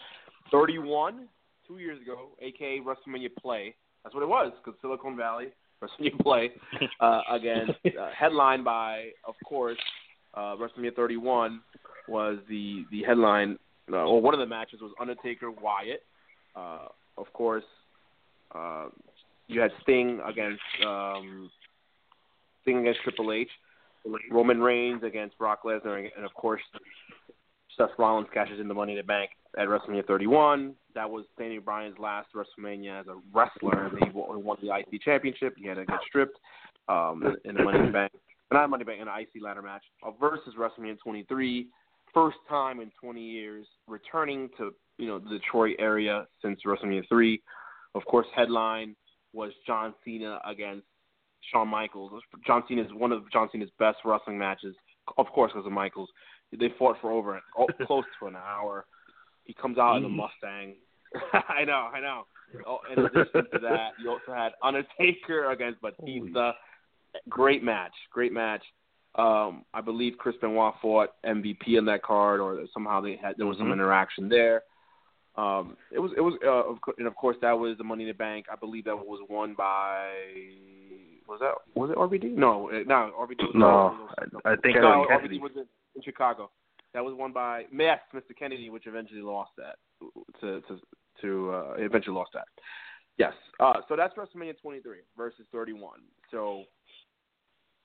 [0.51, 1.28] 31,
[1.68, 3.74] two years ago, aka WrestleMania Play.
[4.02, 5.48] That's what it was, because Silicon Valley
[5.82, 6.51] WrestleMania Play
[7.01, 9.76] uh, against uh, headlined by, of course,
[10.32, 11.60] uh, WrestleMania 31
[12.09, 13.59] was the the headline,
[13.93, 16.02] uh, or one of the matches was Undertaker Wyatt.
[16.56, 17.64] Uh, of course,
[18.55, 18.86] uh,
[19.48, 21.51] you had Sting against um,
[22.62, 23.51] Sting against Triple H,
[24.30, 26.62] Roman Reigns against Brock Lesnar, and of course,
[27.76, 30.74] Seth Rollins cashes in the Money in the Bank at WrestleMania 31.
[30.94, 33.90] That was Daniel Bryan's last WrestleMania as a wrestler.
[33.98, 35.54] He won won the IC championship.
[35.56, 36.38] He had to get stripped
[36.88, 38.12] um, in the Money in the Bank
[38.52, 41.68] not Money in the Bank, in an IC ladder match uh, versus WrestleMania 23.
[42.12, 47.40] First time in 20 years returning to you know the Detroit area since WrestleMania 3.
[47.94, 48.94] Of course, headline
[49.32, 50.86] was John Cena against
[51.51, 52.12] Shawn Michaels.
[52.47, 54.74] John Cena is one of John Cena's best wrestling matches,
[55.19, 56.09] of course, because of Michaels.
[56.52, 58.85] They fought for over oh, close to an hour.
[59.44, 60.74] He comes out in a Mustang.
[61.32, 62.23] I know, I know.
[62.66, 66.52] Oh, in addition to that, you also had Undertaker against Batista
[67.28, 68.62] great match, great match.
[69.14, 73.47] Um, I believe Chris Benoit fought MVP in that card, or somehow they had there
[73.47, 73.74] was some Mhm.
[73.74, 74.62] interaction there.
[75.36, 78.14] Um, it was it was uh, and of course that was the Money in the
[78.14, 78.47] Bank.
[78.51, 80.12] I believe that was won by
[81.28, 82.35] was that was it RVD?
[82.36, 83.40] No, uh, no RVD.
[83.40, 83.97] Was No,
[84.32, 86.51] no, I, I think no, I RVD was in, in Chicago.
[86.94, 88.36] That was won by yes, Mr.
[88.39, 89.77] Kennedy, which eventually lost that
[90.40, 90.81] to to
[91.23, 92.47] to uh, eventually lost that.
[93.19, 93.32] Yes.
[93.61, 96.01] Uh, so that's WrestleMania 23 versus 31.
[96.31, 96.65] So,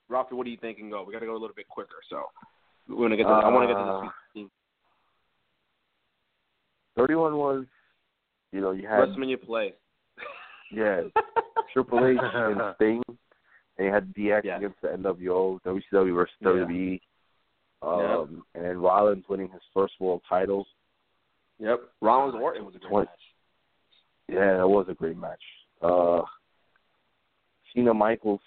[0.09, 0.79] Ralphie, what do you think?
[0.79, 1.03] And go.
[1.03, 1.97] We got to go a little bit quicker.
[2.09, 2.23] So,
[2.87, 3.23] we're gonna get.
[3.23, 4.51] To, I want to get to Uh, this.
[6.97, 7.65] 31 was,
[8.51, 9.73] you know, you had WrestleMania play.
[10.71, 11.01] yeah
[11.73, 13.03] Triple H and Sting,
[13.77, 14.57] and you had DX Yeah.
[14.57, 16.47] against the NWO, WCW versus Yeah.
[16.49, 17.01] WWE,
[17.81, 20.67] um, and then Rollins winning his first world title.
[21.59, 21.81] Yep.
[22.01, 23.33] Rollins Orton was a great Twen- match.
[24.27, 25.43] Yeah, that was a great match.
[25.81, 26.23] Uh,
[27.73, 28.41] Cena Michaels,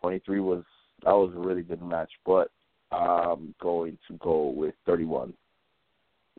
[0.00, 0.64] 23 was
[1.04, 2.50] that was a really good match, but
[2.90, 5.32] I'm going to go with 31.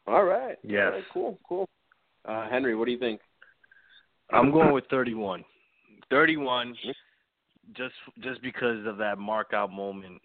[0.08, 0.58] All right.
[0.64, 0.86] Yes.
[0.88, 1.40] All right, cool.
[1.48, 1.70] Cool.
[2.26, 3.22] Uh, Henry, what do you think?
[4.32, 5.46] I'm going with 31.
[6.10, 6.76] 31,
[7.76, 10.22] just just because of that mark out moment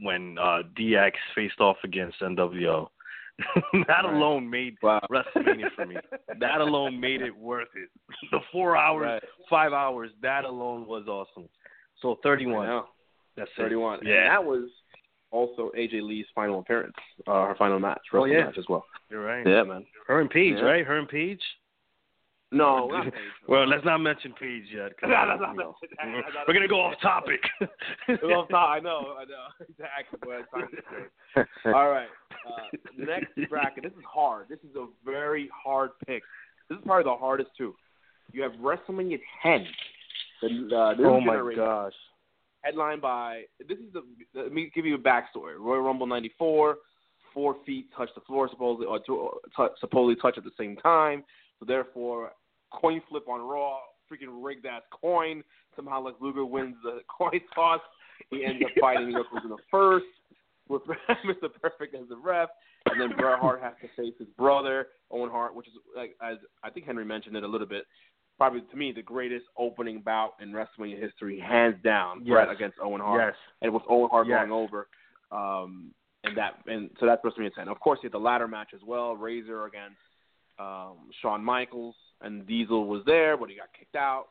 [0.00, 2.88] when uh, DX faced off against NWO.
[3.72, 4.04] that Right.
[4.04, 5.00] alone made Wow.
[5.10, 5.96] WrestleMania for me.
[6.40, 7.88] That alone made it worth it.
[8.32, 9.22] The four hours, Right.
[9.48, 11.48] five hours, that alone was awesome.
[12.02, 12.66] So 31.
[12.66, 12.86] know.
[13.36, 13.62] That's it.
[13.62, 14.00] 31.
[14.02, 14.14] Yeah.
[14.22, 14.68] And that was
[15.30, 16.94] also AJ Lee's final appearance,
[17.26, 18.44] uh, her final match, Oh, wrestling yeah.
[18.46, 18.84] match as well.
[19.10, 19.46] You're right.
[19.46, 19.86] Yeah, man.
[20.06, 20.62] Her and Paige, Yeah.
[20.64, 20.84] right?
[20.86, 21.42] Her and Paige.
[22.50, 22.90] No.
[23.48, 24.92] Well, let's not mention Paige yet.
[25.02, 26.06] No, not you know, mention that.
[26.06, 27.40] we're- Let's not We're gonna go off topic.
[28.08, 29.48] I know, I know.
[29.60, 30.18] Exactly.
[30.26, 31.70] Well, it's time to say.
[31.72, 32.08] All right.
[32.46, 33.84] Uh, next bracket.
[33.84, 34.46] This is hard.
[34.48, 36.22] This is a very hard pick.
[36.68, 37.74] This is probably the hardest too.
[38.32, 39.66] You have WrestleMania 10.
[40.42, 40.46] The
[40.76, 41.92] uh, new oh my gosh.
[42.62, 43.42] Headlined by.
[43.66, 44.02] This is the.
[44.34, 45.58] Let me give you a backstory.
[45.58, 46.76] Royal Rumble '94.
[47.34, 51.22] Four feet touch the floor, supposedly, or two, t- supposedly touch at the same time.
[51.60, 52.32] So therefore,
[52.70, 53.78] coin flip on Raw.
[54.10, 55.42] Freaking rigged ass coin.
[55.76, 57.80] Somehow, Lex Luger wins the coin toss.
[58.30, 60.06] He ends up fighting Yokozuna first
[60.68, 60.82] with
[61.26, 61.48] Mr.
[61.60, 62.48] Perfect as the ref,
[62.86, 66.36] and then Bret Hart has to face his brother Owen Hart, which is like as
[66.62, 67.84] I think Henry mentioned it a little bit.
[68.38, 72.20] Probably to me the greatest opening bout in WrestleMania history, hands down.
[72.24, 72.34] Yes.
[72.34, 73.34] Bret against Owen Hart, Yes.
[73.62, 74.46] and with Owen Hart Yes.
[74.46, 74.88] going over,
[75.32, 75.92] um,
[76.24, 77.68] and that and so that's WrestleMania 10.
[77.68, 79.96] Of course, you had the ladder match as well, Razor against
[80.58, 84.26] um, Shawn Michaels, and Diesel was there, but he got kicked out.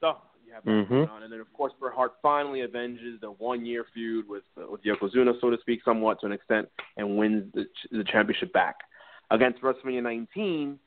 [0.00, 0.16] So
[0.46, 0.88] you have that Mhm.
[0.88, 4.82] going on, and then of course Bret finally avenges the one-year feud with uh, with
[4.82, 8.76] Yokozuna, so to speak, somewhat to an extent, and wins the the championship back
[9.30, 10.78] against WrestleMania 19.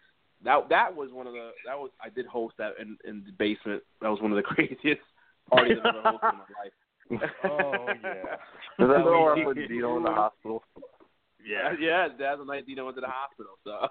[0.43, 3.31] That that was one of the that was I did host that in in the
[3.33, 3.83] basement.
[4.01, 5.01] That was one of the craziest
[5.49, 6.73] parties I've ever hosted in my life.
[7.43, 8.35] Oh, yeah.
[8.79, 10.63] Is that So, where I put Dino in the hospital?
[11.45, 11.73] Yeah.
[11.79, 13.57] yeah, that's the night Dino went to the hospital.
[13.63, 13.87] So,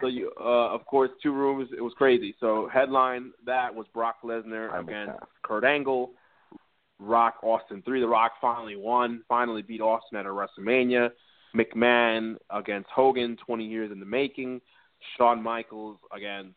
[0.00, 1.70] so you, uh, of course, two rooms.
[1.76, 2.34] It was crazy.
[2.40, 5.18] So headline that was Brock Lesnar I'm against.
[5.42, 6.12] Kurt Angle.
[6.98, 8.00] Rock Austin three.
[8.00, 11.10] The Rock finally won, finally beat Austin at a WrestleMania.
[11.54, 14.60] McMahon against Hogan, 20 years in the making.
[15.16, 16.56] Shawn Michaels against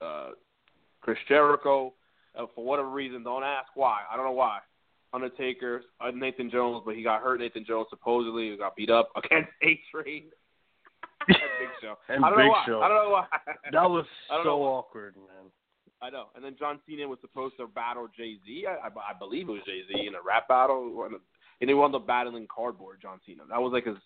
[0.00, 0.30] uh,
[1.00, 1.94] Chris Jericho.
[2.36, 4.00] Uh, for whatever reason, don't ask why.
[4.10, 4.58] I don't know why.
[5.12, 7.38] Undertaker, uh, Nathan Jones, but he got hurt.
[7.40, 10.24] Nathan Jones supposedly he got beat up against A Train.
[11.28, 11.94] Big Show.
[12.08, 12.64] And I don't Big know why.
[12.66, 12.80] Show.
[12.82, 13.26] I don't know why.
[13.72, 15.50] That was so know awkward, man.
[16.02, 16.26] I know.
[16.34, 18.66] And then John Cena was supposed to battle Jay Z.
[18.68, 21.08] I, I, I believe it was Jay Z in a rap battle,
[21.60, 23.42] and he wound up battling Cardboard John Cena.
[23.48, 23.96] That was like his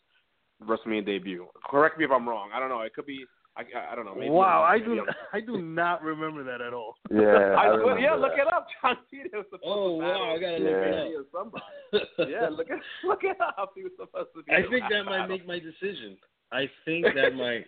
[0.62, 1.46] WrestleMania debut.
[1.68, 2.50] Correct me if I'm wrong.
[2.54, 2.82] I don't know.
[2.82, 3.24] It could be.
[3.56, 4.14] I, I, I don't know.
[4.14, 6.94] Maybe wow, I do I'm- I do not remember that at all.
[7.10, 8.66] Yeah, I, I yeah, remember look it up.
[8.80, 10.70] John Cena was supposed Oh to battle wow, I gotta Yeah.
[10.70, 11.26] look Jay it up.
[11.34, 12.32] somebody.
[12.32, 13.72] yeah, look it look it up.
[13.74, 14.52] He was supposed to be.
[14.52, 16.16] I think rap that might make my decision.
[16.52, 17.66] I think that might.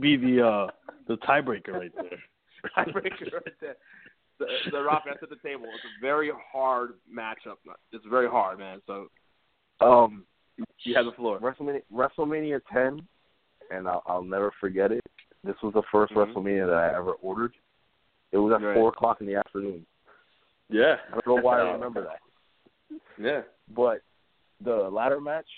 [0.00, 0.66] Be the uh
[1.06, 2.18] the tiebreaker right there.
[2.76, 3.76] tiebreaker right there.
[4.38, 5.64] The, the Rock that's at the table.
[5.66, 7.56] It's a very hard matchup.
[7.92, 8.80] It's very hard, man.
[8.86, 9.06] So
[9.80, 10.24] Um,
[10.80, 11.38] you have the floor.
[11.38, 13.06] WrestleMania, WrestleMania 10,
[13.70, 15.00] and I'll, I'll never forget it.
[15.44, 16.34] This was the 1st Mhm.
[16.34, 17.54] WrestleMania that I ever ordered.
[18.32, 18.74] It was at Right.
[18.74, 19.86] four o'clock in the afternoon.
[20.68, 20.96] Yeah.
[21.08, 23.42] I don't know why I remember that, Yeah.
[23.74, 24.02] but
[24.60, 25.48] the ladder match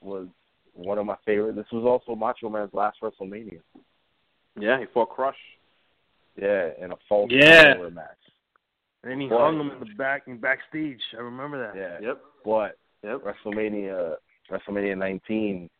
[0.00, 0.26] was
[0.74, 1.56] one of my favorite.
[1.56, 3.60] This was also Macho Man's last WrestleMania.
[4.58, 5.36] Yeah, he fought Crush.
[6.36, 7.74] Yeah, in a false Yeah.
[7.76, 8.08] ladder match.
[9.02, 9.38] And then he Boy.
[9.38, 11.00] hung him in the back in backstage.
[11.16, 11.76] I remember that.
[11.76, 12.22] Yeah, Yep.
[12.44, 13.20] but Yep.
[13.22, 14.16] WrestleMania
[14.50, 15.70] WrestleMania 19,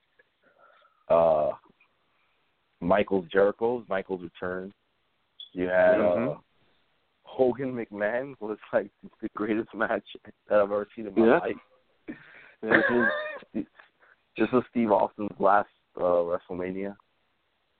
[1.08, 1.52] uh,
[2.80, 4.72] Michael's Jericho's Michael's return.
[5.52, 6.40] You had uh, Mhm.
[7.24, 8.90] Hogan McMahon was like
[9.20, 10.04] the greatest match
[10.48, 11.38] that I've ever seen in my Yeah.
[11.38, 11.56] life.
[12.08, 12.14] Yeah.
[12.62, 13.12] This was
[14.38, 16.96] this was Steve Austin's last uh, WrestleMania,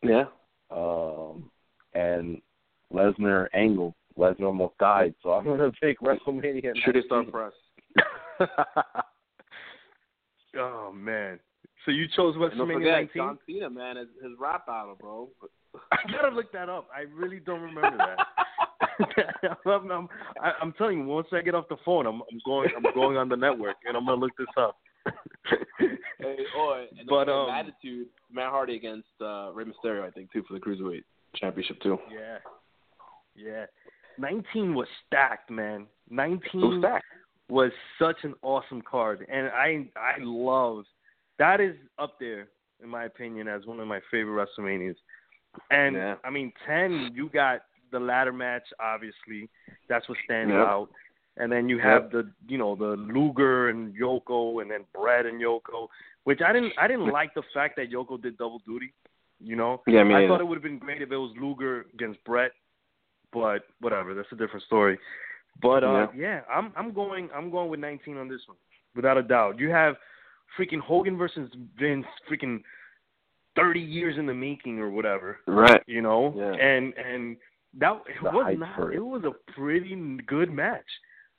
[0.03, 0.25] Yeah.
[0.71, 1.51] um,
[1.95, 2.41] and
[2.93, 3.95] Lesnar Angle.
[4.17, 6.73] Lesnar almost died, so I'm gonna pick WrestleMania.
[6.85, 7.33] Shooting star 19.
[7.33, 7.53] press.
[10.57, 11.39] Oh man.
[11.85, 13.11] So you chose WrestleMania forget 19?
[13.17, 15.29] John Cena, man, his, his rap battle, bro.
[15.93, 16.89] I gotta look that up.
[16.95, 19.57] I really don't remember that.
[19.67, 20.09] I'm, I'm,
[20.41, 22.71] I- I'm telling you, once I get off the phone, I'm, I'm going.
[22.77, 24.77] I'm going on the network, and I'm gonna look this up.
[25.07, 25.87] Hey,
[26.21, 30.55] and But, but, um, attitude, Matt Hardy against uh, Rey Mysterio, I think, too, for
[30.55, 31.05] the cruiserweight
[31.37, 31.99] championship too.
[32.13, 32.39] yeah,
[33.37, 33.67] yeah.
[34.19, 35.87] 19 was stacked, man.
[36.11, 37.05] 19 was stacked.
[37.49, 40.85] was such an awesome card, and I I love
[41.39, 42.47] that is up there
[42.83, 44.95] in my opinion as one of my favorite WrestleManias.
[45.71, 46.15] And Yeah.
[46.25, 49.49] I mean, ten you got the ladder match, obviously
[49.89, 50.61] that's what stands Yep.
[50.67, 50.89] out,
[51.37, 55.41] and then you have the you know the Luger and Yoko, and then Bret and
[55.41, 55.89] Yoko,
[56.25, 58.93] which I didn't I didn't like the fact that Yoko did double duty.
[59.41, 60.29] You know, Yeah, I neither.
[60.29, 62.53] thought it would have been great if it was Luger against Bret,
[63.33, 64.99] but whatever, that's a different story.
[65.61, 68.57] But uh yeah, I'm I'm going I'm going with 19 on this one
[68.95, 69.59] without a doubt.
[69.59, 69.97] You have
[70.59, 72.63] freaking Hogan versus Vince freaking
[73.57, 75.83] 30 years in the making or whatever, Right.
[75.87, 76.33] you know?
[76.37, 76.53] Yeah.
[76.55, 77.37] And and
[77.79, 78.97] that it The was not it.
[78.97, 79.95] it was a pretty
[80.27, 80.87] good match.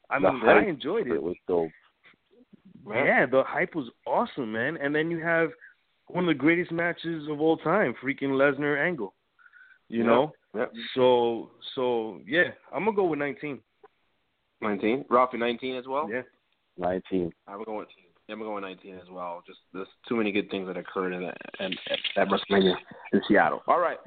[0.09, 1.13] I The mean, I enjoyed it.
[1.13, 1.71] It was dope.
[2.87, 4.77] Yeah, the hype was awesome, man.
[4.77, 5.49] And then you have
[6.07, 9.13] one of the greatest matches of all time, freaking Lesnar Angle.
[9.89, 10.05] You Yeah.
[10.05, 10.33] know?
[10.53, 10.73] Yep.
[10.93, 13.61] So so yeah, I'm gonna go with 19.
[14.61, 15.05] 19.
[15.09, 16.09] Ralphie, 19 as well?
[16.09, 16.21] Yeah.
[16.77, 17.31] 19.
[17.47, 17.87] I'm going.
[18.29, 19.43] I'm going 19 as well.
[19.45, 21.77] Just there's too many good things that occurred in that and
[22.17, 22.75] at WrestleMania
[23.13, 23.61] in Seattle.
[23.67, 23.99] All right,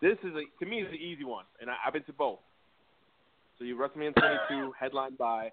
[0.00, 2.38] this is a to me it's an easy one, and I, I've been to both.
[3.58, 4.14] So you WrestleMania
[4.48, 5.50] 22 headlined by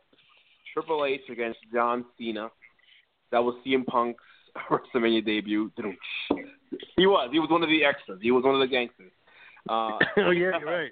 [0.74, 2.50] Triple H against John Cena.
[3.32, 4.24] That was CM Punk's
[4.70, 5.72] WrestleMania debut.
[6.96, 7.30] He was.
[7.32, 8.20] He was one of the extras.
[8.22, 9.12] He was one of the gangsters.
[9.70, 10.92] Uh, oh yeah, you're right.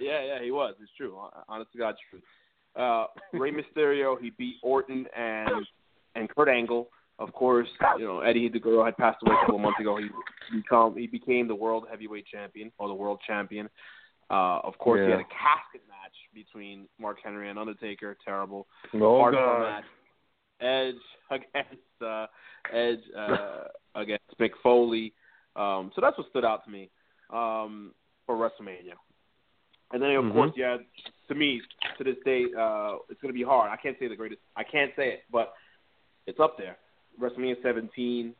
[0.00, 0.74] yeah, yeah, he was.
[0.80, 1.16] It's true.
[1.48, 2.22] Honest to God's truth.
[2.76, 5.66] Uh, Rey Mysterio, he beat Orton and
[6.16, 6.88] and Kurt Angle.
[7.20, 7.68] Of course,
[7.98, 9.98] you know Eddie Guerrero had passed away a couple of months ago.
[9.98, 10.08] He
[10.56, 13.68] become he became the world heavyweight champion or the world champion.
[14.30, 18.16] Uh, of course, he had a casket match between Mark Henry and Undertaker.
[18.24, 18.66] Terrible.
[18.94, 19.84] oh Hardcore match.
[20.60, 20.94] Edge
[21.30, 22.26] against uh,
[22.72, 23.64] Edge uh,
[23.94, 25.12] against Mick Foley.
[25.56, 26.90] Um, so that's what stood out to me
[27.30, 27.92] um,
[28.26, 28.94] for WrestleMania.
[29.92, 30.32] And then of Mhm.
[30.32, 30.76] course, yeah,
[31.28, 31.62] to me,
[31.96, 33.70] to this day, uh, it's going to be hard.
[33.70, 34.40] I can't say the greatest.
[34.56, 35.54] I can't say it, but
[36.26, 36.76] it's up there.
[37.18, 38.34] WrestleMania 17.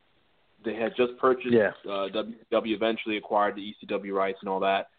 [0.63, 1.51] They had just purchased.
[1.53, 1.71] Yeah.
[1.85, 4.89] Uh, WW eventually acquired the ECW rights and all that.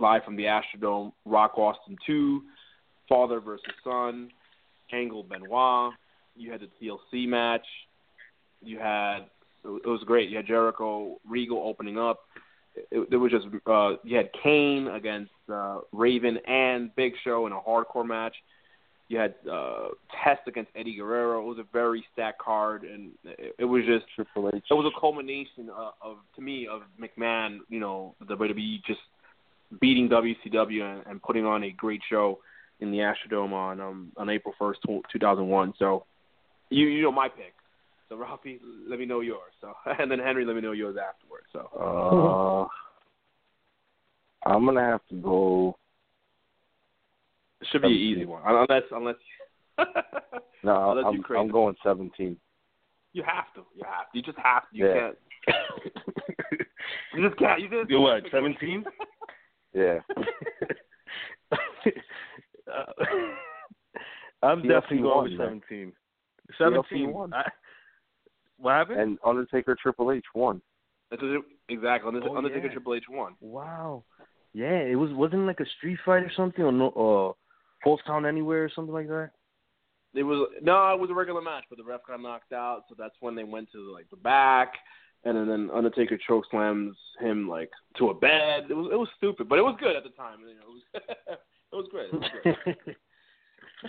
[0.00, 2.42] Live from the Astrodome, Rock Austin 2,
[3.08, 4.30] Father versus Son,
[4.92, 5.92] Angle Benoit.
[6.36, 7.66] You had the TLC match.
[8.62, 9.20] You had
[9.64, 10.30] it was great.
[10.30, 12.20] You had Jericho, Regal opening up.
[12.90, 17.52] It, it was just uh, you had Kane against uh, Raven and Big Show in
[17.52, 18.34] a hardcore match.
[19.08, 19.88] You had uh,
[20.22, 21.42] Test against Eddie Guerrero.
[21.42, 24.62] It was a very stacked card, and it, it was just Triple H.
[24.70, 29.00] it was a culmination of, of to me of McMahon, you know, the WWE just
[29.80, 32.40] beating WCW and, and putting on a great show
[32.80, 35.72] in the Astrodome on um on April first, two thousand one.
[35.78, 36.04] So
[36.70, 37.54] you you know my pick.
[38.08, 39.52] So Ralphie, let me know yours.
[39.60, 41.46] So and then Henry, let me know yours afterwards.
[41.52, 42.68] So
[44.44, 45.76] Uh, I'm gonna have to go.
[47.60, 49.16] it should be an easy one, unless unless
[50.62, 52.36] No, Unless I'm, I'm going 17.
[53.14, 54.76] you have to, you have to, you just have to.
[54.76, 54.94] You Yeah.
[54.94, 55.16] can't.
[57.14, 57.60] You just can't.
[57.60, 58.84] You just You're what, 17?
[59.74, 59.98] Yeah.
[62.70, 62.84] Uh,
[64.46, 65.62] I'm definitely going with won, man.
[65.68, 65.92] 17.
[66.56, 67.14] 17.
[67.32, 67.42] I,
[68.58, 69.00] what happened?
[69.00, 70.62] And Undertaker Triple H won.
[71.10, 72.06] That's what it- exactly.
[72.08, 72.72] Undertaker, Oh, Undertaker yeah.
[72.72, 73.34] Triple H won.
[73.40, 74.04] wow.
[74.52, 77.32] Yeah, it was wasn't it like a street fight or something or no uh
[77.84, 79.30] Falls Count Anywhere or something like that.
[80.14, 82.94] It was no, it was a regular match, but the ref got knocked out, so
[82.98, 84.74] that's when they went to like the back,
[85.24, 88.64] and then, then Undertaker choke slams him like to a bed.
[88.70, 90.38] It was it was stupid, but it was good at the time.
[90.40, 90.82] You know, it was
[91.72, 92.08] it was great.
[92.12, 92.96] It was great.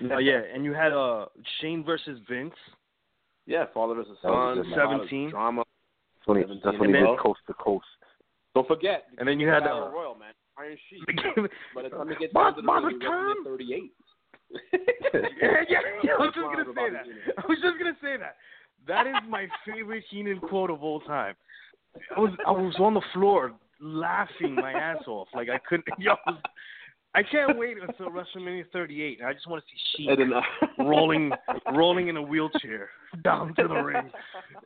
[0.10, 1.26] Oh yeah, and you had uh
[1.60, 2.56] Shane versus Vince.
[3.45, 5.30] yeah, father versus That was son, a lot of 17.
[5.32, 5.64] drama.
[6.16, 7.84] That's when he, 17 that's when he and did coast to coast.
[8.56, 11.03] Don't forget, And then you had, Battle uh, Royal man, Iron Sheik.
[11.76, 13.68] By the time it gets down to the by ring, the he was time- thirty
[13.74, 13.91] eight.
[14.72, 17.06] yeah, yeah, yeah, I was just gonna say that.
[17.44, 18.36] I was just gonna say that.
[18.88, 21.36] That is my favorite Heenan quote of all time.
[22.16, 25.28] I was I was on the floor laughing my ass off.
[25.34, 25.88] Like I couldn't.
[25.99, 26.41] Yo, I, was,
[27.14, 29.20] I can't wait until WrestleMania 38.
[29.26, 30.41] I just want to see Sheik And uh,
[30.84, 31.32] rolling
[31.74, 32.90] rolling in a wheelchair
[33.24, 34.12] down to the ring.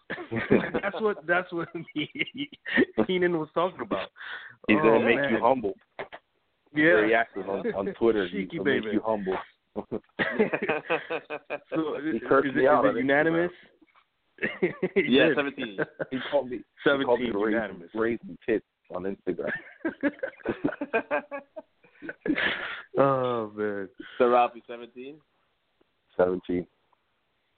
[0.81, 1.69] that's what that's what
[3.07, 4.09] Heenan was talking about.
[4.67, 5.31] He's oh, gonna make man.
[5.31, 5.73] you humble.
[6.73, 6.83] Yeah.
[6.83, 8.27] Very active on, on Twitter.
[8.27, 8.95] He's Cheeky gonna make baby.
[8.95, 9.37] you humble.
[9.75, 9.85] So,
[10.17, 10.43] He
[12.09, 13.51] is, is it, is it unanimous?
[14.95, 15.35] Yeah, did.
[15.35, 15.77] 17.
[16.11, 16.59] He called me.
[16.83, 17.89] He called me 17 raising, unanimous.
[17.93, 19.51] raising tits on Instagram.
[22.97, 23.89] oh man.
[24.17, 25.15] so Ralphie seventeen.
[26.17, 26.65] 17.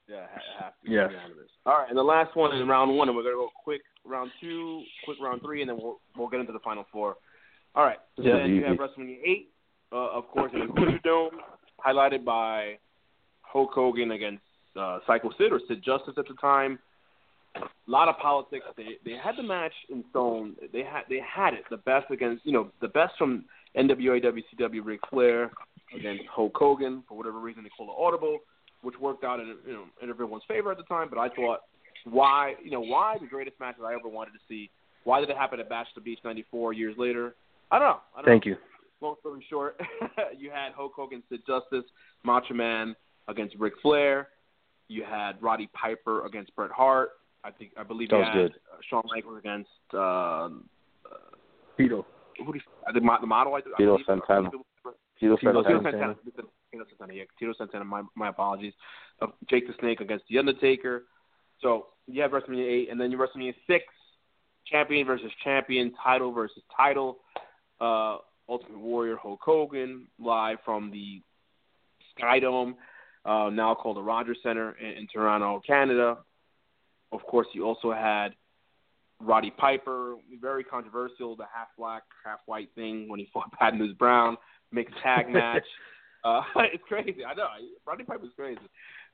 [0.10, 0.90] Yeah, ha- have to.
[0.92, 1.10] Yes.
[1.12, 1.50] Unanimous.
[1.66, 4.32] All right, and the last one is round one, and we're gonna go quick round
[4.40, 7.16] two, quick round three, and then we'll we'll get into the final four.
[7.76, 7.98] All right.
[8.16, 8.78] So Yeah, then you have.
[8.78, 9.50] WrestleMania eight,
[9.92, 11.32] uh, of course, in the Dome,
[11.86, 12.78] highlighted by
[13.42, 14.44] Hulk Hogan against
[14.78, 16.80] uh, Psycho Sid or Sid Justice at the time.
[17.56, 18.66] A lot of politics.
[18.76, 20.56] They they had the match in stone.
[20.74, 21.64] They had they had it.
[21.70, 23.46] The best against you know the best from
[23.76, 25.52] NWA WCW Ric Flair
[25.96, 28.40] against Hulk Hogan for whatever reason they call it audible,
[28.82, 31.08] which worked out in you know in everyone's favor at the time.
[31.10, 31.62] But I thought
[32.06, 34.70] why you know why the greatest matches I ever wanted to see.
[35.04, 37.36] Why did it happen at Bash at the Beach '94 years later?
[37.72, 38.00] I don't know.
[38.16, 38.52] I don't Thank know.
[38.52, 38.58] you.
[39.00, 39.80] Long story short,
[40.38, 41.86] you had Hulk Hogan, Sid Justice,
[42.24, 42.96] Macho Man
[43.28, 44.30] against Ric Flair.
[44.90, 47.10] You had Roddy Piper against Bret Hart.
[47.44, 48.52] I think I believe That you was had good.
[48.72, 50.50] Uh, Shawn Michaels against uh, uh,
[51.78, 52.06] Tito.
[52.38, 53.54] who do you, uh, the, the model.
[53.54, 54.48] I, I Tito believe, Santana.
[54.48, 55.92] I believe it was- Tito Tito Tito Santana.
[55.92, 56.16] Santana.
[56.72, 57.14] Tito Santana.
[57.14, 57.86] Yeah, Tito Santana.
[57.86, 58.74] My my apologies.
[59.22, 61.04] Uh, Jake the Snake against the Undertaker.
[61.62, 63.86] So you have WrestleMania eight, and then you WrestleMania six,
[64.66, 67.20] champion versus champion, title versus title.
[67.82, 68.18] Uh,
[68.50, 71.22] Ultimate Warrior Hulk Hogan live from the
[72.18, 72.76] Skydome,
[73.28, 76.18] uh, now called the Rogers Centre in, in Toronto, Canada.
[77.12, 78.30] Of course, you also had
[79.22, 83.94] Roddy Piper, very controversial, the half black, half white thing when he fought Bad News
[83.96, 84.38] Brown,
[84.72, 85.66] mixed tag match.
[86.24, 86.42] Uh,
[86.74, 87.24] it's crazy.
[87.26, 87.48] I know.
[87.86, 88.60] Roddy Piper's crazy.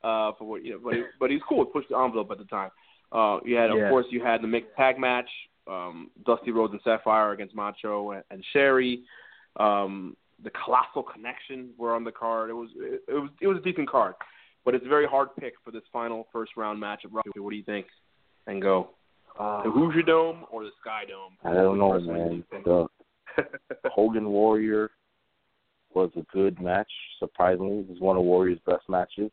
[0.03, 1.63] Uh, for what you know, but he, but he's cool.
[1.65, 2.69] Pushed the envelope at the time.
[3.13, 3.89] Uh, you had, of Yeah.
[3.89, 5.29] course, you had the mixed tag match.
[5.65, 9.03] Um, Dusty Rhodes and Sapphire against Macho and, and Sherri.
[9.57, 12.49] Um, the Colossal Connection were on the card.
[12.49, 14.15] It was it, it was it was a decent card,
[14.65, 17.39] but it's a very hard pick for this final first round match at Rocky.
[17.39, 17.87] What do you think?
[18.47, 18.89] And go
[19.39, 21.37] Uh, the Hoosier Dome or the Sky Dome?
[21.43, 22.87] I don't know, Which wrestling do you man.
[23.83, 24.91] The Hogan Warrior
[25.93, 26.91] was a good match.
[27.19, 29.31] Surprisingly, it was one of Warrior's best matches.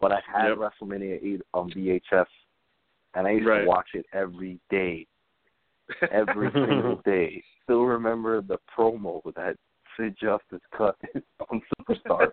[0.00, 0.58] But I had Yep.
[0.58, 2.26] WrestleMania 8 on VHS,
[3.14, 3.60] and I used Right.
[3.62, 5.06] to watch it every day,
[6.10, 7.42] every single day.
[7.64, 9.56] Still remember the promo that
[10.00, 10.96] Sid Justice cut
[11.50, 12.28] on Superstar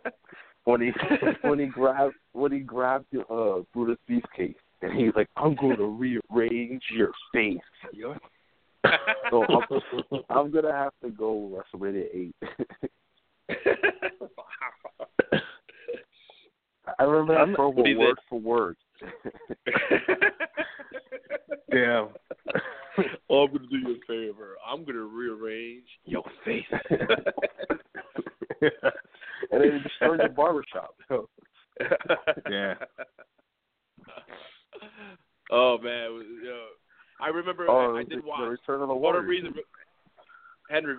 [0.64, 0.92] when he
[1.48, 5.86] when he grabbed when he grabbed uh Brutus Beefcake and he's like, "I'm going to
[5.86, 7.58] rearrange your face."
[9.32, 9.64] So I'm,
[10.30, 12.36] I'm gonna have to go WrestleMania eight.
[17.00, 18.78] I remember that I'm- promo what do you word for word.
[21.74, 22.08] Yeah.
[23.30, 24.56] Oh, I'm gonna do you a favor.
[24.66, 26.66] I'm gonna rearrange your face.
[28.62, 28.72] and
[29.52, 30.96] then he destroyed the barbershop.
[32.50, 32.74] Yeah.
[35.52, 36.66] oh man, yo,
[37.22, 38.50] I remember Oh, I, I the, did the watch.
[38.50, 39.02] return of the Warriors.
[39.04, 39.54] whatever reason,
[40.72, 40.96] Henry,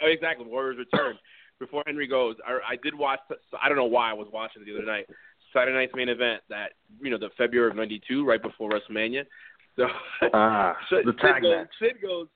[0.00, 1.16] exactly, Warriors return.
[1.60, 3.18] Before Henry goes, I, I did watch.
[3.62, 5.06] I don't know why I was watching it the other night.
[5.52, 6.72] Saturday night's main event that
[7.02, 9.24] you know the February of '92, right before WrestleMania.
[9.78, 9.86] So
[10.34, 11.68] Ah, Sid, the Sid tag goes, match.
[11.80, 12.26] Sid goes,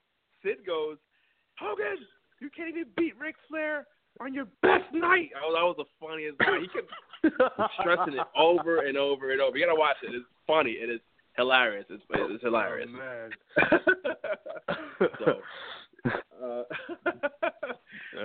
[0.45, 0.97] Sid goes,
[1.59, 1.99] Hogan,
[2.41, 3.87] you can't even beat Ric Flair
[4.21, 5.31] on your best night.
[5.45, 6.63] Oh, that was the funniest line.
[6.63, 6.91] He kept
[7.81, 9.57] stressing it over and over and over.
[9.59, 10.15] You gotta watch it.
[10.15, 10.73] It's funny.
[10.73, 11.01] It is
[11.37, 11.87] hilarious.
[11.91, 12.89] It's, it's hilarious.
[12.99, 13.29] Oh,
[15.25, 15.41] so,
[16.43, 16.63] uh,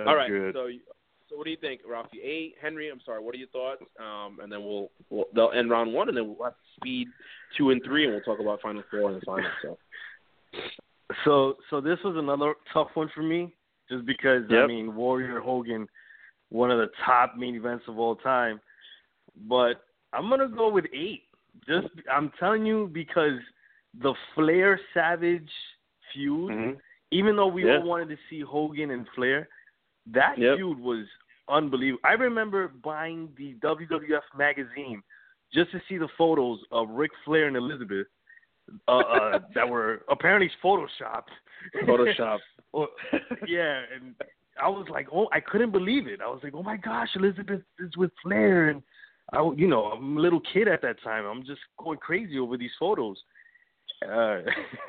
[0.06, 0.28] all right.
[0.30, 0.54] good.
[0.54, 0.68] So, so
[1.38, 2.20] what do you think, Ralphie?
[2.20, 2.90] Eight, Henry.
[2.90, 3.22] I'm sorry.
[3.22, 3.84] What are your thoughts?
[4.00, 7.06] Um, and then we'll, we'll they'll end round one, and then we'll have speed
[7.56, 9.48] two and three, and we'll talk about final four and the final.
[9.62, 9.78] So,
[11.24, 13.54] So so this was another tough one for me,
[13.88, 15.86] just because I mean Warrior Hogan,
[16.48, 18.60] one of the top main events of all time.
[19.48, 21.22] But I'm gonna go with eight.
[21.68, 23.38] Just I'm telling you because
[24.02, 25.50] the Flair Savage
[26.12, 26.76] feud, Mhm.
[27.12, 27.78] even though we Yeah.
[27.78, 29.48] all wanted to see Hogan and Flair,
[30.12, 30.56] that Yep.
[30.56, 31.06] feud was
[31.48, 32.00] unbelievable.
[32.04, 35.02] I remember buying the WWF magazine
[35.52, 38.06] just to see the photos of Ric Flair and Elizabeth
[38.86, 41.32] uh, uh, that were apparently photoshopped.
[41.84, 42.40] Photoshopped.
[43.46, 44.14] Yeah, and
[44.62, 46.20] I was like, oh, I couldn't believe it.
[46.20, 48.82] I was like, oh my gosh, Elizabeth is with Flair, and
[49.32, 51.24] I, you know, I'm a little kid at that time.
[51.24, 53.16] I'm just going crazy over these photos.
[54.04, 54.42] Uh,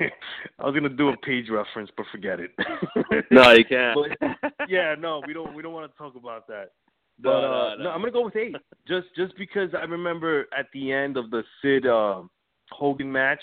[0.58, 2.52] I was gonna do a page reference, but forget it.
[3.30, 3.98] no, you can't.
[4.20, 5.54] But, yeah, no, we don't.
[5.54, 6.72] We don't want to talk about that.
[7.18, 7.90] No, But no, uh, no.
[7.90, 8.54] I'm gonna go with eight.
[8.86, 12.22] Just just because I remember at the end of the Sid uh,
[12.70, 13.42] Hogan match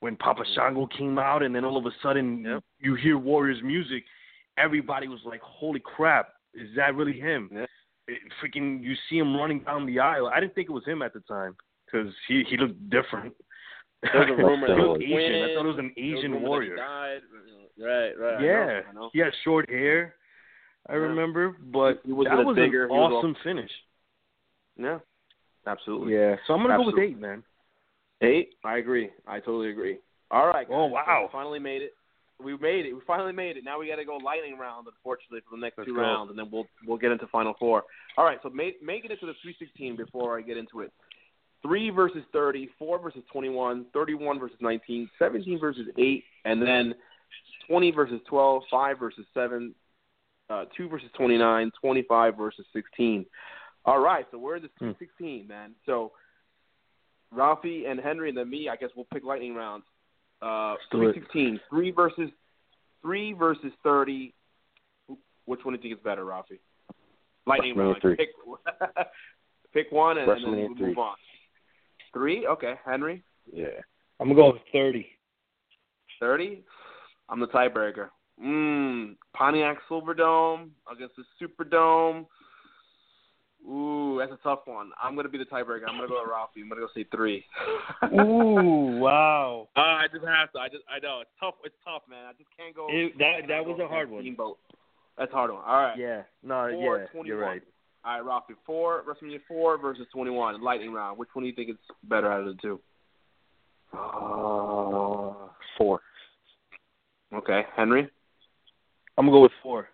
[0.00, 2.64] when Papa Shango came out, and then all of a sudden Yep.
[2.80, 4.04] you hear Warriors music.
[4.58, 6.28] Everybody was like, "Holy crap!
[6.54, 7.68] Is that really him?" Yep.
[8.08, 10.26] It, freaking, you see him running down the aisle.
[10.26, 11.56] I didn't think it was him at the time
[11.86, 13.32] because he he looked different.
[14.02, 15.42] There's a rumor that he was Asian.
[15.44, 16.76] I thought it was an There was Asian rumor that he warrior.
[16.76, 17.20] died.
[17.78, 18.34] Right, right.
[18.40, 19.10] I Yeah, know, I know.
[19.12, 20.14] he had short hair.
[20.88, 20.98] I Yeah.
[20.98, 23.70] remember, but He was that a was bigger- an he was awesome finish.
[24.76, 24.98] Yeah,
[25.66, 26.14] absolutely.
[26.14, 27.42] Yeah, so I'm gonna go with eight, man.
[28.20, 28.54] Eight.
[28.64, 29.10] I agree.
[29.26, 29.98] I totally agree.
[30.30, 30.66] All right.
[30.70, 31.04] Oh, guys.
[31.06, 31.22] Oh, wow.
[31.26, 31.94] So finally made it.
[32.40, 32.92] We made it.
[32.92, 33.64] We finally made it.
[33.64, 36.00] Now we got to go lightning round, unfortunately, for the next Let's two go.
[36.00, 37.84] rounds, and then we'll we'll get into final four.
[38.16, 38.38] All right.
[38.42, 40.92] So make, making it to the 316 before I get into it.
[41.62, 46.94] Three versus 30, four versus 21, 31 versus 19, 17 versus eight, and then
[47.68, 49.74] 20 versus 12, five versus seven,
[50.50, 53.24] uh, two versus 29, 25 versus 16.
[53.84, 54.26] All right.
[54.30, 54.90] So we're in the Hmm.
[54.92, 55.74] 316, man.
[55.86, 56.12] So
[57.32, 59.84] Ralphie and Henry and then me, I guess we'll pick lightning rounds.
[60.40, 60.74] Uh,
[61.70, 61.96] three it.
[61.96, 62.30] versus
[63.00, 64.34] three versus thirty.
[65.44, 66.60] Which one do you think is better, Ralphie?
[67.46, 67.96] Lightning round.
[68.02, 68.30] Pick
[69.72, 71.14] pick one and, and then we'll move on.
[72.12, 72.74] Three, okay.
[72.84, 73.22] Henry,
[73.52, 73.66] Yeah.
[74.20, 75.06] I'm gonna go with thirty.
[76.20, 76.62] thirty.
[77.28, 78.10] I'm the tiebreaker.
[78.42, 79.16] Mmm.
[79.34, 82.26] Pontiac Silverdome against the Superdome.
[83.68, 84.90] Ooh, that's a tough one.
[85.00, 85.82] I'm gonna be the tiebreaker.
[85.88, 86.62] I'm gonna go with Ralphie.
[86.62, 87.44] I'm gonna go say three.
[88.12, 89.68] Ooh, wow.
[89.76, 90.58] Uh, I just have to.
[90.58, 90.82] I just.
[90.90, 91.54] I know it's tough.
[91.64, 92.26] It's tough, man.
[92.26, 92.88] I just can't go.
[92.90, 94.22] It, that that was a hard against one.
[94.22, 94.58] Steamboat.
[95.16, 95.62] That's a hard one.
[95.64, 95.96] All right.
[95.96, 97.26] Yeah, no, Four, yeah, 21.
[97.26, 97.62] you're right.
[98.04, 98.54] All right, Ralphie.
[98.66, 100.60] Four WrestleMania four versus twenty one.
[100.62, 101.18] Lightning round.
[101.18, 102.80] Which one do you think is better out of the two?
[103.92, 105.48] Uh,
[105.78, 106.00] four.
[107.32, 108.08] Okay, Henry.
[109.16, 109.88] I'm gonna go with four.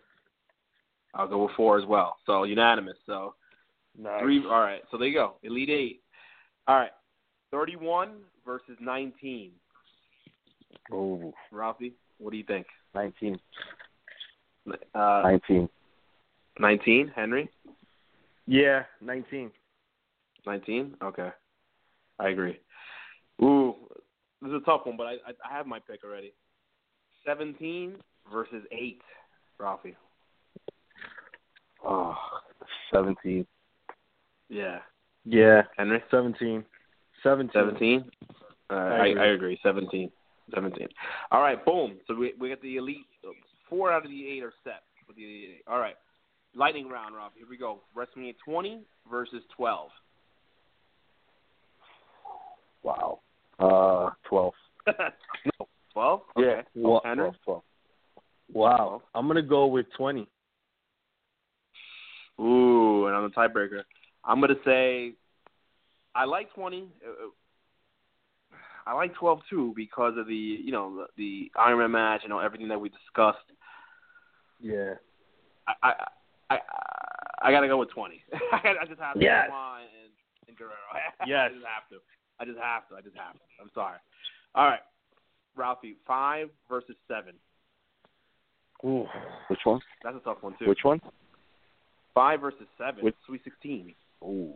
[1.15, 2.17] I'll go with four as well.
[2.27, 2.97] So unanimous.
[3.07, 3.35] So
[3.99, 4.21] Nice.
[4.23, 4.43] three.
[4.45, 4.83] All right.
[4.91, 5.35] So there you go.
[5.43, 6.01] Elite eight.
[6.67, 6.93] All right.
[7.51, 9.53] Thirty one versus nineteen.
[10.93, 12.67] Oh, Ralphie, what do you think?
[12.95, 13.39] 19.
[14.95, 15.69] Uh, 19.
[16.59, 17.13] nineteen.
[17.15, 17.51] Henry.
[18.49, 19.51] Yeah, nineteen.
[20.47, 20.95] 19?
[21.03, 21.29] Okay.
[22.19, 22.59] I agree.
[23.43, 23.75] Ooh,
[24.41, 26.33] this is a tough one, but I I, I have my pick already.
[27.27, 27.97] 17
[28.33, 29.03] versus 8,
[29.59, 29.95] Ralphie.
[31.85, 32.17] Oh,
[32.95, 33.47] 17.
[34.49, 34.79] Yeah.
[35.27, 36.03] Yeah, Henry?
[36.11, 36.65] seventeen.
[37.23, 37.53] Seventeen.
[37.53, 38.05] 17?
[38.71, 39.21] Uh, I I, agree.
[39.21, 39.61] I agree.
[39.63, 40.11] 17.
[40.55, 40.89] 17.
[41.31, 41.99] All right, boom.
[42.07, 43.05] So we we got the elite.
[43.69, 45.63] Four out of the eight are set for the elite eight.
[45.69, 45.97] All right.
[46.59, 47.31] Lightning round, Rob.
[47.37, 47.79] Here we go.
[47.97, 49.91] WrestleMania 20 versus 12.
[52.83, 53.21] Wow.
[53.61, 54.53] Uh, 12.
[54.89, 55.69] no.
[55.93, 56.21] 12?
[56.37, 56.47] Okay.
[56.47, 56.63] Yeah.
[56.75, 57.25] Wha- Henry?
[57.25, 57.63] 12, 12.
[58.53, 59.03] Wow.
[59.15, 60.27] I'm gonna go with twenty.
[62.41, 63.83] Ooh, and I'm the tiebreaker.
[64.25, 65.13] I'm gonna say
[66.15, 66.89] I like 20.
[67.07, 67.11] Uh,
[68.87, 72.31] I like 12 too because of the you know the, the Iron Man match, you
[72.31, 73.39] know everything that we discussed.
[74.61, 74.95] Yeah.
[75.69, 75.95] I I
[76.51, 76.59] I, uh,
[77.43, 78.23] I gotta go with 20.
[78.53, 79.47] I, I just have to Yes.
[79.49, 80.13] come on and
[81.27, 81.51] Yes.
[81.51, 81.97] I just have to.
[82.41, 82.95] I just have to.
[82.97, 83.41] I just have to.
[83.61, 83.99] I'm sorry.
[84.55, 84.81] All right,
[85.57, 85.97] Ralphie.
[86.07, 87.35] Five versus seven.
[88.85, 89.07] Ooh.
[89.49, 89.81] Which one?
[90.03, 90.69] That's a tough one too.
[90.69, 91.01] Which one?
[92.15, 93.05] Five versus seven.
[93.05, 93.95] Which- Sweet Sixteen.
[94.25, 94.55] Ooh.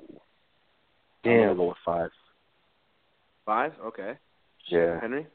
[1.24, 1.32] Damn.
[1.32, 2.10] I'm gonna go with five.
[3.44, 3.72] Five.
[3.84, 4.14] Okay.
[4.68, 5.00] Yeah.
[5.00, 5.26] Henry.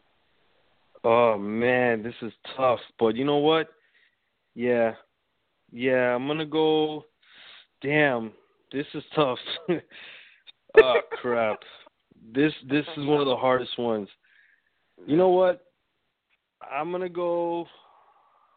[1.03, 2.79] Oh man, this is tough.
[2.99, 3.67] But you know what?
[4.55, 4.93] Yeah.
[5.71, 7.03] Yeah, I'm gonna go
[7.81, 8.31] damn,
[8.71, 9.39] this is tough.
[10.77, 11.59] oh crap.
[12.33, 14.07] This this is one of the hardest ones.
[15.05, 15.61] You know what?
[16.71, 17.67] I'm gonna go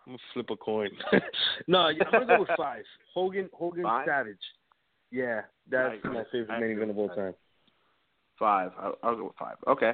[0.06, 0.90] I'm gonna flip a coin.
[1.66, 2.84] no, I'm gonna go with five.
[3.14, 4.06] Hogan Hogan Five?
[4.06, 4.36] Savage.
[5.10, 6.14] Yeah, that's agree.
[6.14, 7.34] my favorite main event of all time.
[8.38, 8.70] Five.
[8.78, 9.56] I'll, I'll go with five.
[9.68, 9.92] Okay.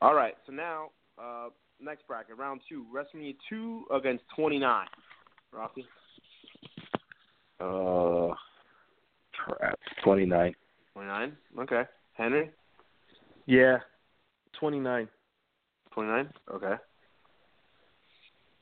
[0.00, 0.34] All right.
[0.46, 1.48] So now, uh,
[1.80, 2.86] next bracket, round two.
[2.94, 4.86] WrestleMania two against twenty nine.
[5.52, 5.86] Ralphie.
[7.60, 8.34] Uh,
[9.32, 9.78] crap.
[10.02, 10.54] Twenty nine.
[10.92, 11.36] Twenty nine.
[11.58, 11.82] Okay.
[12.14, 12.50] Henry.
[13.46, 13.78] Yeah.
[14.58, 15.08] Twenty nine.
[15.92, 16.28] Twenty nine.
[16.52, 16.74] Okay.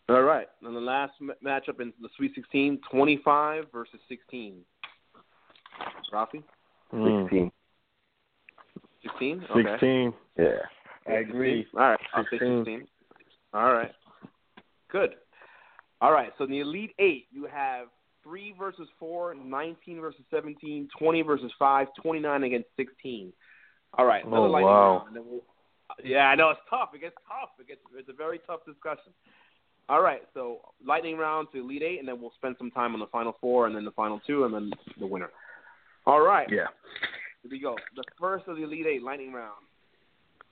[0.08, 0.46] All right.
[0.62, 4.60] And the last m- matchup in the Sweet 16, 25 versus 16.
[6.12, 6.42] Ralphie?
[6.92, 7.22] Mm.
[7.22, 7.50] Sixteen.
[9.02, 9.44] 16?
[9.50, 9.70] Okay.
[9.70, 10.14] Sixteen.
[10.38, 10.44] Yeah.
[11.08, 11.66] I agree.
[11.74, 12.00] All right.
[12.14, 12.64] I'll say 16.
[12.64, 12.88] 16.
[13.54, 13.92] All right.
[14.90, 15.14] Good.
[16.00, 16.32] All right.
[16.36, 17.88] So in the Elite Eight, you have
[18.24, 23.32] 3 versus 4, 19 versus 17, 20 versus 5, 29 against 16.
[23.96, 24.24] All right.
[24.24, 25.04] Another Oh, lightning wow.
[25.06, 25.44] round, we'll-
[26.02, 26.50] yeah, I know.
[26.50, 26.90] It's tough.
[26.94, 27.50] It gets tough.
[27.60, 29.12] It gets, it's a very tough discussion.
[29.88, 30.22] All right.
[30.34, 33.36] So lightning round to Elite Eight, and then we'll spend some time on the Final
[33.40, 35.30] Four, and then the Final Two, and then the winner.
[36.06, 36.48] All right.
[36.50, 36.68] Yeah.
[37.42, 37.76] Here we go.
[37.94, 39.62] The first of the Elite Eight lightning round.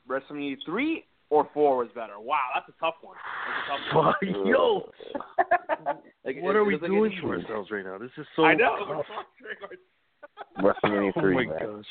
[0.09, 2.21] WrestleMania three or four was better.
[2.21, 3.17] Wow, that's a tough one.
[3.69, 4.15] That's a tough one.
[4.15, 4.91] Fuck, yo.
[6.25, 7.23] Like, what it- are we doing easier.
[7.23, 7.99] to ourselves right now?
[7.99, 8.77] This is so I know.
[8.87, 9.07] tough.
[10.63, 11.59] WrestleMania Oh three, my man.
[11.77, 11.85] gosh.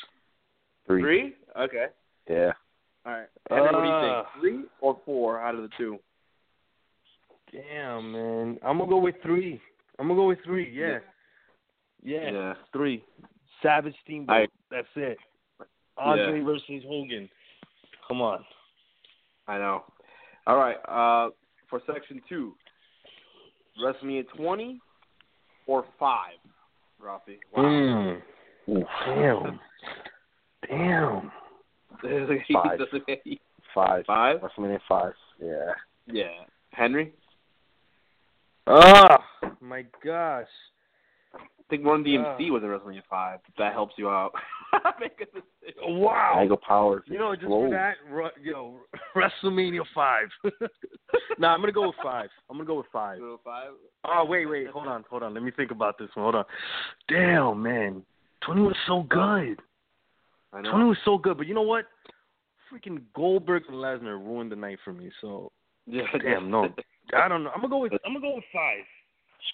[0.86, 1.02] Three.
[1.02, 1.34] Three?
[1.58, 1.86] Okay.
[2.30, 2.52] Yeah.
[3.04, 3.26] All right.
[3.50, 4.26] Henry, what do you think?
[4.40, 5.98] Three or four out of the two?
[7.52, 8.58] Damn, man.
[8.64, 9.60] I'm gonna go with three.
[9.98, 10.70] I'm gonna go with three.
[10.74, 10.98] Yeah.
[12.02, 12.30] Yeah.
[12.30, 12.54] Yeah.
[12.72, 13.04] Three.
[13.62, 14.34] Savage Steamboat.
[14.36, 15.18] I- That's it.
[15.98, 17.28] Andre versus Hogan.
[18.08, 18.44] Come on.
[19.46, 19.84] I know.
[20.46, 20.76] All right.
[20.88, 21.30] Uh,
[21.68, 22.54] for section two,
[23.80, 24.80] WrestleMania twenty
[25.66, 26.34] or five,
[27.00, 27.38] Ralphie?
[27.54, 27.62] Wow.
[27.62, 28.22] Mm.
[29.06, 29.60] Damn.
[30.68, 31.32] Damn.
[32.52, 32.78] Five.
[33.74, 34.04] Five.
[34.06, 34.36] Five?
[34.40, 35.12] WrestleMania five.
[35.40, 35.72] Yeah.
[36.06, 36.44] Yeah.
[36.70, 37.12] Henry?
[38.66, 39.16] Oh,
[39.60, 40.46] my gosh.
[41.62, 42.52] I think Run DMC Ah.
[42.52, 43.38] was in WrestleMania five.
[43.48, 44.32] If that helps you out.
[45.00, 46.00] Make a decision.
[46.00, 46.36] Wow.
[46.38, 47.02] Angle Power.
[47.06, 47.66] You know, just Whoa.
[47.66, 48.78] for that, ru- yo,
[49.16, 50.28] WrestleMania five.
[51.38, 52.28] nah, I'm gonna go with five.
[52.50, 53.18] I'm gonna go with five.
[53.18, 53.70] Two five.
[54.04, 55.34] Oh wait, wait, hold on, hold on.
[55.34, 56.24] Let me think about this one.
[56.24, 56.44] Hold on.
[57.08, 58.02] Damn, man,
[58.44, 59.60] Tony was so good.
[60.52, 60.70] I know.
[60.72, 61.86] Tony was so good, but you know what?
[62.72, 65.10] Freaking Goldberg and Lesnar ruined the night for me.
[65.20, 65.52] So
[65.86, 66.02] Yeah.
[66.22, 66.68] damn, no,
[67.16, 67.50] I don't know.
[67.50, 68.84] I'm gonna go with I'm gonna go with five.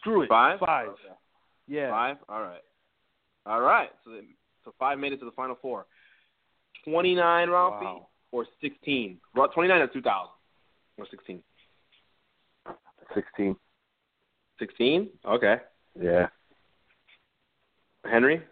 [0.01, 0.29] Screw it.
[0.29, 0.61] Five?
[0.61, 0.89] Five.
[0.89, 1.15] Okay.
[1.69, 1.91] Yeah.
[1.91, 2.17] Five.
[2.29, 2.63] All right.
[3.47, 3.91] All right.
[4.05, 4.27] So then,
[4.65, 5.87] so five made it to the final four.
[6.85, 8.09] Twenty nine, Ralphie, Wow.
[8.33, 9.19] or sixteen?
[9.55, 10.33] Twenty nine or two thousand,
[10.97, 11.43] or sixteen?
[13.15, 13.57] Sixteen.
[14.59, 15.09] Sixteen.
[15.25, 15.57] Okay.
[16.01, 16.29] Yeah.
[18.05, 18.43] Henry,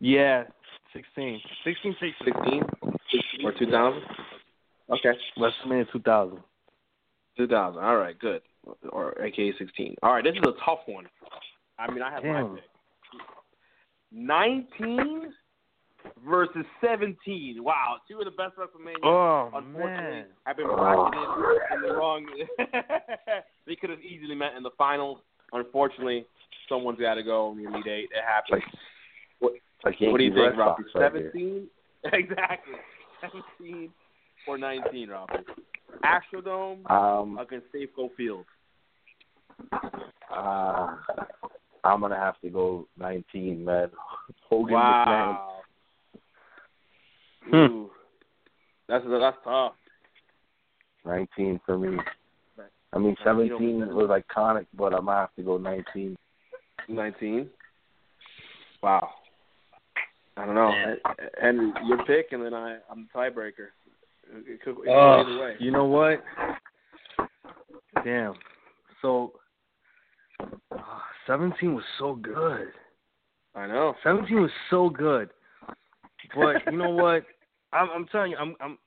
[0.00, 0.44] Yeah.
[0.92, 1.40] Sixteen.
[1.64, 1.94] Sixteen.
[2.00, 2.62] Sixteen.
[3.10, 4.02] sixteen or two thousand?
[4.90, 5.12] Okay.
[5.38, 6.38] WrestleMania 2000.
[7.36, 7.82] Two thousand.
[7.82, 8.18] All right.
[8.18, 8.42] Good.
[8.90, 9.96] Or AKA sixteen.
[10.02, 10.22] All right.
[10.24, 11.06] This is a tough one.
[11.82, 12.50] I mean, I have Damn.
[12.50, 12.64] my pick.
[14.12, 15.32] Nineteen
[16.28, 17.62] versus seventeen.
[17.64, 19.02] Wow, two of the best WrestleMania.
[19.04, 20.24] Oh Unfortunately, man.
[20.46, 21.20] I've been bracketed
[21.74, 22.26] in the wrong.
[23.66, 25.18] they could have easily met in the finals.
[25.52, 26.26] Unfortunately,
[26.68, 28.08] someone's got to go in the Elite Eight.
[28.12, 28.62] It happens.
[29.40, 29.52] What,
[29.84, 30.82] Like what do you think, Red Robbie?
[30.92, 31.12] Sox right.
[31.12, 31.68] Seventeen?
[32.12, 32.74] exactly.
[33.20, 33.90] Seventeen
[34.46, 35.34] or nineteen, Robbie?
[36.04, 37.38] Astrodome Um.
[37.38, 38.44] against Safeco Field.
[40.34, 40.96] Uh,
[41.84, 43.90] I'm gonna have to go 19, man.
[44.48, 45.60] Hogan Wow.
[47.50, 47.56] Hmm.
[47.56, 47.90] Ooh.
[48.88, 49.72] That's that's tough.
[51.06, 51.28] McMahon.
[51.36, 51.98] 19 for me.
[52.94, 56.16] I mean, Uh, you don't 17 was iconic, but I'm gonna have to go 19.
[56.88, 57.48] Nineteen.
[58.82, 59.10] Wow.
[60.36, 60.72] I don't know.
[61.40, 63.68] And your pick, and then I I'm the tiebreaker.
[64.46, 65.56] It could, it could go Oh, way.
[65.58, 66.22] you know what?
[68.04, 68.34] Damn.
[69.00, 69.32] So,
[71.26, 72.68] 17 was so good.
[73.54, 73.94] I know.
[74.02, 75.30] 17 was so good.
[76.34, 77.24] But you know what?
[77.72, 78.78] I'm, I'm telling you, I'm, I'm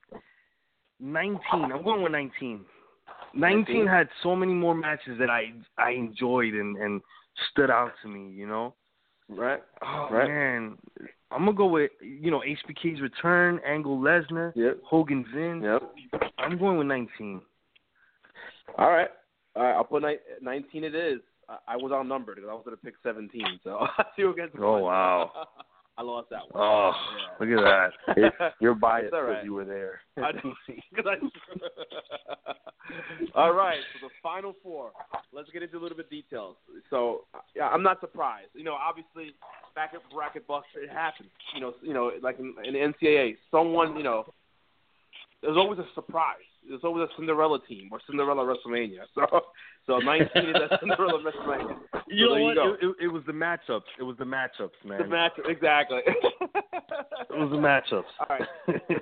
[0.99, 1.39] 19.
[1.53, 2.61] I'm going with 19.
[3.33, 3.87] 19 19?
[3.87, 7.01] had so many more matches that I I enjoyed and and
[7.51, 8.29] stood out to me.
[8.31, 8.73] You know.
[9.27, 9.61] Right.
[9.81, 10.27] Oh Right.
[10.27, 10.77] man,
[11.31, 14.79] I'm gonna go with you know HBK's return, Angle Lesnar, Yep.
[14.85, 15.63] Hogan Vince.
[15.63, 16.31] Yep.
[16.37, 17.41] I'm going with 19.
[18.77, 19.09] All right.
[19.55, 19.73] All right.
[19.73, 21.19] I'll put ni- 19 it is.
[21.67, 23.59] I, was outnumbered because I was going to pick 17.
[23.63, 25.31] So I see who gets Oh, wow.
[25.97, 26.61] I lost that one.
[26.61, 26.91] Oh,
[27.39, 27.53] Yeah.
[27.55, 28.17] look at that.
[28.47, 29.43] It- You're biased because right.
[29.45, 30.01] you were there.
[30.17, 30.31] I.
[30.33, 31.19] 'Cause I-
[33.33, 34.91] All right, so the final four.
[35.33, 36.55] Let's get into a little bit of details.
[36.89, 37.21] So,
[37.55, 38.49] yeah, I'm not surprised.
[38.53, 39.35] You know, obviously,
[39.73, 41.29] back at bracket buster, it happens.
[41.53, 44.25] You know, you know, like in, in the NCAA, someone, you know,
[45.41, 46.37] there's always a surprise.
[46.67, 49.01] There's always a Cinderella team or Cinderella WrestleMania.
[49.87, 51.77] So, so 19 is a Cinderella WrestleMania.
[52.07, 52.57] You know you what?
[52.57, 53.81] It, it, it was the matchups.
[53.99, 54.99] It was the matchups, man.
[54.99, 55.99] The match, exactly.
[57.29, 58.03] It was the matchups.
[58.19, 58.47] All right.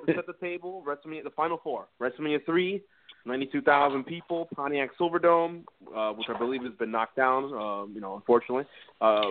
[0.08, 1.88] set the table, WrestleMania, the final four.
[2.02, 2.82] WrestleMania 3,
[3.26, 5.64] 92,000 people, Pontiac Silverdome,
[5.96, 8.66] uh, which I believe has been knocked down, uh, you know, unfortunately.
[9.00, 9.22] Uh,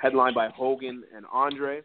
[0.00, 1.82] headlined by Hogan and Andre.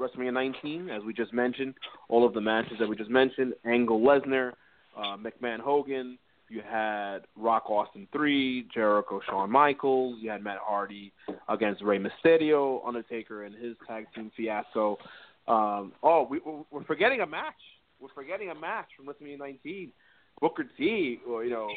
[0.00, 1.74] WrestleMania 19, as we just mentioned,
[2.08, 4.52] all of the matches that we just mentioned, Angle Lesnar,
[4.96, 6.18] uh, McMahon Hogan.
[6.48, 10.18] You had Rock Austin 3, Jericho Shawn Michaels.
[10.20, 11.12] You had Matt Hardy
[11.48, 14.98] against Rey Mysterio, Undertaker, and his tag team fiasco.
[15.46, 16.40] Um, oh, we,
[16.70, 17.54] we're forgetting a match.
[18.00, 19.92] We're forgetting a match from WrestleMania 19.
[20.40, 21.68] Booker T, you know,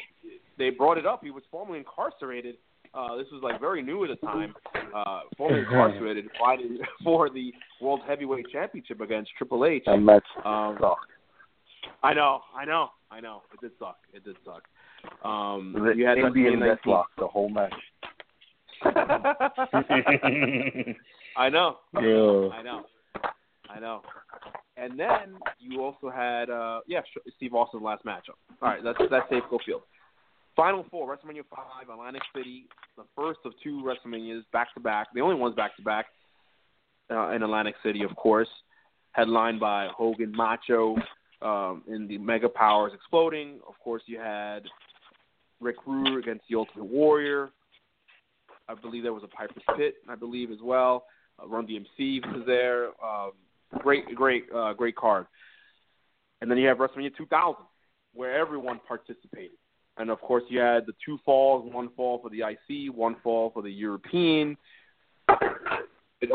[0.58, 1.22] they brought it up.
[1.22, 2.56] He was formerly incarcerated.
[2.94, 4.54] Uh, this was like very new at the time.
[4.94, 9.82] Uh, formerly incarcerated, fighting for the World Heavyweight Championship against Triple H.
[9.86, 11.06] That match Um, sucked.
[12.02, 13.42] I know, I know, I know.
[13.52, 13.96] It did suck.
[14.12, 14.62] It did suck.
[15.28, 16.76] Um, The you had Indian WrestleMania 19.
[16.92, 17.74] deathlock, the whole match.
[21.36, 21.76] I know.
[21.94, 22.48] Yeah.
[22.58, 22.84] I know.
[23.70, 24.02] I know.
[24.76, 27.00] And then you also had, uh, yeah,
[27.36, 28.36] Steve Austin's last matchup.
[28.62, 29.82] All right, that's that's Safeco Field.
[30.56, 32.66] Final four, WrestleMania five, Atlantic City,
[32.96, 36.06] the first of two WrestleManias back to back, the only ones back to back
[37.10, 38.48] in Atlantic City, of course,
[39.12, 40.96] headlined by Hogan, Macho,
[41.42, 43.60] um, in the Mega Powers exploding.
[43.68, 44.60] Of course, you had
[45.60, 47.50] Rick Rude against the Ultimate Warrior.
[48.68, 51.04] I believe there was a Piper's Pit, I believe as well.
[51.42, 52.88] Uh, Run DMC was there.
[53.04, 53.32] Um,
[53.80, 55.26] great, great, uh, great card.
[56.40, 57.56] And then you have WrestleMania 2000,
[58.14, 59.56] where everyone participated.
[59.96, 63.50] And of course, you had the two falls: one fall for the IC, one fall
[63.50, 64.56] for the European.
[66.20, 66.30] It,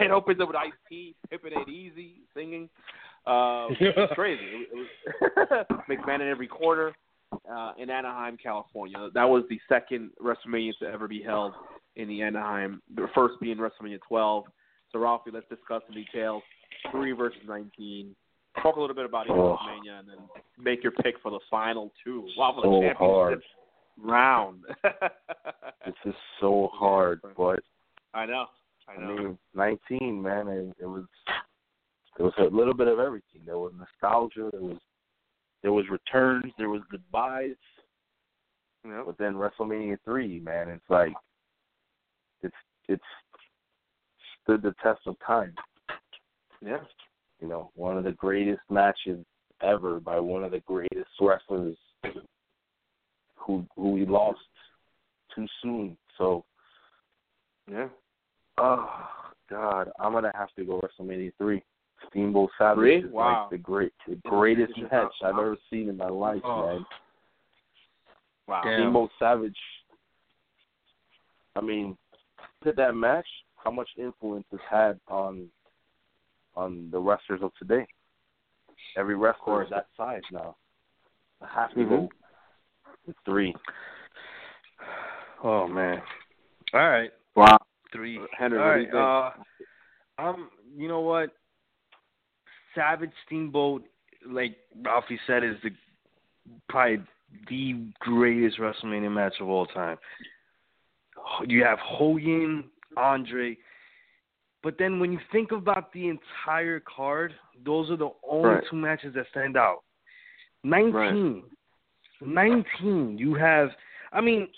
[0.00, 2.68] it opens up with Ice T, Pimpin' Ain't Easy singing.
[3.26, 4.42] Uh, it's crazy.
[4.42, 6.94] It, it was McMahon in every quarter
[7.50, 9.08] uh, in Anaheim, California.
[9.14, 11.54] That was the second WrestleMania to ever be held
[11.96, 12.82] in the Anaheim.
[12.94, 14.44] The first being WrestleMania 12.
[14.92, 16.42] So, Ralphie, let's discuss the details.
[16.90, 18.14] Three versus 19.
[18.62, 19.56] Talk a little bit about Oh.
[19.58, 20.18] WrestleMania, and then
[20.58, 22.28] make your pick for the final two.
[22.36, 23.42] Wow, for the So championship hard.
[23.98, 24.64] round.
[25.86, 27.60] This is so hard, but
[28.14, 28.46] I know.
[28.88, 31.04] I I mean, 19, man, it, it was
[32.18, 33.42] it was a little bit of everything.
[33.44, 34.48] There was nostalgia.
[34.50, 34.78] There was
[35.62, 36.52] there was returns.
[36.56, 37.56] There was goodbyes.
[38.86, 39.02] Yep.
[39.06, 41.12] But then WrestleMania three, man, it's like
[42.42, 42.54] it's
[42.88, 43.04] it's
[44.42, 45.54] stood the test of time.
[46.62, 46.78] Yeah.
[47.44, 49.18] You know, one of the greatest matches
[49.60, 51.76] ever by one of the greatest wrestlers
[53.36, 54.38] who who we lost
[55.34, 55.94] too soon.
[56.16, 56.46] So,
[57.70, 57.90] Yeah.
[58.56, 59.10] oh
[59.50, 61.62] God, I'm gonna have to go WrestleMania three.
[62.08, 62.96] Steamboat Savage Three?
[62.96, 63.42] is Wow.
[63.42, 66.66] like the great, the greatest match I've ever seen in my life, Oh.
[66.66, 66.86] man.
[68.48, 68.62] Wow.
[68.64, 68.72] Damn.
[68.80, 69.60] Steamboat Savage.
[71.56, 71.98] I mean,
[72.62, 73.28] look at that match.
[73.56, 75.50] How much influence it's had on
[76.56, 77.86] on the wrestlers of today.
[78.96, 80.56] Every wrestler is that size now.
[81.40, 82.08] A half to go
[83.06, 83.54] with three.
[85.42, 86.00] Oh man.
[86.72, 87.10] All right.
[87.36, 87.58] Wow.
[87.92, 88.18] Three.
[88.36, 89.34] Henry, All what do you right.
[89.36, 89.46] think?
[90.18, 91.30] Uh, um, you know what?
[92.74, 93.82] Savage Steamboat,
[94.28, 95.70] like Ralphie said, is the
[96.68, 97.00] probably
[97.48, 99.96] the greatest WrestleMania match of all time.
[101.46, 102.64] You have Hogan,
[102.96, 103.56] Andre,
[104.64, 107.34] but then when you think about the entire card,
[107.64, 108.64] those are the only Right.
[108.68, 109.84] two matches that stand out.
[110.64, 111.44] Nineteen.
[112.20, 113.18] 19.
[113.18, 113.68] You have,
[114.12, 114.48] I mean,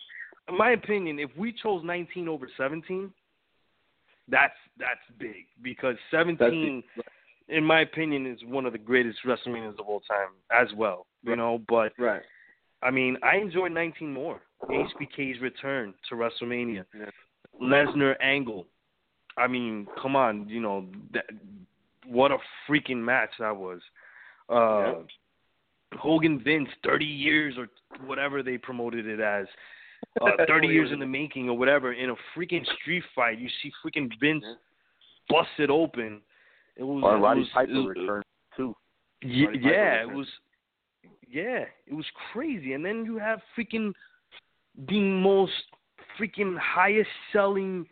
[0.48, 3.12] in my opinion, if we chose 19 over 17,
[4.28, 6.82] that's that's big because 17,
[7.48, 11.06] in my opinion, is one of the greatest WrestleManias of all time as well.
[11.22, 11.38] You Right.
[11.38, 12.22] know, but Right.
[12.82, 14.40] I mean, I enjoyed 19 more.
[14.70, 17.10] HBK's return to WrestleMania, Yeah.
[17.60, 18.66] Lesnar Angle.
[19.36, 21.24] I mean, come on, you know, that,
[22.06, 22.38] what a
[22.68, 23.80] freaking match that was.
[24.48, 25.02] Uh,
[25.98, 27.68] Hogan Vince, 30 years or
[28.06, 29.46] whatever they promoted it as.
[30.20, 33.38] Uh, 30 years in the making or whatever in a freaking street fight.
[33.38, 34.54] You see freaking Vince Yeah.
[35.28, 36.20] busted open.
[36.76, 37.02] It was.
[37.02, 38.24] Or it Roddy was, Piper was- returned
[38.56, 38.76] too.
[39.22, 40.26] Ye- Roddy Piper yeah, it was.
[41.28, 42.74] Yeah, it was crazy.
[42.74, 43.92] And then you have freaking
[44.88, 45.52] the most
[46.20, 47.86] freaking highest selling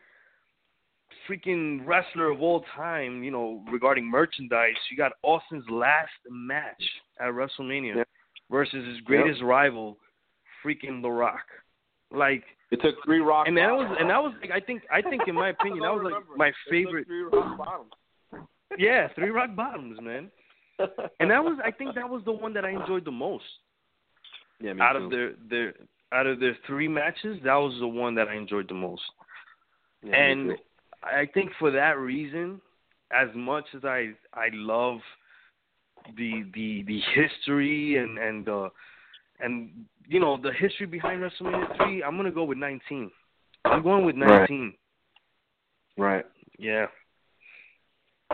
[1.29, 3.23] freaking wrestler of all time.
[3.23, 6.83] You know, regarding merchandise, you got Austin's last match
[7.21, 8.09] at WrestleMania Yep.
[8.51, 9.99] versus his greatest rival,
[10.65, 11.45] freaking The Rock.
[12.11, 13.47] Like, It took three rock.
[13.49, 15.93] and that was and that was like I think I think in my opinion that
[15.93, 17.07] was like Remember, my favorite.
[17.07, 17.93] Three rock bottoms.
[18.77, 20.31] Yeah, three rock bottoms, man.
[21.21, 23.45] And that was I think that was the one that I enjoyed the most
[24.61, 25.05] yeah, me out too.
[25.05, 25.75] of their their
[26.13, 27.39] out of their three matches.
[27.45, 29.03] That was the one that I enjoyed the most.
[30.03, 30.57] Yeah, me and too.
[31.05, 32.61] I think for that reason,
[33.13, 34.99] as much as I I love
[36.17, 38.69] the the the history and and uh
[39.41, 39.71] and
[40.07, 43.11] you know the history behind WrestleMania three, I'm gonna go with 19.
[43.65, 44.41] I'm going with Right.
[44.51, 44.75] 19.
[45.97, 46.25] right.
[46.59, 46.87] Yeah.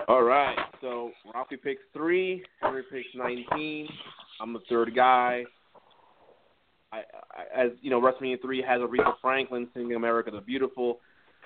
[0.09, 0.56] All right.
[0.80, 2.44] So Ralphie picks three.
[2.60, 3.88] Henry picks nineteen.
[4.40, 5.44] I'm the third guy.
[6.92, 11.01] I, I, as you know, WrestleMania three has Aretha Franklin singing "America the Beautiful."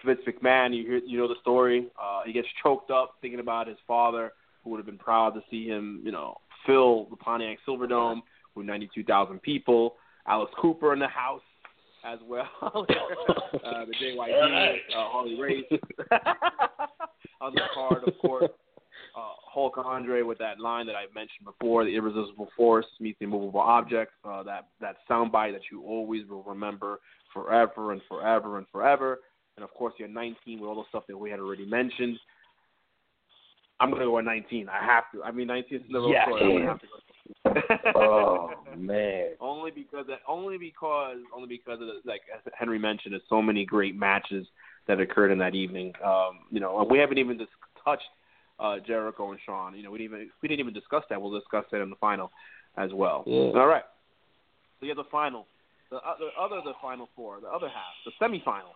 [0.05, 1.89] Vince McMahon, you hear, you know the story.
[2.01, 4.33] Uh, he gets choked up thinking about his father,
[4.63, 6.37] who would have been proud to see him, you know,
[6.67, 8.21] fill the Pontiac Silverdome
[8.55, 9.97] with 92,000 people.
[10.27, 11.43] Alice Cooper in the house
[12.05, 12.49] as well.
[12.63, 15.65] uh, the JYD, uh, Harley Race
[17.41, 18.51] on the card, of course.
[19.17, 23.27] Uh, Hulk Andre with that line that I mentioned before, the irresistible force meets the
[23.27, 24.13] immovable object.
[24.25, 26.99] Uh, that that soundbite that you always will remember
[27.33, 29.21] forever and forever and forever.
[29.57, 32.19] And of course, you're 19 with all the stuff that we had already mentioned.
[33.81, 34.69] I'm gonna go at 19.
[34.69, 35.23] I have to.
[35.23, 36.29] I mean, 19 is never Yes.
[36.29, 36.63] a story.
[36.63, 36.95] I'm have to go.
[37.95, 39.31] Oh man.
[39.41, 43.65] only because only because only because of the, like as Henry mentioned, there's so many
[43.65, 44.47] great matches
[44.87, 45.93] that occurred in that evening.
[46.05, 47.51] Um, you know, we haven't even just
[47.85, 48.05] touched
[48.59, 49.75] uh, Jericho and Shawn.
[49.75, 51.21] You know, we didn't even we didn't even discuss that.
[51.21, 52.31] We'll discuss that in the final
[52.77, 53.25] as well.
[53.27, 53.59] Yeah.
[53.59, 53.85] All right.
[54.81, 55.47] So you have the final,
[55.91, 58.75] the other other the final four, the other half, the semifinal.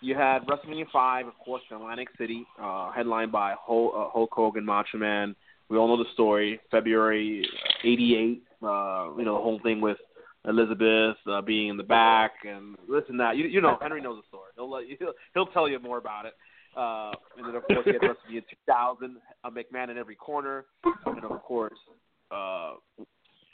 [0.00, 4.30] You had WrestleMania five, of course, in Atlantic City, uh, headlined by Hulk, uh, Hulk
[4.32, 5.34] Hogan, Macho Man.
[5.68, 6.60] We all know the story.
[6.70, 7.46] February
[7.84, 8.42] '88.
[8.62, 9.98] Uh, you know the whole thing with
[10.46, 13.36] Elizabeth uh, being in the back and this and that.
[13.36, 14.50] You, you know, Henry knows the story.
[14.54, 16.34] He'll let you, he'll, he'll tell you more about it.
[16.76, 20.66] Uh, and then of course you had WrestleMania 2000, uh, McMahon in every corner,
[21.06, 21.78] and of course
[22.30, 22.74] uh,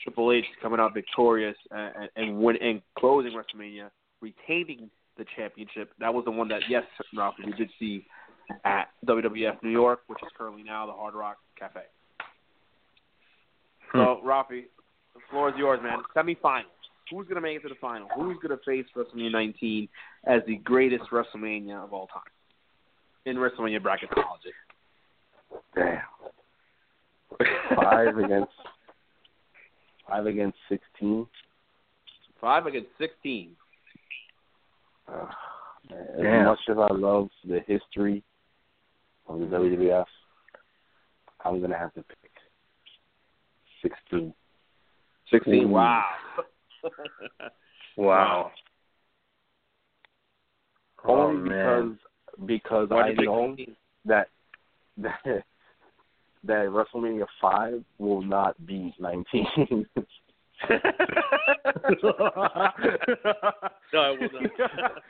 [0.03, 3.89] Triple H coming out victorious and, and, and win and closing WrestleMania,
[4.21, 5.91] retaining the championship.
[5.99, 6.85] That was the one that yes,
[7.17, 8.07] Ralph, we did see
[8.65, 11.81] at WWF New York, which is currently now the Hard Rock Cafe.
[13.93, 13.99] Hmm.
[13.99, 14.67] So, Ralphie,
[15.15, 15.99] the floor is yours, man.
[16.17, 16.65] Semifinals.
[17.11, 18.09] Who's going to make it to the final?
[18.17, 19.89] Who's going to face WrestleMania 19
[20.27, 22.23] as the greatest WrestleMania of all time
[23.27, 24.53] in WrestleMania bracketology?
[25.75, 26.01] Damn.
[27.77, 28.53] Five against
[30.09, 31.27] five against sixteen.
[32.45, 33.57] Five against 16.
[35.07, 35.27] Uh,
[36.17, 36.45] as Damn.
[36.47, 38.23] much as I love the history
[39.29, 40.07] of the WWF,
[41.45, 42.31] I'm gonna have to pick
[43.83, 44.33] sixteen.
[45.31, 45.55] 16.
[45.55, 45.69] Ooh.
[45.69, 46.05] Wow.
[47.97, 48.51] Wow.
[51.09, 51.99] Only Oh, man.
[52.47, 53.57] because because Why'd I know
[54.07, 54.29] that
[54.99, 59.87] that that WrestleMania five will not be nineteen.
[60.71, 60.79] No,
[63.93, 64.53] it will not.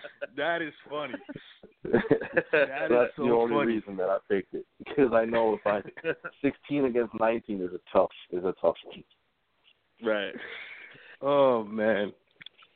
[0.37, 1.15] that is funny.
[1.85, 1.97] That's
[2.53, 3.67] is so the only funny.
[3.75, 5.83] reason that I picked it because I know if I
[6.43, 9.05] sixteen against nineteen is a tough is a tough one.
[10.03, 10.35] Right.
[11.21, 12.13] Oh man.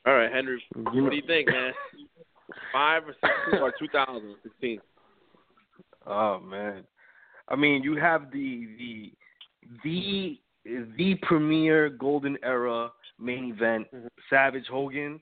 [0.05, 0.63] All right, Henry.
[0.93, 1.73] You What do you think, man?
[2.73, 4.79] Five or sixteen or 2016?
[6.07, 6.83] Oh man.
[7.47, 9.11] I mean, you have the the
[9.83, 10.39] the
[10.97, 13.87] the premier golden era main event,
[14.29, 15.19] Savage Hogan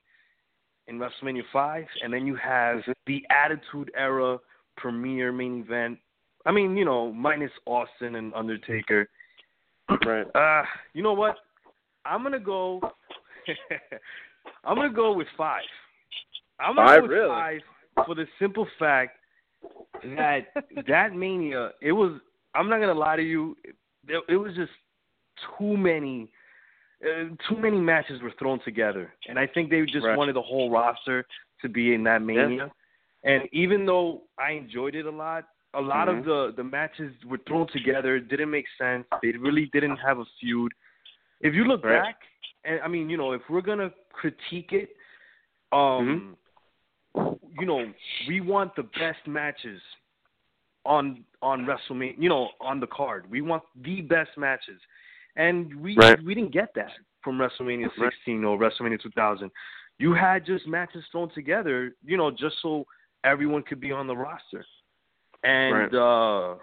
[0.88, 4.38] in WrestleMania five, and then you have the Attitude Era
[4.78, 5.98] premier main event.
[6.46, 9.10] I mean, you know, minus Austin and Undertaker.
[10.06, 10.28] Right.
[10.36, 10.64] Uh,
[10.94, 11.38] you know what?
[12.06, 12.80] I'm gonna go.
[14.66, 15.64] I'm gonna go with five.
[16.60, 17.30] I'm gonna Five, go with really?
[17.30, 17.62] five
[18.06, 19.18] for the simple fact
[20.04, 20.48] that
[20.88, 21.72] that mania.
[21.82, 22.20] It was.
[22.54, 23.56] I'm not gonna lie to you.
[23.64, 24.72] It, it was just
[25.58, 26.32] too many.
[27.04, 30.18] Uh, too many matches were thrown together, and I think they just Right.
[30.18, 31.28] wanted the whole roster
[31.62, 32.72] to be in that mania.
[33.24, 36.20] And even though I enjoyed it a lot, a lot Mhm.
[36.20, 38.16] of the the matches were thrown together.
[38.16, 39.06] It didn't make sense.
[39.22, 40.72] They really didn't have a feud.
[41.42, 42.02] If you look Right.
[42.02, 42.22] back,
[42.64, 44.90] and I mean, you know, if we're gonna critique it,
[45.72, 46.36] um,
[47.60, 47.94] you know,
[48.28, 49.82] we want the best matches
[50.86, 53.30] on on WrestleMania, you know, on the card.
[53.30, 54.80] We want the best matches,
[55.38, 56.22] and we Right.
[56.24, 56.92] we didn't get that
[57.24, 59.50] from WrestleMania 16 or WrestleMania 2000.
[60.00, 62.86] You had just matches thrown together, you know, just so
[63.24, 64.66] everyone could be on the roster.
[65.44, 66.56] And uh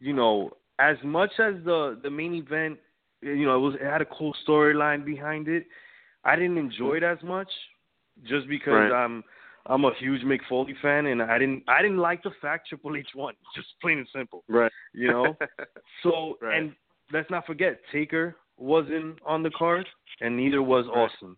[0.00, 2.78] you know, as much as the the main event,
[3.22, 5.66] you know, it was it had a cool storyline behind it.
[6.24, 7.50] I didn't enjoy it as much,
[8.24, 8.92] just because Right.
[8.92, 9.24] I'm
[9.66, 12.96] I'm a huge Mick Foley fan, and I didn't I didn't like the fact Triple
[12.96, 14.44] H won, just plain and simple.
[14.48, 14.72] Right.
[14.92, 15.36] You know,
[16.02, 16.58] so Right.
[16.58, 16.74] and
[17.12, 19.86] let's not forget Taker wasn't on the card,
[20.20, 21.36] and neither was Austin.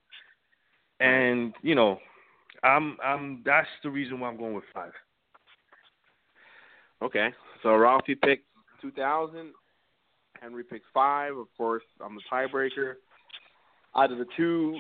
[1.01, 1.99] And you know,
[2.63, 4.93] I'm I'm that's the reason why I'm going with five.
[7.03, 7.29] Okay.
[7.63, 8.47] So Ralphie picked
[8.81, 9.53] 2000.
[10.41, 11.37] Henry picked five.
[11.37, 12.95] Of course, I'm the tiebreaker.
[13.97, 14.77] Out of the two,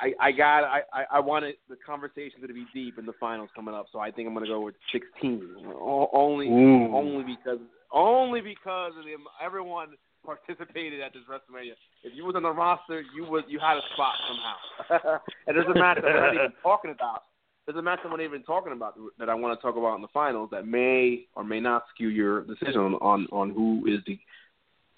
[0.00, 3.50] I I got I I I wanted the conversation to be deep in the finals
[3.54, 5.56] coming up, so I think I'm gonna go with 16.
[5.80, 6.94] Only Ooh.
[6.94, 7.58] only because
[7.94, 9.94] only because of the, everyone
[10.26, 11.74] participated at this WrestleMania.
[12.02, 15.18] If you was on the roster, you was you had a spot somehow.
[15.46, 17.24] and there's a match that we're not even talking about.
[17.66, 20.02] There's a match I'm not even talking about that I want to talk about in
[20.02, 24.00] the finals that may or may not skew your decision on on, on who is
[24.06, 24.18] the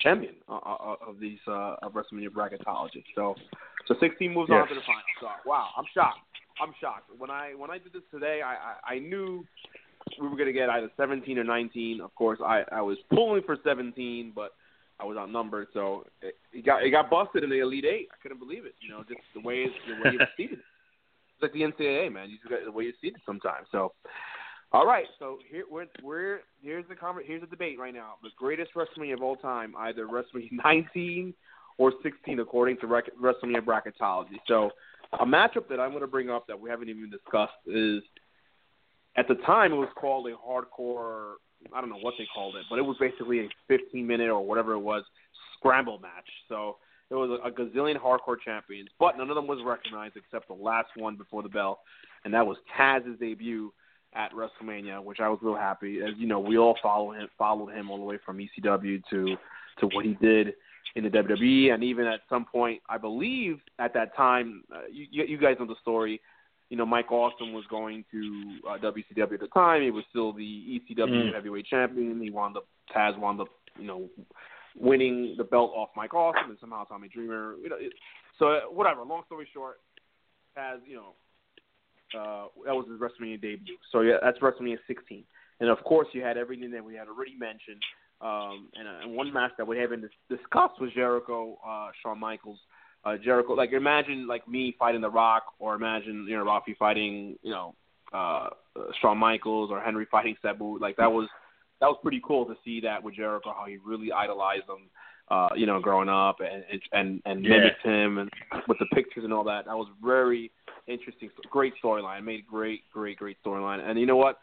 [0.01, 3.05] champion uh, uh, of these uh, of WrestleMania bracketology.
[3.14, 3.35] So,
[3.86, 5.05] so 16 moves on to the finals.
[5.20, 6.18] So, wow, I'm shocked.
[6.60, 7.10] I'm shocked.
[7.18, 9.44] When I when I did this today, I I, I knew
[10.20, 12.00] we were going to get either 17 or 19.
[12.00, 14.52] Of course, I I was pulling for 17, but
[14.98, 18.08] I was outnumbered, so it, it got it got busted in the Elite Eight.
[18.12, 18.74] I couldn't believe it.
[18.80, 20.58] You know, just the way it's the way it's seated.
[20.58, 22.30] It's like the NCAA, man.
[22.30, 23.66] You just got the way it's seated sometimes.
[23.70, 23.92] So,
[24.72, 25.04] all right.
[25.18, 28.14] So here we're, we're here's the conver- here's the debate right now.
[28.22, 31.34] The greatest WrestleMania of all time, either WrestleMania 19
[31.78, 34.38] or 16, according to rec- WrestleMania bracketology.
[34.48, 34.70] So,
[35.20, 38.02] a matchup that I'm going to bring up that we haven't even discussed is
[39.16, 41.34] at the time it was called a hardcore.
[41.72, 44.44] I don't know what they called it, but it was basically a 15 minute or
[44.44, 45.02] whatever it was
[45.59, 46.28] scramble match.
[46.48, 46.76] So
[47.09, 50.88] there was a, gazillion hardcore champions, but none of them was recognized except the last
[50.97, 51.80] one before the bell,
[52.24, 53.72] and that was Taz's debut
[54.14, 56.01] at WrestleMania, which I was real happy.
[56.01, 59.36] As you know, we all follow him, followed him all the way from ECW to
[59.80, 60.55] to what he did
[60.94, 65.24] in the WWE, and even at some point, I believe at that time, uh, you
[65.24, 66.20] you guys know the story.
[66.68, 69.82] You know, Mike Awesome was going to uh, WCW at the time.
[69.82, 70.43] He was still the
[70.90, 71.34] ECW Mm.
[71.34, 72.20] heavyweight champion.
[72.20, 73.48] He wound up Taz wound up,
[73.78, 74.09] you know,
[74.76, 77.55] winning the belt off Mike Awesome, and somehow Tommy Dreamer.
[77.62, 77.93] You know, it,
[78.38, 79.02] so uh, whatever.
[79.02, 79.76] Long story short,
[80.59, 81.14] Taz, you know,
[82.18, 83.76] uh, that was his WrestleMania debut.
[83.93, 85.24] So yeah, that's WrestleMania 16.
[85.60, 87.82] And of course, you had everything that we had already mentioned.
[88.20, 92.18] Um, and, uh, and one match that we haven't dis- discussed was Jericho, uh, Shawn
[92.18, 92.59] Michaels.
[93.06, 97.38] Uh, Jericho, like imagine like me fighting The Rock, or imagine you know Ralphie fighting
[97.42, 97.76] you know
[98.12, 98.48] uh, uh,
[99.00, 100.76] Shawn Michaels or Henry fighting Sabu.
[100.80, 101.28] Like that was
[101.80, 104.90] that was pretty cool to see that with Jericho, how he really idolized him,
[105.30, 107.50] uh, you know, growing up and and and Yeah.
[107.50, 108.30] mimicked him and
[108.66, 109.66] with the pictures and all that.
[109.66, 110.50] That was very
[110.88, 112.24] interesting, great storyline.
[112.24, 113.88] Made great, great, great storyline.
[113.88, 114.40] And you know what?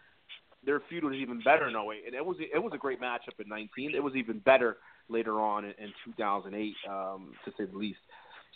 [0.66, 2.06] Their feud was even better in 08.
[2.06, 3.94] And it was it was a great matchup in 19.
[3.94, 4.78] It was even better
[5.10, 8.00] later on in, in 2008, um, to say the least.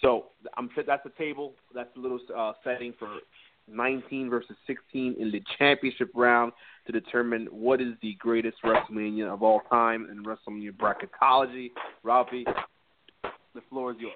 [0.01, 0.25] So
[0.57, 1.53] I'm that's the table.
[1.73, 3.09] That's the little uh, setting for
[3.69, 6.53] 19 versus 16 in the championship round
[6.85, 11.71] to determine what is the greatest WrestleMania of all time in WrestleMania bracketology.
[12.03, 12.45] Ralphie,
[13.53, 14.13] the floor is yours.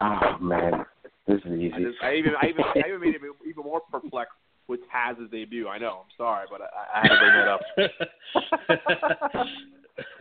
[0.00, 0.84] Oh man,
[1.26, 1.70] this is I, easy.
[1.70, 4.34] just, I even I even I even made it even more perplexed
[4.68, 5.68] with Taz's debut.
[5.68, 6.02] I know.
[6.04, 7.48] I'm sorry, but I, I had to bring that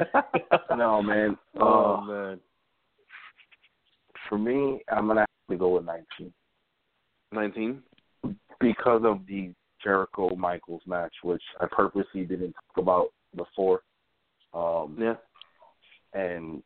[0.07, 0.59] up.
[0.77, 1.37] no man.
[1.59, 2.39] oh Uh, man.
[4.29, 6.33] For me, I'm gonna have to go with 19
[7.31, 7.83] 19.
[8.59, 13.83] because of the Jericho Michaels match, which I purposely didn't talk about before.
[14.53, 15.17] Um, Yeah.
[16.13, 16.63] and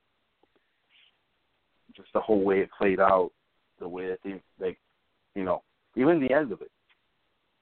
[1.94, 3.32] just the whole way it played out,
[3.80, 4.80] the way that they, like,
[5.36, 5.62] you know,
[5.96, 6.72] even the end of it.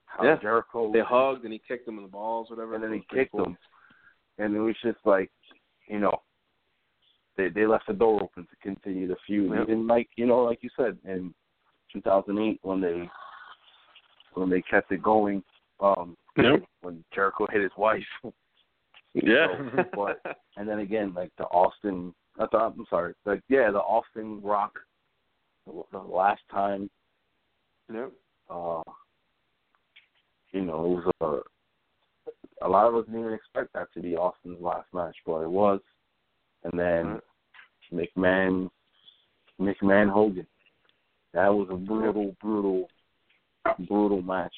[0.06, 0.36] How Yeah.
[0.36, 2.74] Jericho They hugged and he kicked him in the balls, whatever.
[2.74, 3.44] and then he kicked cool.
[3.44, 3.58] them,
[4.38, 5.32] and it was just like,
[5.88, 6.22] you know,
[7.40, 9.52] they they left the door open to continue the feud.
[9.52, 9.62] Yep.
[9.62, 11.34] Even like you know, like you said in
[11.92, 13.08] 2008 when they
[14.34, 15.42] when they kept it going,
[15.80, 16.62] um, Yep.
[16.82, 18.02] when Jericho hit his wife,
[19.14, 19.46] Yeah.
[19.74, 23.78] So, but and then again like the Austin, I thought I'm sorry, like yeah, the
[23.78, 24.78] Austin Rock,
[25.66, 26.90] the, the last time,
[27.92, 28.12] Yep.
[28.48, 28.82] uh,
[30.52, 31.40] you know, it was a
[32.62, 35.50] a lot of us didn't even expect that to be Austin's last match, but it
[35.50, 35.80] was.
[36.64, 37.20] And then
[37.92, 38.70] McMahon,
[39.60, 40.46] McMahon Hogan,
[41.34, 42.88] that was a brutal, brutal,
[43.86, 44.54] brutal match.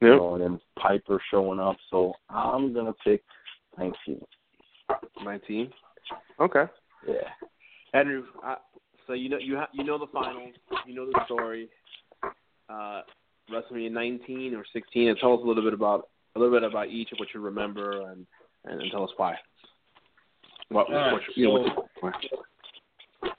[0.00, 0.18] You Yep.
[0.18, 1.76] know, and then Piper showing up.
[1.90, 3.22] So I'm gonna pick
[3.76, 4.24] 19.
[5.22, 5.72] 19.
[6.38, 6.64] Okay.
[7.06, 7.28] Yeah.
[7.92, 8.56] Andrew, uh,
[9.06, 10.54] so you know you ha- you know the finals,
[10.86, 11.68] you know the story.
[12.68, 13.02] Uh,
[13.50, 16.88] WrestleMania 19 or 16, and tell us a little bit about a little bit about
[16.88, 18.26] each of what you remember, and
[18.64, 19.36] and, and tell us why.
[20.70, 22.14] What, Alright, what, you know, so- what,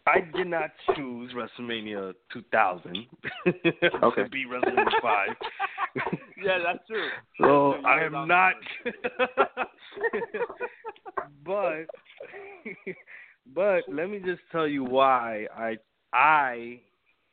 [0.05, 3.05] I did not choose WrestleMania 2000
[4.03, 4.23] Okay.
[4.23, 5.29] to be WrestleMania 5.
[6.43, 7.09] yeah, that's true.
[7.39, 7.85] So That's.
[7.85, 8.53] I am not.
[11.45, 11.85] but
[13.55, 15.77] but let me just tell you why I
[16.13, 16.79] I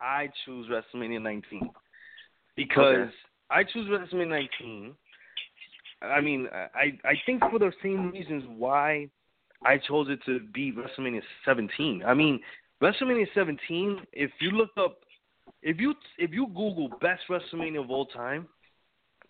[0.01, 1.71] I choose WrestleMania 19
[2.57, 3.11] because Okay.
[3.51, 4.29] I choose WrestleMania
[4.61, 4.95] 19.
[6.03, 9.09] I mean, I I think for the same reasons why
[9.65, 12.03] I chose it to be WrestleMania 17.
[12.07, 12.41] I mean,
[12.83, 14.01] WrestleMania 17.
[14.13, 14.99] If you look up,
[15.63, 18.47] if you if you Google best WrestleMania of all time,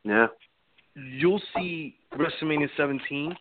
[0.04, 0.26] Yeah.
[0.94, 3.36] you'll see WrestleMania 17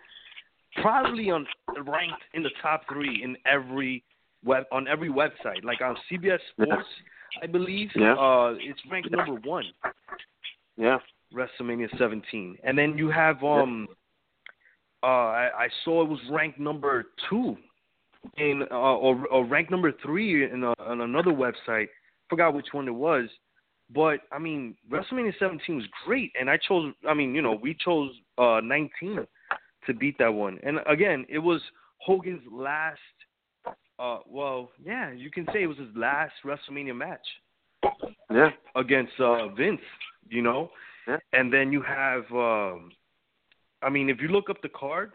[0.81, 1.45] probably on
[1.85, 4.03] ranked in the top three in every
[4.43, 6.88] web on every website, like on CBS Sports,
[7.41, 7.89] I believe.
[7.95, 8.14] Yeah.
[8.14, 9.65] Uh, it's ranked number one.
[10.77, 10.99] Yeah.
[11.34, 13.88] WrestleMania 17, and then you have um,
[15.03, 17.56] uh, I, I saw it was ranked number two
[18.38, 21.88] in uh, or, or ranked number three in a, on another website.
[22.30, 23.30] Forgot which one it was,
[23.94, 26.94] but I mean WrestleMania 17 was great, and I chose.
[27.07, 29.26] I mean, you know, we chose uh 19
[29.86, 31.61] to beat that one, and again, it was
[31.99, 32.99] Hogan's last.
[33.99, 37.26] Uh, well, yeah, you can say it was his last WrestleMania match
[38.30, 38.49] Yeah.
[38.76, 39.82] against uh Vince,
[40.30, 40.69] you know.
[41.07, 41.18] Yeah.
[41.34, 42.91] And then you have um
[43.82, 45.12] I mean, if you look up the card,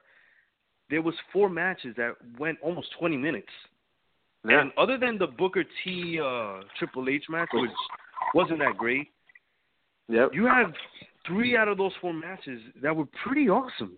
[0.90, 3.48] there was four matches that went almost 20 minutes.
[4.48, 4.60] Yeah.
[4.60, 7.70] And other than the Booker T uh Triple H match which
[8.34, 9.08] wasn't that great,
[10.08, 10.30] Yep.
[10.34, 10.72] you have
[11.26, 13.92] three out of those four matches that were pretty awesome.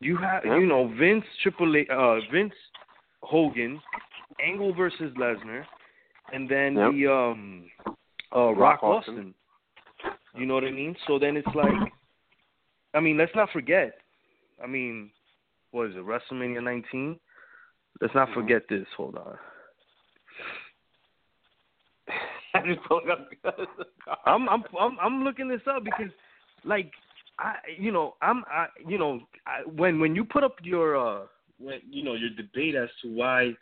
[0.00, 0.58] You have Yeah.
[0.58, 2.54] you know Vince Triple H, uh Vince
[3.22, 3.80] Hogan,
[4.40, 5.64] Angle versus Lesnar,
[6.32, 6.92] and then Yep.
[6.92, 7.70] the um
[8.34, 9.14] uh Rock, Rock Austin.
[9.14, 9.34] Austin.
[10.36, 10.96] You know what I mean?
[11.06, 11.92] So then it's like
[12.94, 14.00] I mean, let's not forget.
[14.62, 15.10] I mean,
[15.70, 17.18] what is it, WrestleMania 19?
[18.00, 18.34] Let's not Mhm.
[18.34, 18.86] forget this.
[18.96, 19.38] Hold on.
[22.54, 23.28] I just pulled up.
[24.26, 26.10] I'm I'm I'm I'm looking this up because
[26.64, 26.92] like
[27.38, 31.26] I you know I'm I you know I, when when you put up your uh
[31.58, 33.52] when you know your debate as to why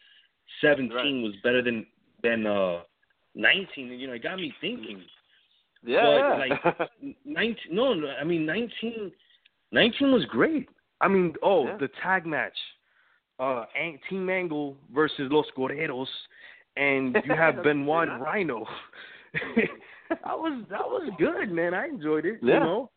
[0.60, 1.22] 17 Right.
[1.22, 1.86] was better than
[2.22, 2.80] than uh
[3.34, 5.02] 19 you know it got me thinking
[5.84, 6.36] yeah.
[6.36, 6.76] But, like,
[7.24, 9.10] 19 no, no I mean 19
[9.72, 10.68] 19 was great
[11.02, 11.76] I mean oh Yeah.
[11.78, 12.56] the tag match
[13.38, 16.06] uh Ang- Team Angle versus Los Guerreros
[16.76, 18.22] and you have That's Benoit good, and?
[18.22, 18.66] Rhino
[20.24, 22.54] that was that was good man I enjoyed it Yeah.
[22.54, 22.90] you know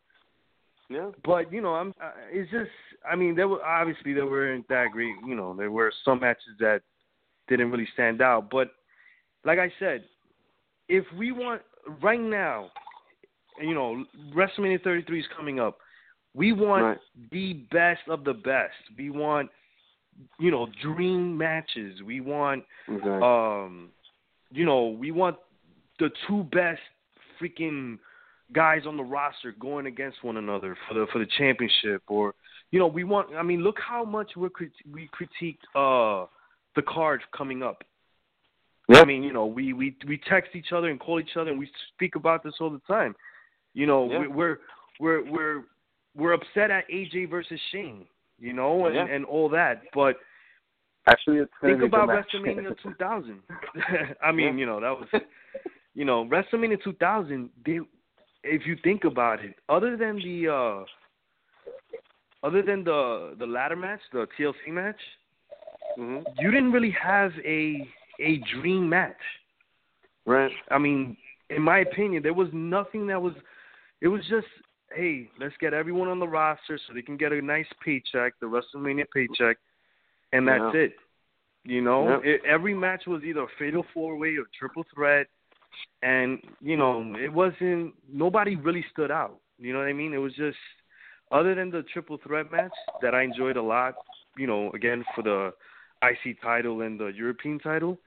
[0.88, 1.10] yeah.
[1.24, 1.92] but you know, I'm.
[2.00, 2.70] Uh, it's just.
[3.10, 5.14] I mean, there were obviously there weren't that great.
[5.26, 6.82] You know, there were some matches that
[7.48, 8.50] didn't really stand out.
[8.50, 8.68] But
[9.44, 10.04] like I said,
[10.88, 11.62] if we want
[12.00, 12.70] right now,
[13.60, 14.04] you know,
[14.34, 15.78] WrestleMania 33 is coming up.
[16.36, 16.98] We want Right.
[17.30, 18.74] the best of the best.
[18.98, 19.50] We want,
[20.38, 22.02] you know, dream matches.
[22.02, 23.10] We want Exactly.
[23.22, 23.90] um,
[24.52, 25.36] you know, we want
[25.98, 26.82] the two best
[27.40, 27.98] freaking
[28.52, 32.34] guys on the roster going against one another for the for the championship, or
[32.70, 33.34] you know, we want.
[33.34, 36.26] I mean, look how much we crit- we critiqued uh
[36.76, 37.82] the card coming up.
[38.88, 39.00] Yeah.
[39.00, 41.58] I mean, you know, we we we text each other and call each other, and
[41.58, 43.16] we speak about this all the time.
[43.72, 44.58] You know, we- we're
[45.00, 45.64] we're we're
[46.16, 48.06] we're upset at AJ versus Shane,
[48.38, 49.06] you know, and Yeah.
[49.06, 50.16] and all that, but
[51.08, 52.26] Actually, it's think be a good about.
[52.26, 53.42] WrestleMania 2000.
[54.22, 54.60] I mean, Yeah.
[54.60, 55.08] you know, that was,
[55.94, 57.48] you know, WrestleMania 2000.
[57.64, 57.78] They,
[58.42, 60.84] if you think about it, other than the, uh
[62.42, 65.00] other than the the ladder match, the TLC match,
[65.96, 67.86] hmm you didn't really have a
[68.20, 69.22] a dream match.
[70.26, 70.50] Right.
[70.70, 71.16] I mean,
[71.50, 73.34] in my opinion, there was nothing that was.
[74.00, 74.46] It was just,
[74.96, 78.46] hey, let's get everyone on the roster so they can get a nice paycheck, the
[78.46, 79.58] WrestleMania paycheck,
[80.32, 80.80] and that's Yeah.
[80.80, 80.96] it.
[81.64, 82.24] You know, Yep.
[82.24, 85.26] it, every match was either a fatal four way or triple threat,
[86.02, 87.94] and you know, it wasn't.
[88.08, 89.40] Nobody really stood out.
[89.58, 90.12] You know what I mean?
[90.14, 90.58] It was just,
[91.32, 93.94] other than the triple threat match that I enjoyed a lot.
[94.36, 95.52] You know, again for the
[96.02, 97.98] IC title and the European title.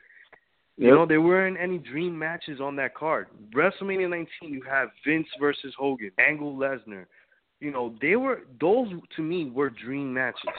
[0.79, 3.27] You know, there weren't any dream matches on that card.
[3.53, 7.05] WrestleMania 19, you have Vince versus Hogan, Angle Lesnar.
[7.59, 8.87] You know, they were those
[9.17, 10.49] to me were dream matches.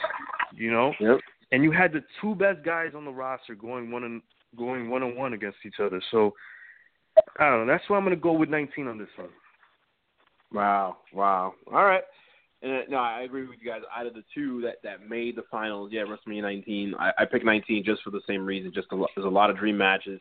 [0.53, 1.21] You know, Yep.
[1.51, 4.21] and you had the two best guys on the roster going one and
[4.55, 5.99] going one on one against each other.
[6.11, 6.35] So
[7.39, 7.73] I don't know.
[7.73, 9.29] That's why I'm gonna go with 19 on this one.
[10.53, 11.55] Wow, wow.
[11.73, 12.03] All right.
[12.61, 13.81] And uh, no, I agree with you guys.
[13.95, 16.95] Out of the two that that made the finals, yeah, WrestleMania 19.
[16.99, 18.71] I, I picked 19 just for the same reason.
[18.73, 20.19] Just a lot, there's a lot of dream matches,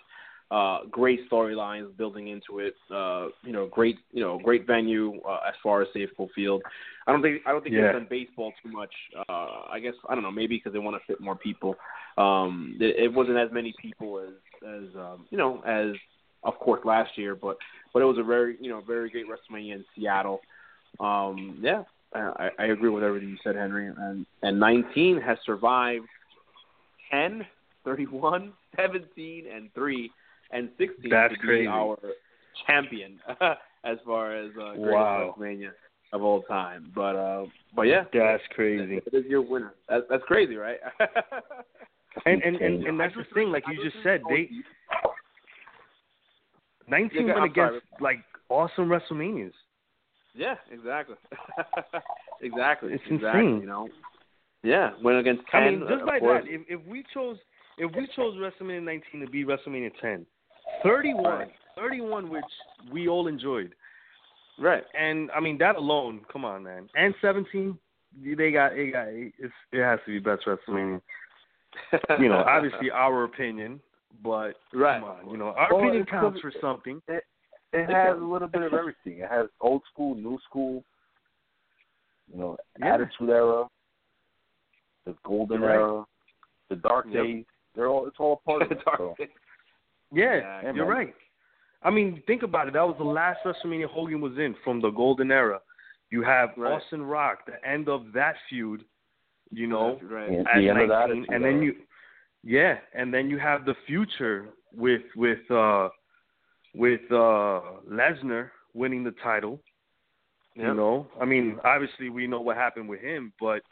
[0.50, 2.74] uh, great storylines building into it.
[2.90, 6.62] Uh, you know, great, you know, great venue uh, as far as Safeco Field.
[7.06, 7.82] I don't think I don't think Yeah.
[7.82, 8.92] they've done baseball too much.
[9.28, 11.76] Uh, I guess I don't know, maybe because they want to fit more people.
[12.16, 14.34] Um, it, it wasn't as many people as
[14.66, 15.94] as um, you know as
[16.42, 17.56] of course last year, but
[17.92, 20.40] but it was a very you know very great WrestleMania in Seattle.
[20.98, 23.86] Um, yeah, I, I agree with everything you said, Henry.
[23.86, 26.06] And and 19 has survived
[27.10, 27.46] 10,
[27.84, 30.10] 31, 17, and three,
[30.50, 31.66] and 16 That's to be crazy.
[31.66, 31.98] our
[32.66, 33.20] champion
[33.84, 35.34] as far as uh, greatest Wow.
[35.38, 35.70] WrestleMania
[36.12, 36.90] of all time.
[36.94, 39.00] But uh, but yeah, That's crazy.
[39.06, 39.74] it is your winner.
[39.88, 40.78] That's that's crazy, right?
[42.26, 44.50] And and and, and that's the thing, like you just said, they
[46.88, 47.68] 19 Yeah, went I'm sorry.
[47.76, 48.18] against like
[48.48, 49.52] awesome WrestleManias.
[50.34, 51.16] Yeah, exactly.
[52.40, 52.92] exactly.
[52.92, 53.60] It's exactly, insane.
[53.60, 53.88] You know.
[54.62, 55.62] Yeah, went against ten.
[55.62, 57.36] I mean, just of like that, if if we chose
[57.78, 60.26] if we chose WrestleMania 19 to be WrestleMania 10,
[60.82, 61.48] 31, Right.
[61.76, 62.44] 31, which
[62.92, 63.74] we all enjoyed,
[64.58, 64.84] Right.
[64.98, 67.78] and I mean that alone, come on, man, and 17,
[68.22, 71.00] they got it got it's, it has to be best WrestleMania.
[72.18, 73.80] You know, obviously our opinion,
[74.22, 75.00] but Right.
[75.00, 77.00] come on, you know, our Well, opinion counts for something.
[77.08, 77.24] It
[77.72, 79.18] has a little bit of everything.
[79.18, 80.84] It has old school, new school,
[82.32, 82.94] you know, Yeah.
[82.94, 83.68] attitude era,
[85.04, 85.74] the golden right.
[85.74, 86.04] era,
[86.68, 87.24] the dark Yep.
[87.24, 87.44] days.
[87.74, 89.14] They're all it's all part of the Dark so.
[90.12, 90.96] Yeah, Yeah, you're man.
[90.96, 91.14] right.
[91.82, 92.74] I mean, think about it.
[92.74, 95.60] That was the last WrestleMania Hogan was in from the Golden Era.
[96.10, 96.72] You have Right.
[96.72, 98.84] Austin Rock, the end of that feud.
[99.52, 100.28] You know, right.
[100.28, 101.64] And at the end of 19, and then Era.
[101.64, 101.76] you,
[102.44, 105.88] yeah, and then you have the future with with uh
[106.74, 107.60] with uh
[107.90, 109.60] Lesnar winning the title.
[110.56, 110.66] Yep.
[110.66, 113.62] You know, I mean, obviously we know what happened with him, but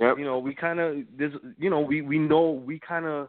[0.00, 0.18] Yep.
[0.18, 3.28] you know, we kind of there's you know we we know we kind of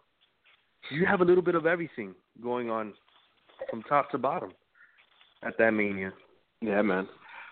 [0.91, 2.93] you have a little bit of everything going on
[3.69, 4.51] from top to bottom
[5.43, 6.13] at that mania.
[6.61, 7.07] Yeah, man.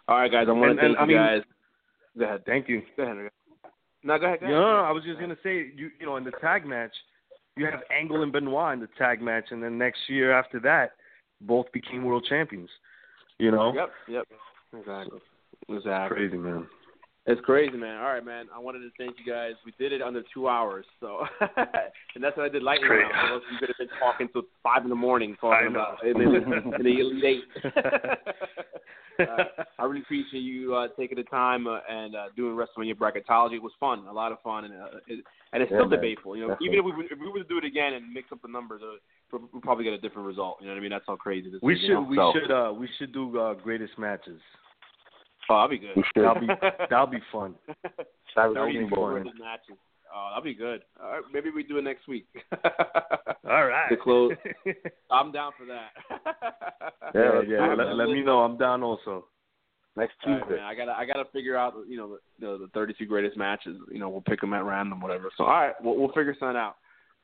[0.07, 0.45] All right, guys.
[0.47, 1.43] I want And- to and, thank I you mean- guys.
[2.17, 2.45] Go ahead.
[2.45, 2.81] Thank you.
[2.95, 3.29] Go ahead.
[4.03, 4.39] No, go ahead.
[4.39, 6.65] Go No, no, no, I was just gonna say you you know in the tag
[6.65, 6.95] match,
[7.57, 10.91] you have Angle and Benoit in the tag match, and then next year after that,
[11.41, 12.69] both became world champions.
[13.37, 13.91] You know, Yep.
[14.07, 14.27] Yep.
[14.79, 15.19] Exactly.
[15.69, 16.15] Exactly.
[16.17, 16.67] crazy man.
[17.27, 17.97] It's crazy, man.
[17.97, 18.45] All right, man.
[18.53, 19.53] I wanted to thank you guys.
[19.65, 23.31] We did it under two hours, so and that's what I did lightning round.
[23.31, 26.75] Else we could have been talking till five in the morning talking about in the,
[26.77, 27.43] in the elite eight.
[29.27, 29.43] uh,
[29.79, 33.53] I really appreciate you uh, taking the time uh, and uh, doing WrestleMania bracketology.
[33.55, 35.23] It was fun, a lot of fun, and uh, it,
[35.53, 35.99] and it's Yeah, still man.
[35.99, 36.35] debatable.
[36.35, 36.77] You know, Definitely.
[36.77, 38.81] even if we if we were to do it again and mix up the numbers,
[38.83, 38.97] uh,
[39.31, 40.57] we'll, probably get a different result.
[40.59, 40.91] You know what I mean?
[40.91, 41.81] That's how crazy this we is.
[41.81, 42.01] you should know?
[42.01, 44.39] we So- should uh we should do uh greatest matches.
[45.49, 46.03] Oh, that'd be good.
[46.15, 46.47] that'll be
[46.89, 47.55] that'll be fun.
[48.33, 49.23] Savage That'll be King fun.
[49.39, 49.75] Matches.
[50.15, 50.81] Oh, that'd be good.
[51.03, 52.25] All right, maybe we do it next week.
[52.63, 53.89] All right.
[53.89, 54.31] To close.
[55.11, 55.89] I'm down for that.
[57.13, 57.75] yeah, let's yeah.
[57.75, 58.39] do Let, let me know.
[58.39, 59.25] I'm down also.
[59.97, 60.55] Next All right, Tuesday.
[60.57, 63.77] man, I gotta, I gotta figure out, you know, the, the, the 32 greatest matches.
[63.91, 65.31] You know, we'll pick them at random, whatever.
[65.37, 66.75] So, all right, we'll, we'll figure something out.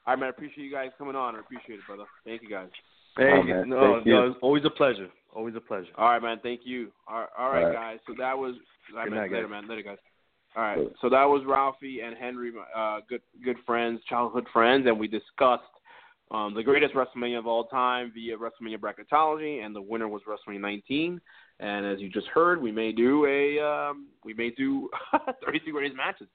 [0.08, 0.28] All right, man.
[0.28, 1.36] I appreciate you guys coming on.
[1.36, 2.06] I appreciate it, brother.
[2.26, 2.70] Thank you, guys.
[3.18, 4.14] Hey, Oh, no, Thank you.
[4.14, 5.10] no, it's always a pleasure.
[5.34, 5.90] Always a pleasure.
[5.98, 6.40] All right, man.
[6.44, 6.92] Thank you.
[7.08, 7.74] All right, all right, All right.
[7.74, 8.00] guys.
[8.08, 8.56] So that was
[8.92, 9.22] all right, Good man.
[9.22, 9.52] night, later, guys.
[9.52, 9.68] man.
[9.70, 9.98] Later, guys.
[10.56, 10.80] All right.
[11.02, 15.64] So that was Ralphie and Henry, uh, good good friends, childhood friends, and we discussed
[16.32, 20.60] um, the greatest WrestleMania of all time via WrestleMania bracketology, and the winner was WrestleMania
[20.62, 21.22] 19.
[21.62, 24.90] And as you just heard, we may do a um, we may do
[25.46, 26.28] 32 greatest matches.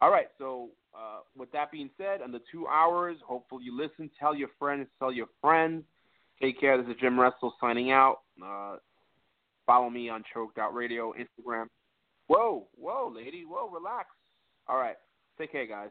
[0.00, 0.26] All right.
[0.38, 4.50] So uh, with that being said, on the two hours, hopefully you listen, tell your
[4.58, 5.82] friends, tell your friends.
[6.40, 6.80] Take care.
[6.80, 8.18] This is Jim Russell signing out.
[8.44, 8.76] Uh,
[9.66, 11.66] follow me on Choked Out Radio, Instagram.
[12.26, 14.08] Whoa, whoa, lady, whoa, relax.
[14.68, 14.96] All right,
[15.38, 15.90] take care, guys.